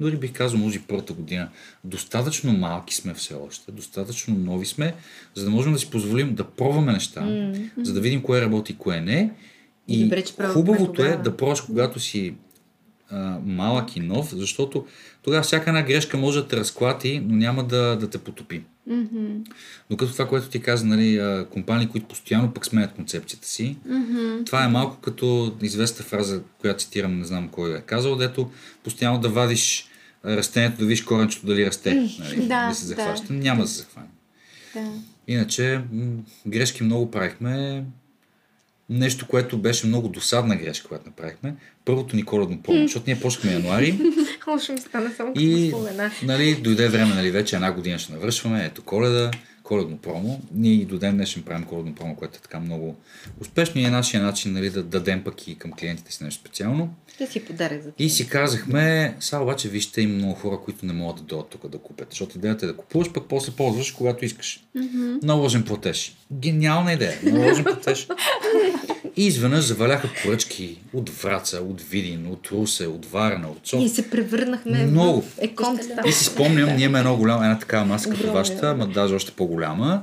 дори 0.00 0.16
бих 0.16 0.32
казал, 0.32 0.58
може 0.58 0.76
и 0.76 0.82
първата 0.82 1.12
година, 1.12 1.48
достатъчно 1.84 2.52
малки 2.52 2.94
сме 2.94 3.14
все 3.14 3.34
още, 3.34 3.72
достатъчно 3.72 4.34
нови 4.34 4.66
сме, 4.66 4.94
за 5.34 5.44
да 5.44 5.50
можем 5.50 5.72
да 5.72 5.78
си 5.78 5.90
позволим 5.90 6.34
да 6.34 6.44
пробваме 6.44 6.92
неща, 6.92 7.50
за 7.82 7.92
да 7.92 8.00
видим 8.00 8.22
кое 8.22 8.40
работи 8.40 8.72
и 8.72 8.76
кое 8.76 9.00
не. 9.00 9.30
И 9.88 10.04
Добре, 10.04 10.22
че 10.22 10.32
хубавото 10.52 11.04
е 11.04 11.16
да 11.16 11.36
пробваш, 11.36 11.60
когато 11.60 12.00
си 12.00 12.34
а, 13.12 13.38
малък 13.44 13.96
и 13.96 14.00
нов, 14.00 14.34
защото 14.34 14.86
тогава 15.22 15.42
всяка 15.42 15.70
една 15.70 15.82
грешка 15.82 16.16
може 16.16 16.40
да 16.42 16.48
те 16.48 16.56
разклати, 16.56 17.22
но 17.24 17.36
няма 17.36 17.64
да, 17.64 17.96
да 17.96 18.10
те 18.10 18.18
потопи. 18.18 18.62
Мгм. 18.86 19.26
Докато 19.90 20.12
това, 20.12 20.28
което 20.28 20.48
ти 20.48 20.60
каза, 20.60 20.86
нали, 20.86 21.44
компании, 21.50 21.88
които 21.88 22.06
постоянно 22.06 22.54
пък 22.54 22.66
сменят 22.66 22.92
концепцията 22.94 23.48
си, 23.48 23.76
Мгм. 23.86 24.44
това 24.46 24.64
е 24.64 24.68
малко 24.68 24.96
като 25.00 25.56
известна 25.62 26.04
фраза, 26.04 26.42
която 26.58 26.84
цитирам, 26.84 27.18
не 27.18 27.24
знам 27.24 27.48
кой 27.48 27.78
е 27.78 27.80
казал, 27.80 28.16
дето 28.16 28.50
постоянно 28.84 29.20
да 29.20 29.28
вадиш 29.28 29.86
растението, 30.24 30.78
да 30.78 30.84
видиш 30.86 31.02
коренчето 31.02 31.46
дали 31.46 31.66
расте, 31.66 31.94
нали, 32.18 32.46
Да, 32.46 32.68
да 32.68 32.74
се 32.74 32.82
да. 32.82 32.94
захваща. 32.94 33.32
Няма 33.32 33.62
да 33.62 33.68
се 33.68 33.78
захване. 33.78 34.08
Да. 34.74 34.92
Иначе 35.28 35.80
м- 35.92 36.22
грешки 36.46 36.82
много 36.82 37.10
правихме. 37.10 37.84
Нещо, 38.90 39.26
което 39.28 39.58
беше 39.58 39.86
много 39.86 40.08
досадна 40.08 40.56
грешка, 40.56 40.88
която 40.88 41.06
направихме. 41.06 41.54
Първото 41.84 42.16
ни 42.16 42.24
коледно 42.24 42.62
промо, 42.62 42.82
защото 42.82 43.04
ние 43.06 43.20
почнахме 43.20 43.52
януари. 43.52 43.98
Лошо 44.48 44.72
ми 44.72 44.78
стана 44.78 45.10
само 45.16 45.32
и 45.36 45.72
нали, 46.22 46.54
дойде 46.54 46.88
време, 46.88 47.14
нали, 47.14 47.30
вече 47.30 47.56
една 47.56 47.72
година 47.72 47.98
ще 47.98 48.12
навършваме, 48.12 48.64
ето 48.64 48.82
коледа, 48.82 49.30
коледно 49.72 49.98
промо. 49.98 50.40
Ние 50.54 50.72
и 50.72 50.84
до 50.84 50.98
ден 50.98 51.14
днешен 51.14 51.42
правим 51.42 51.64
коледно 51.64 51.94
промо, 51.94 52.14
което 52.16 52.36
е 52.36 52.40
така 52.40 52.60
много 52.60 52.96
успешно 53.40 53.80
и 53.80 53.84
е 53.84 53.90
нашия 53.90 54.22
начин 54.22 54.52
нали, 54.52 54.70
да 54.70 54.82
дадем 54.82 55.24
пък 55.24 55.48
и 55.48 55.58
към 55.58 55.72
клиентите 55.72 56.12
си 56.12 56.24
нещо 56.24 56.40
специално. 56.40 56.94
Ще 57.14 57.26
си 57.26 57.44
подарък 57.44 57.82
за 57.82 57.90
И 57.98 58.10
си 58.10 58.28
казахме, 58.28 59.16
сега 59.20 59.42
обаче 59.42 59.68
вижте 59.68 60.00
има 60.00 60.14
много 60.14 60.34
хора, 60.34 60.58
които 60.64 60.86
не 60.86 60.92
могат 60.92 61.16
да 61.16 61.22
дойдат 61.22 61.48
тук 61.48 61.68
да 61.68 61.78
купят, 61.78 62.08
защото 62.10 62.38
идеята 62.38 62.66
е 62.66 62.68
да 62.68 62.76
купуваш, 62.76 63.12
пък 63.12 63.24
после 63.28 63.52
ползваш, 63.52 63.92
когато 63.92 64.24
искаш. 64.24 64.64
Наложен 65.22 65.62
платеж. 65.62 66.16
Гениална 66.32 66.92
идея. 66.92 67.18
Наложен 67.22 67.64
платеж. 67.64 68.08
И 69.16 69.26
изведнъж 69.26 69.64
заваляха 69.64 70.08
поръчки 70.22 70.78
от 70.92 71.10
Враца, 71.10 71.56
от 71.56 71.80
Видин, 71.80 72.26
от 72.26 72.48
Русе, 72.52 72.86
от 72.86 73.06
Варна, 73.06 73.48
от 73.48 73.72
Ние 73.72 73.88
София. 73.88 73.88
се 73.88 74.10
превърнахме 74.10 74.86
Много. 74.86 75.22
в 75.22 75.38
еконт. 75.38 75.80
И 76.06 76.12
си 76.12 76.24
спомням, 76.24 76.76
ние 76.76 76.84
имаме 76.84 76.98
едно 76.98 77.16
голяма, 77.16 77.44
една 77.44 77.58
такава 77.58 77.84
маска 77.84 78.10
като 78.10 78.32
вашата, 78.32 78.70
ама 78.70 78.86
даже 78.86 79.14
още 79.14 79.32
по-голяма, 79.32 80.02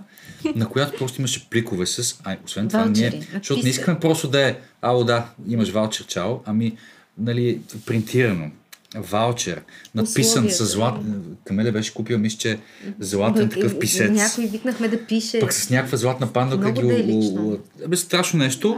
на 0.55 0.67
която 0.67 0.97
просто 0.97 1.21
имаше 1.21 1.49
пликове 1.49 1.85
с... 1.85 2.19
Ай, 2.23 2.37
освен 2.45 2.67
това, 2.67 2.83
Ваучери, 2.83 3.17
ние, 3.17 3.27
защото 3.33 3.63
не 3.63 3.69
искаме 3.69 3.99
просто 3.99 4.27
да 4.27 4.47
е, 4.49 4.55
ало 4.81 5.03
да, 5.03 5.25
имаш 5.47 5.69
ваучер, 5.69 6.05
чао, 6.05 6.35
ами, 6.45 6.77
нали, 7.17 7.59
принтирано. 7.85 8.51
Ваучер, 8.95 9.61
надписан 9.95 10.49
с 10.49 10.61
Условията. 10.61 10.65
злат. 10.65 10.95
Камеля 11.43 11.71
беше 11.71 11.93
купил, 11.93 12.17
мисля, 12.17 12.37
че 12.37 12.59
златен 12.99 13.49
такъв 13.49 13.79
писец. 13.79 14.11
Някой 14.11 14.45
викнахме 14.45 14.87
да 14.87 15.05
пише. 15.05 15.39
Пък 15.39 15.53
с 15.53 15.69
някаква 15.69 15.97
златна 15.97 16.33
панда, 16.33 16.57
Много 16.57 16.81
ги... 16.81 16.87
да 16.87 16.93
е 16.93 17.03
лично. 17.03 17.59
Абе, 17.85 17.95
страшно 17.97 18.39
нещо. 18.39 18.77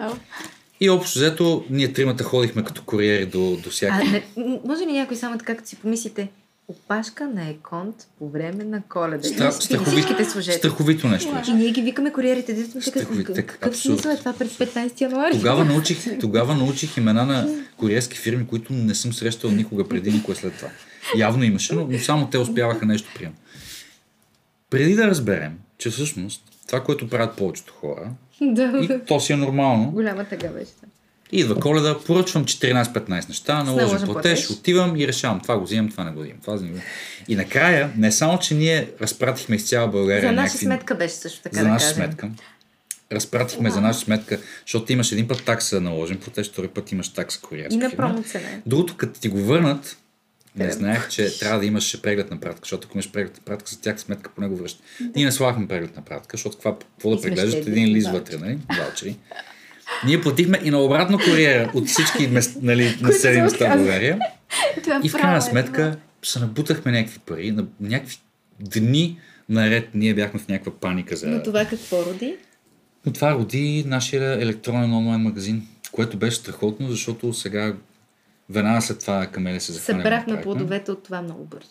И 0.81 0.89
общо 0.89 1.19
взето, 1.19 1.65
ние 1.69 1.93
тримата 1.93 2.23
ходихме 2.23 2.63
като 2.63 2.81
куриери 2.81 3.25
до, 3.25 3.57
до 3.63 3.69
всяка. 3.69 4.21
може 4.65 4.85
ли 4.85 4.91
някой 4.93 5.17
само 5.17 5.37
така, 5.37 5.55
като 5.55 5.69
си 5.69 5.75
помислите, 5.75 6.27
опашка 6.71 7.27
на 7.27 7.49
еконт 7.49 7.95
по 8.19 8.29
време 8.29 8.63
на 8.63 8.81
коледа? 8.89 9.27
И 9.27 9.51
Всичките 9.85 10.25
служете. 10.25 10.57
Страховито 10.57 11.07
нещо. 11.07 11.35
И 11.47 11.53
ние 11.53 11.71
ги 11.71 11.81
викаме 11.81 12.13
куриерите, 12.13 12.53
дето 12.53 12.81
сме 12.81 13.03
какъв 13.45 13.77
смисъл 13.77 14.11
е 14.11 14.17
това 14.17 14.33
през 14.33 14.57
15 14.57 15.01
януари? 15.01 15.31
Тогава 15.31 15.65
научих, 15.73 16.19
тогава 16.19 16.55
научих 16.55 16.97
имена 16.97 17.25
на 17.25 17.63
куриерски 17.77 18.17
фирми, 18.17 18.47
които 18.47 18.73
не 18.73 18.95
съм 18.95 19.13
срещал 19.13 19.51
никога 19.51 19.87
преди, 19.87 20.11
никога 20.11 20.35
след 20.35 20.53
това. 20.55 20.69
Явно 21.17 21.43
имаше, 21.43 21.75
но, 21.75 21.87
но 21.89 21.99
само 21.99 22.29
те 22.29 22.37
успяваха 22.37 22.85
нещо 22.85 23.09
прием. 23.15 23.33
Преди 24.69 24.95
да 24.95 25.07
разберем, 25.07 25.59
че 25.77 25.89
всъщност 25.89 26.43
това, 26.67 26.83
което 26.83 27.09
правят 27.09 27.37
повечето 27.37 27.73
хора, 27.73 28.09
да, 28.41 28.79
и 28.81 29.05
то 29.07 29.19
си 29.19 29.33
е 29.33 29.35
нормално, 29.35 29.91
голяма 29.91 30.25
тъга 30.25 30.47
беше. 30.47 30.71
Идва 31.31 31.55
коледа, 31.55 31.99
поръчвам 31.99 32.45
14-15 32.45 33.29
неща, 33.29 33.63
наложен 33.63 33.87
платеж, 33.89 34.05
платеж. 34.05 34.49
отивам 34.49 34.95
и 34.95 35.07
решавам 35.07 35.39
това 35.39 35.57
го 35.57 35.63
взимам, 35.63 35.89
това 35.89 36.03
не 36.03 36.11
го 36.11 36.21
взимам. 36.21 36.39
Това 36.41 36.55
взимам. 36.55 36.81
И 37.27 37.35
накрая, 37.35 37.91
не 37.97 38.11
само, 38.11 38.39
че 38.39 38.53
ние 38.53 38.89
разпратихме 39.01 39.55
из 39.55 39.65
цяла 39.65 39.87
България 39.87 40.21
За 40.21 40.27
наша 40.27 40.41
някакви- 40.43 40.57
сметка 40.59 40.95
беше 40.95 41.13
също 41.15 41.41
така 41.41 41.55
за 41.55 41.63
да 41.63 41.69
наша 41.69 41.85
кажем. 41.85 42.03
сметка. 42.03 42.29
Разпратихме 43.11 43.71
за 43.71 43.81
наша 43.81 43.99
сметка, 43.99 44.39
защото 44.61 44.93
имаш 44.93 45.11
един 45.11 45.27
път 45.27 45.43
такса 45.43 45.81
наложен 45.81 46.17
платеж, 46.17 46.49
втори 46.49 46.67
път 46.67 46.91
имаш 46.91 47.09
такса 47.09 47.39
куриерска 47.39 47.75
И 47.75 47.77
на 47.77 47.91
промо. 47.91 48.23
Другото, 48.65 48.95
като 48.97 49.19
ти 49.19 49.27
го 49.27 49.39
върнат, 49.39 49.97
не 50.55 50.67
да 50.67 50.73
знаех, 50.73 51.09
че 51.09 51.39
трябва 51.39 51.59
да 51.59 51.65
имаш 51.65 52.01
преглед 52.01 52.31
на 52.31 52.39
пратка, 52.39 52.59
защото 52.61 52.87
ако 52.87 52.97
имаш 52.97 53.11
преглед 53.11 53.37
на 53.37 53.43
пратка, 53.43 53.71
за 53.71 53.81
тях 53.81 53.99
сметка 53.99 54.29
поне 54.31 54.47
го 54.47 54.55
връща. 54.55 54.83
Ние 55.15 55.25
не 55.25 55.31
слагахме 55.31 55.67
преглед 55.67 55.95
на 55.95 56.01
пратка, 56.01 56.37
защото 56.37 56.57
това, 56.57 56.75
какво 56.79 57.15
да 57.15 57.21
преглеждат 57.21 57.51
щедри. 57.53 57.71
един 57.71 57.87
лист 57.87 58.07
Да. 58.07 58.13
вътре, 58.13 58.37
нали? 58.37 58.57
Ваучери. 58.79 59.17
Ние 60.05 60.21
платихме 60.21 60.59
и 60.63 60.69
на 60.69 60.79
обратно 60.79 61.17
куриера 61.17 61.71
от 61.73 61.87
всички 61.87 62.27
мес- 62.27 62.57
нали, 62.61 62.97
населени 63.01 63.41
места 63.41 63.73
в. 63.73 63.77
България. 63.77 64.19
Е 64.77 64.99
И 65.03 65.09
в 65.09 65.13
крайна 65.13 65.37
е 65.37 65.41
сметка 65.41 65.97
се 66.23 66.39
набутахме 66.39 66.91
някакви 66.91 67.19
пари, 67.19 67.51
на 67.51 67.65
някакви 67.81 68.17
дни 68.59 69.17
наред 69.49 69.89
ние 69.93 70.13
бяхме 70.13 70.39
в 70.39 70.47
някаква 70.47 70.71
паника 70.71 71.15
за... 71.15 71.27
Но 71.27 71.43
това 71.43 71.65
какво 71.65 72.05
роди? 72.05 72.35
Но 73.05 73.13
това 73.13 73.33
роди 73.33 73.83
нашия 73.87 74.41
електронен 74.41 74.93
онлайн 74.93 75.21
магазин, 75.21 75.67
което 75.91 76.17
беше 76.17 76.37
страхотно, 76.37 76.89
защото 76.89 77.33
сега 77.33 77.73
веднага 78.49 78.81
след 78.81 78.99
това 78.99 79.27
Камелия 79.27 79.61
се 79.61 79.71
захвана. 79.71 79.99
Събрахме 80.03 80.41
плодовете 80.41 80.91
от 80.91 81.03
това 81.03 81.21
много 81.21 81.43
бързо. 81.43 81.69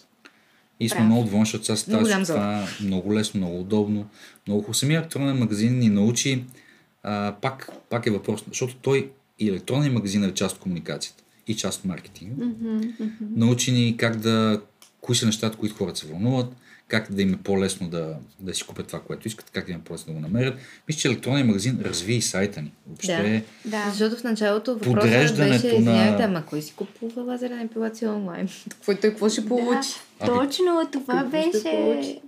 И 0.80 0.88
сме 0.88 0.96
Браво. 0.96 1.06
много 1.06 1.24
доволни, 1.24 1.46
защото 1.46 1.64
сега 1.64 1.76
става 1.76 2.24
това 2.24 2.66
много 2.80 3.14
лесно, 3.14 3.40
много 3.40 3.60
удобно. 3.60 4.06
Много 4.46 4.60
хубаво. 4.60 4.74
Самия 4.74 4.98
електронен 4.98 5.36
магазин 5.36 5.78
ни 5.78 5.88
научи, 5.88 6.44
а, 7.02 7.34
пак, 7.42 7.70
пак 7.88 8.06
е 8.06 8.10
въпрос, 8.10 8.44
защото 8.48 8.76
той 8.76 9.10
и 9.38 9.48
електронен 9.48 9.92
магазин 9.92 10.24
е 10.24 10.34
част 10.34 10.56
от 10.56 10.62
комуникацията 10.62 11.22
и 11.46 11.56
част 11.56 11.78
от 11.78 11.84
маркетинга. 11.84 12.44
Научи 13.36 13.72
ни 13.72 13.96
как 13.96 14.16
да, 14.16 14.60
кои 15.00 15.16
са 15.16 15.26
нещата, 15.26 15.58
които 15.58 15.74
хората 15.74 15.98
се 15.98 16.06
вълнуват, 16.06 16.46
как 16.88 17.12
да 17.12 17.22
им 17.22 17.34
е 17.34 17.36
по-лесно 17.36 17.88
да, 17.88 18.16
да 18.40 18.54
си 18.54 18.64
купят 18.64 18.86
това, 18.86 19.00
което 19.00 19.28
искат, 19.28 19.50
как 19.50 19.66
да 19.66 19.72
им 19.72 19.78
е 19.78 19.82
по-лесно 19.82 20.06
да 20.06 20.20
го 20.20 20.20
намерят. 20.20 20.58
Мисля, 20.88 21.00
че 21.00 21.08
електронният 21.08 21.46
магазин 21.46 21.78
разви 21.84 22.14
и 22.14 22.22
сайта 22.22 22.62
ни. 22.62 22.72
Въобще, 22.86 23.44
Да. 23.64 23.86
Защото 23.90 24.16
в 24.16 24.24
началото 24.24 24.74
въпросът 24.74 25.10
беше, 25.10 25.34
на- 25.34 25.56
извинявайте, 25.56 26.22
ама 26.22 26.46
кой 26.46 26.62
си 26.62 26.74
купува 26.76 27.22
лазерна 27.22 27.62
епилация 27.62 28.12
онлайн? 28.12 28.48
Какво 28.70 28.94
той 28.94 29.10
какво 29.10 29.28
ще 29.28 29.46
получи? 29.46 29.90
Да, 30.20 30.26
точно 30.26 30.88
това 30.92 31.24
беше. 31.24 32.20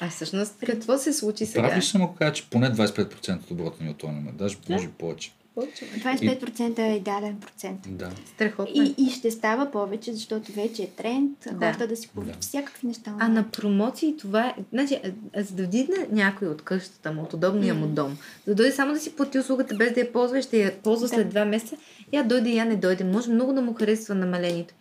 А 0.00 0.08
всъщност, 0.08 0.54
какво 0.58 0.98
се 0.98 1.12
случи 1.12 1.46
сега? 1.46 1.62
Прав 1.62 1.76
ли 1.76 1.82
съм, 1.82 2.02
ако 2.02 2.14
кажа, 2.14 2.32
че 2.32 2.50
поне 2.50 2.70
25% 2.70 3.42
от 3.42 3.50
оборота 3.50 3.84
ни 3.84 3.90
от 3.90 3.96
този 3.96 4.12
момент, 4.12 4.36
даже 4.36 4.56
може 4.68 4.88
повече. 4.88 5.32
25% 5.56 6.78
е 6.80 6.92
идеален 6.92 7.36
процент. 7.36 7.80
Да. 7.88 8.10
Страхотно. 8.26 8.82
е. 8.82 8.84
И, 8.84 8.94
и 8.98 9.10
ще 9.10 9.30
става 9.30 9.70
повече, 9.70 10.12
защото 10.12 10.52
вече 10.52 10.82
е 10.82 10.86
тренд 10.86 11.38
Да. 11.42 11.50
хората 11.52 11.86
да 11.86 11.96
си 11.96 12.08
купуват 12.08 12.28
Да. 12.28 12.38
всякакви 12.40 12.86
неща. 12.86 13.14
А 13.18 13.28
на 13.28 13.50
промоции 13.50 14.16
това 14.16 14.46
е... 14.46 14.54
Значи, 14.72 15.00
за 15.36 15.54
да 15.54 15.62
вдигне 15.62 15.96
някой 16.10 16.48
от 16.48 16.62
къщата 16.62 17.12
му, 17.12 17.22
от 17.22 17.32
удобния 17.32 17.74
му 17.74 17.86
дом, 17.86 18.18
да 18.46 18.54
дойде 18.54 18.72
само 18.72 18.92
да 18.92 19.00
си 19.00 19.16
плати 19.16 19.38
услугата 19.38 19.74
без 19.74 19.92
да 19.92 20.00
я 20.00 20.12
ползва, 20.12 20.42
ще 20.42 20.58
я 20.58 20.78
ползва 20.78 21.08
Да. 21.08 21.14
след 21.14 21.28
два 21.28 21.44
месеца, 21.44 21.76
я 22.12 22.24
дойде, 22.24 22.50
я 22.50 22.64
не 22.64 22.76
дойде. 22.76 23.04
Може 23.04 23.30
много 23.30 23.52
да 23.52 23.62
му 23.62 23.74
харесва 23.74 24.14
намалението. 24.14 24.74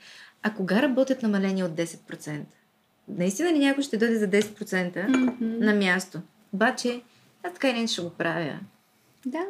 А 0.43 0.53
кога 0.53 0.81
работят 0.81 1.21
намаления 1.23 1.65
от 1.65 1.71
10%? 1.71 2.39
Наистина 3.07 3.53
ли 3.53 3.59
някой 3.59 3.83
ще 3.83 3.97
дойде 3.97 4.15
за 4.15 4.27
10% 4.27 5.05
на 5.41 5.73
място? 5.73 6.19
Обаче, 6.53 7.01
аз 7.43 7.53
така 7.53 7.69
и 7.69 7.73
не 7.73 7.87
ще 7.87 8.01
го 8.01 8.09
правя. 8.09 8.59
Да. 9.25 9.45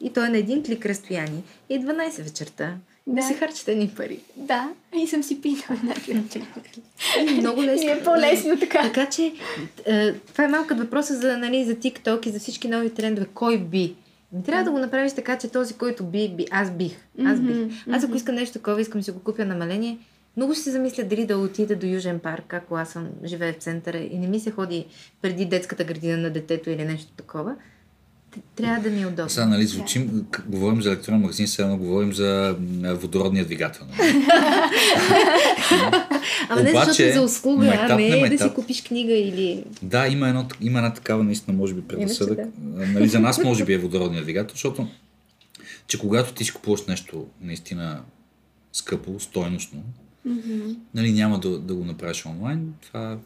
И 0.00 0.12
то 0.12 0.24
е 0.24 0.28
на 0.28 0.38
един 0.38 0.62
клик 0.62 0.86
разстояние. 0.86 1.42
И 1.68 1.74
е 1.74 1.80
12 1.80 2.22
вечерта. 2.22 2.74
Да. 3.06 3.14
Да. 3.14 3.22
се 3.22 3.34
харчат 3.34 3.68
едни 3.68 3.92
пари. 3.96 4.20
Да. 4.36 4.68
И 4.96 5.06
съм 5.06 5.22
си 5.22 5.40
пинала 5.40 5.64
една. 5.70 5.94
И 7.20 7.40
много 7.40 7.62
лесно. 7.62 7.88
И 7.88 7.90
е 7.90 8.02
по-лесно 8.02 8.58
така. 8.58 8.82
Така 8.82 9.06
че, 9.06 9.32
е, 9.86 10.12
това 10.12 10.44
е 10.44 10.48
малко 10.48 10.74
въпроса 10.74 11.14
за, 11.14 11.36
нали, 11.36 11.64
за 11.64 11.74
TikTok 11.74 12.26
и 12.26 12.30
за 12.30 12.38
всички 12.38 12.68
нови 12.68 12.94
трендове. 12.94 13.26
Кой 13.34 13.58
би? 13.58 13.94
Не 14.32 14.42
трябва 14.42 14.64
да 14.64 14.70
го 14.70 14.78
направиш 14.78 15.12
така, 15.12 15.38
че 15.38 15.48
този, 15.48 15.74
който 15.74 16.04
би, 16.04 16.28
би 16.28 16.46
аз 16.50 16.70
бих. 16.70 16.96
Аз 17.24 17.40
бих. 17.40 17.56
Аз 17.90 18.04
ако 18.04 18.16
искам 18.16 18.34
нещо 18.34 18.52
такова, 18.52 18.80
искам 18.80 19.00
да 19.00 19.04
си 19.04 19.10
го 19.10 19.20
купя 19.20 19.44
намаление, 19.44 19.98
много 20.36 20.54
ще 20.54 20.62
се 20.62 20.70
замисля 20.70 21.04
дали 21.04 21.26
да 21.26 21.38
отида 21.38 21.76
до 21.76 21.86
Южен 21.86 22.18
парк, 22.18 22.54
ако 22.54 22.76
аз 22.76 22.90
съм 22.90 23.08
живея 23.24 23.52
в 23.52 23.62
центъра 23.62 23.98
и 23.98 24.18
не 24.18 24.26
ми 24.26 24.40
се 24.40 24.50
ходи 24.50 24.86
преди 25.22 25.44
детската 25.44 25.84
градина 25.84 26.16
на 26.16 26.30
детето 26.30 26.70
или 26.70 26.84
нещо 26.84 27.12
такова. 27.16 27.54
Трябва 28.56 28.82
да 28.82 28.90
ми 28.90 29.02
е 29.02 29.06
удобно. 29.06 29.28
Сега, 29.28 29.46
нали, 29.46 29.66
звучим, 29.66 30.26
говорим 30.46 30.82
за 30.82 30.88
електронен 30.88 31.20
магазин, 31.20 31.48
сега 31.48 31.64
едно 31.64 31.78
говорим 31.78 32.12
за 32.12 32.56
водородния 32.82 33.44
двигател. 33.44 33.86
Нали? 33.86 34.26
Ама 36.48 36.62
не 36.62 36.70
защото 36.70 37.02
е 37.02 37.12
за 37.12 37.22
услуга, 37.22 37.86
а 37.88 37.96
не 37.96 38.08
на 38.08 38.26
е 38.26 38.30
да 38.30 38.38
си 38.38 38.50
купиш 38.54 38.82
книга 38.82 39.12
или... 39.12 39.64
Да, 39.82 40.08
има, 40.08 40.28
едно, 40.28 40.48
има 40.60 40.78
една 40.78 40.94
такава 40.94 41.24
наистина, 41.24 41.56
може 41.56 41.74
би, 41.74 41.80
предразсъдък. 41.80 42.38
Иначе 42.38 42.52
А, 42.78 42.86
Нали, 42.92 43.08
за 43.08 43.20
нас 43.20 43.44
може 43.44 43.64
би 43.64 43.72
е 43.72 43.78
водородният 43.78 44.24
двигател, 44.24 44.52
защото 44.54 44.88
че 45.86 45.98
когато 45.98 46.34
ти 46.34 46.44
си 46.44 46.52
купуваш 46.52 46.86
нещо 46.86 47.26
наистина 47.40 48.00
скъпо, 48.72 49.20
стойностно, 49.20 49.82
нали, 50.94 51.12
няма 51.12 51.40
да, 51.40 51.58
да 51.58 51.74
го 51.74 51.84
направиш 51.84 52.26
онлайн, 52.26 52.74
това 52.80 53.18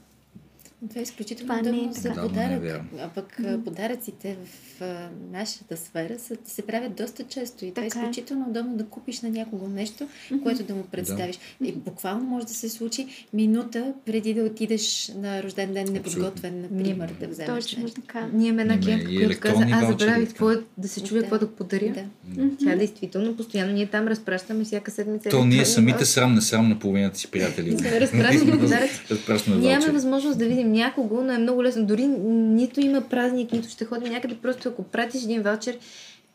Това 0.89 0.99
е 0.99 1.03
изключително 1.03 1.53
Това 1.55 1.71
не 1.71 1.79
е 1.81 1.93
за 1.93 2.09
Да, 2.09 2.15
но 2.15 2.29
не 2.29 2.45
е 2.45 2.59
подарък. 2.59 2.83
а 2.99 3.09
пък 3.09 3.37
а, 3.41 3.59
подаръците 3.65 4.37
в 4.45 4.83
а, 4.83 4.95
нашата 5.33 5.77
сфера 5.77 6.19
са, 6.19 6.37
се 6.45 6.63
правят 6.63 6.95
доста 6.95 7.23
често. 7.25 7.65
И 7.65 7.71
това 7.71 7.85
е 7.85 7.89
Така 7.89 7.99
е. 7.99 8.03
изключително 8.03 8.47
удобно 8.49 8.77
да 8.77 8.85
купиш 8.85 9.21
на 9.21 9.29
някого 9.31 9.69
нещо, 9.69 10.09
което 10.43 10.63
да 10.63 10.75
му 10.75 10.83
представиш. 10.83 11.39
И 11.65 11.73
буквално 11.73 12.25
може 12.25 12.47
да 12.47 12.55
се 12.55 12.69
случи 12.69 13.07
минута 13.33 13.93
преди 14.07 14.35
да 14.35 14.43
отидеш 14.43 15.13
на 15.17 15.43
рожден 15.43 15.73
ден 15.73 15.87
неподготвен, 15.93 16.61
например, 16.63 17.11
да 17.21 17.29
вземеш 17.29 17.65
Точно 17.65 17.83
нещо. 17.83 18.01
така. 18.01 18.27
Ние 18.33 18.49
имаме 18.49 18.63
една 18.63 18.81
клиентка, 18.81 19.09
която 19.09 19.41
каза, 19.41 19.65
аз 19.73 19.89
забравих 19.89 19.99
така. 20.19 20.29
какво 20.29 20.51
е, 20.51 20.57
да 20.79 20.89
се 20.89 21.03
чуя 21.03 21.23
Да. 21.23 21.29
какво 21.29 21.47
да 21.47 21.53
подаря. 21.53 21.95
Да. 22.27 22.49
Тя 22.61 22.77
действително 22.77 23.37
постоянно 23.37 23.73
ние 23.73 23.87
там 23.87 24.09
разпращаме 24.09 24.65
всяка 24.65 24.91
седмица. 24.91 25.29
То 25.29 25.45
ние 25.45 25.65
самите 25.65 26.05
срам 26.05 26.35
не 26.35 26.41
срам 26.41 26.69
на 26.69 26.79
половината 26.79 27.19
си 27.19 27.31
приятели. 27.31 27.79
Сме 27.79 28.01
разпращали 28.01 28.51
подаръци. 28.61 29.01
Разпращаме 29.11 29.57
Нямаме 29.57 29.93
възможност 29.93 30.39
да 30.39 30.45
видим 30.47 30.73
някого, 30.75 31.23
но 31.23 31.33
е 31.33 31.39
много 31.39 31.65
лесно. 31.65 31.87
Дори 31.87 32.07
нито 32.07 32.81
има 32.81 33.01
празник, 33.01 33.53
нито 33.53 33.69
ще 33.69 33.85
ходим 33.85 34.13
някъде. 34.13 34.37
Просто 34.37 34.69
ако 34.69 34.83
пратиш 34.83 35.25
един 35.25 35.43
ваучер, 35.43 35.79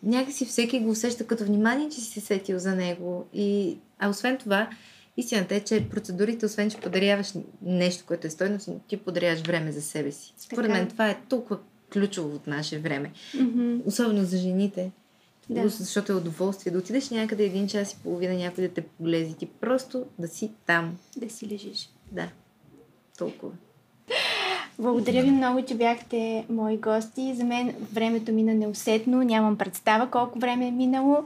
някакси 0.04 0.46
всеки 0.46 0.80
го 0.80 0.90
усеща 0.90 1.28
като 1.28 1.46
внимание, 1.46 1.90
че 1.90 2.02
си 2.02 2.12
се 2.12 2.22
сетил 2.22 2.60
за 2.60 2.76
него. 2.76 3.26
И... 3.34 3.78
А 4.00 4.10
освен 4.10 4.38
това, 4.38 4.70
истината 5.18 5.56
е, 5.56 5.60
че 5.60 5.90
процедурите, 5.90 6.46
освен 6.46 6.70
че 6.70 6.78
подаряваш 6.78 7.34
нещо, 7.62 8.04
което 8.08 8.28
е 8.28 8.30
стойно, 8.30 8.60
ти 8.88 8.98
подаряваш 8.98 9.42
време 9.42 9.72
за 9.72 9.82
себе 9.82 10.12
си. 10.12 10.34
Според 10.38 10.66
Така 10.66 10.80
мен 10.80 10.88
това 10.88 11.10
е 11.10 11.18
толкова 11.30 11.60
ключово 11.94 12.36
от 12.36 12.48
наше 12.48 12.80
време. 12.80 13.12
Мгм. 13.36 13.78
Особено 13.86 14.26
за 14.26 14.38
жените. 14.38 14.92
Да. 15.50 15.70
Защото 15.70 16.12
е 16.12 16.16
удоволствие 16.16 16.72
да 16.72 16.80
отидеш 16.80 17.10
някъде 17.10 17.44
един 17.44 17.68
час 17.68 17.94
и 17.94 17.98
половина 18.04 18.34
някой 18.34 18.68
да 18.68 18.74
те 18.74 18.82
поглези. 18.82 19.34
Ти 19.34 19.46
просто 19.46 20.06
да 20.20 20.28
си 20.28 20.52
там. 20.66 20.98
Да 21.18 21.30
си 21.30 21.48
лежиш. 21.48 21.90
Да. 22.12 22.30
Толкова. 23.18 23.52
Благодаря 24.80 25.24
ви 25.24 25.32
много, 25.32 25.62
че 25.62 25.76
бяхте 25.76 26.46
мои 26.50 26.78
гости. 26.78 27.34
За 27.36 27.44
мен 27.44 27.76
времето 27.94 28.32
мина 28.32 28.54
неусетно. 28.54 29.24
Нямам 29.24 29.58
представа 29.58 30.08
колко 30.08 30.40
време 30.40 30.68
е 30.68 30.72
минало. 30.72 31.24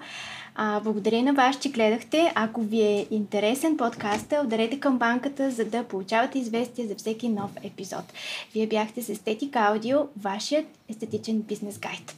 А, 0.56 0.80
благодаря 0.80 1.24
на 1.24 1.34
вас, 1.34 1.60
че 1.60 1.70
гледахте. 1.70 2.32
Ако 2.36 2.62
ви 2.62 2.82
е 2.82 3.08
интересен 3.12 3.78
подкаста, 3.78 4.42
ударете 4.46 4.80
към 4.80 4.98
банката, 4.98 5.52
за 5.52 5.66
да 5.66 5.84
получавате 5.84 6.40
известия 6.40 6.88
за 6.88 6.96
всеки 6.96 7.30
нов 7.30 7.52
епизод. 7.64 8.14
Вие 8.54 8.68
бяхте 8.68 9.02
с 9.02 9.10
Естетика 9.10 9.60
Аудио, 9.60 9.98
вашият 10.22 10.66
естетичен 10.90 11.42
бизнес 11.42 11.80
гайд. 11.80 12.16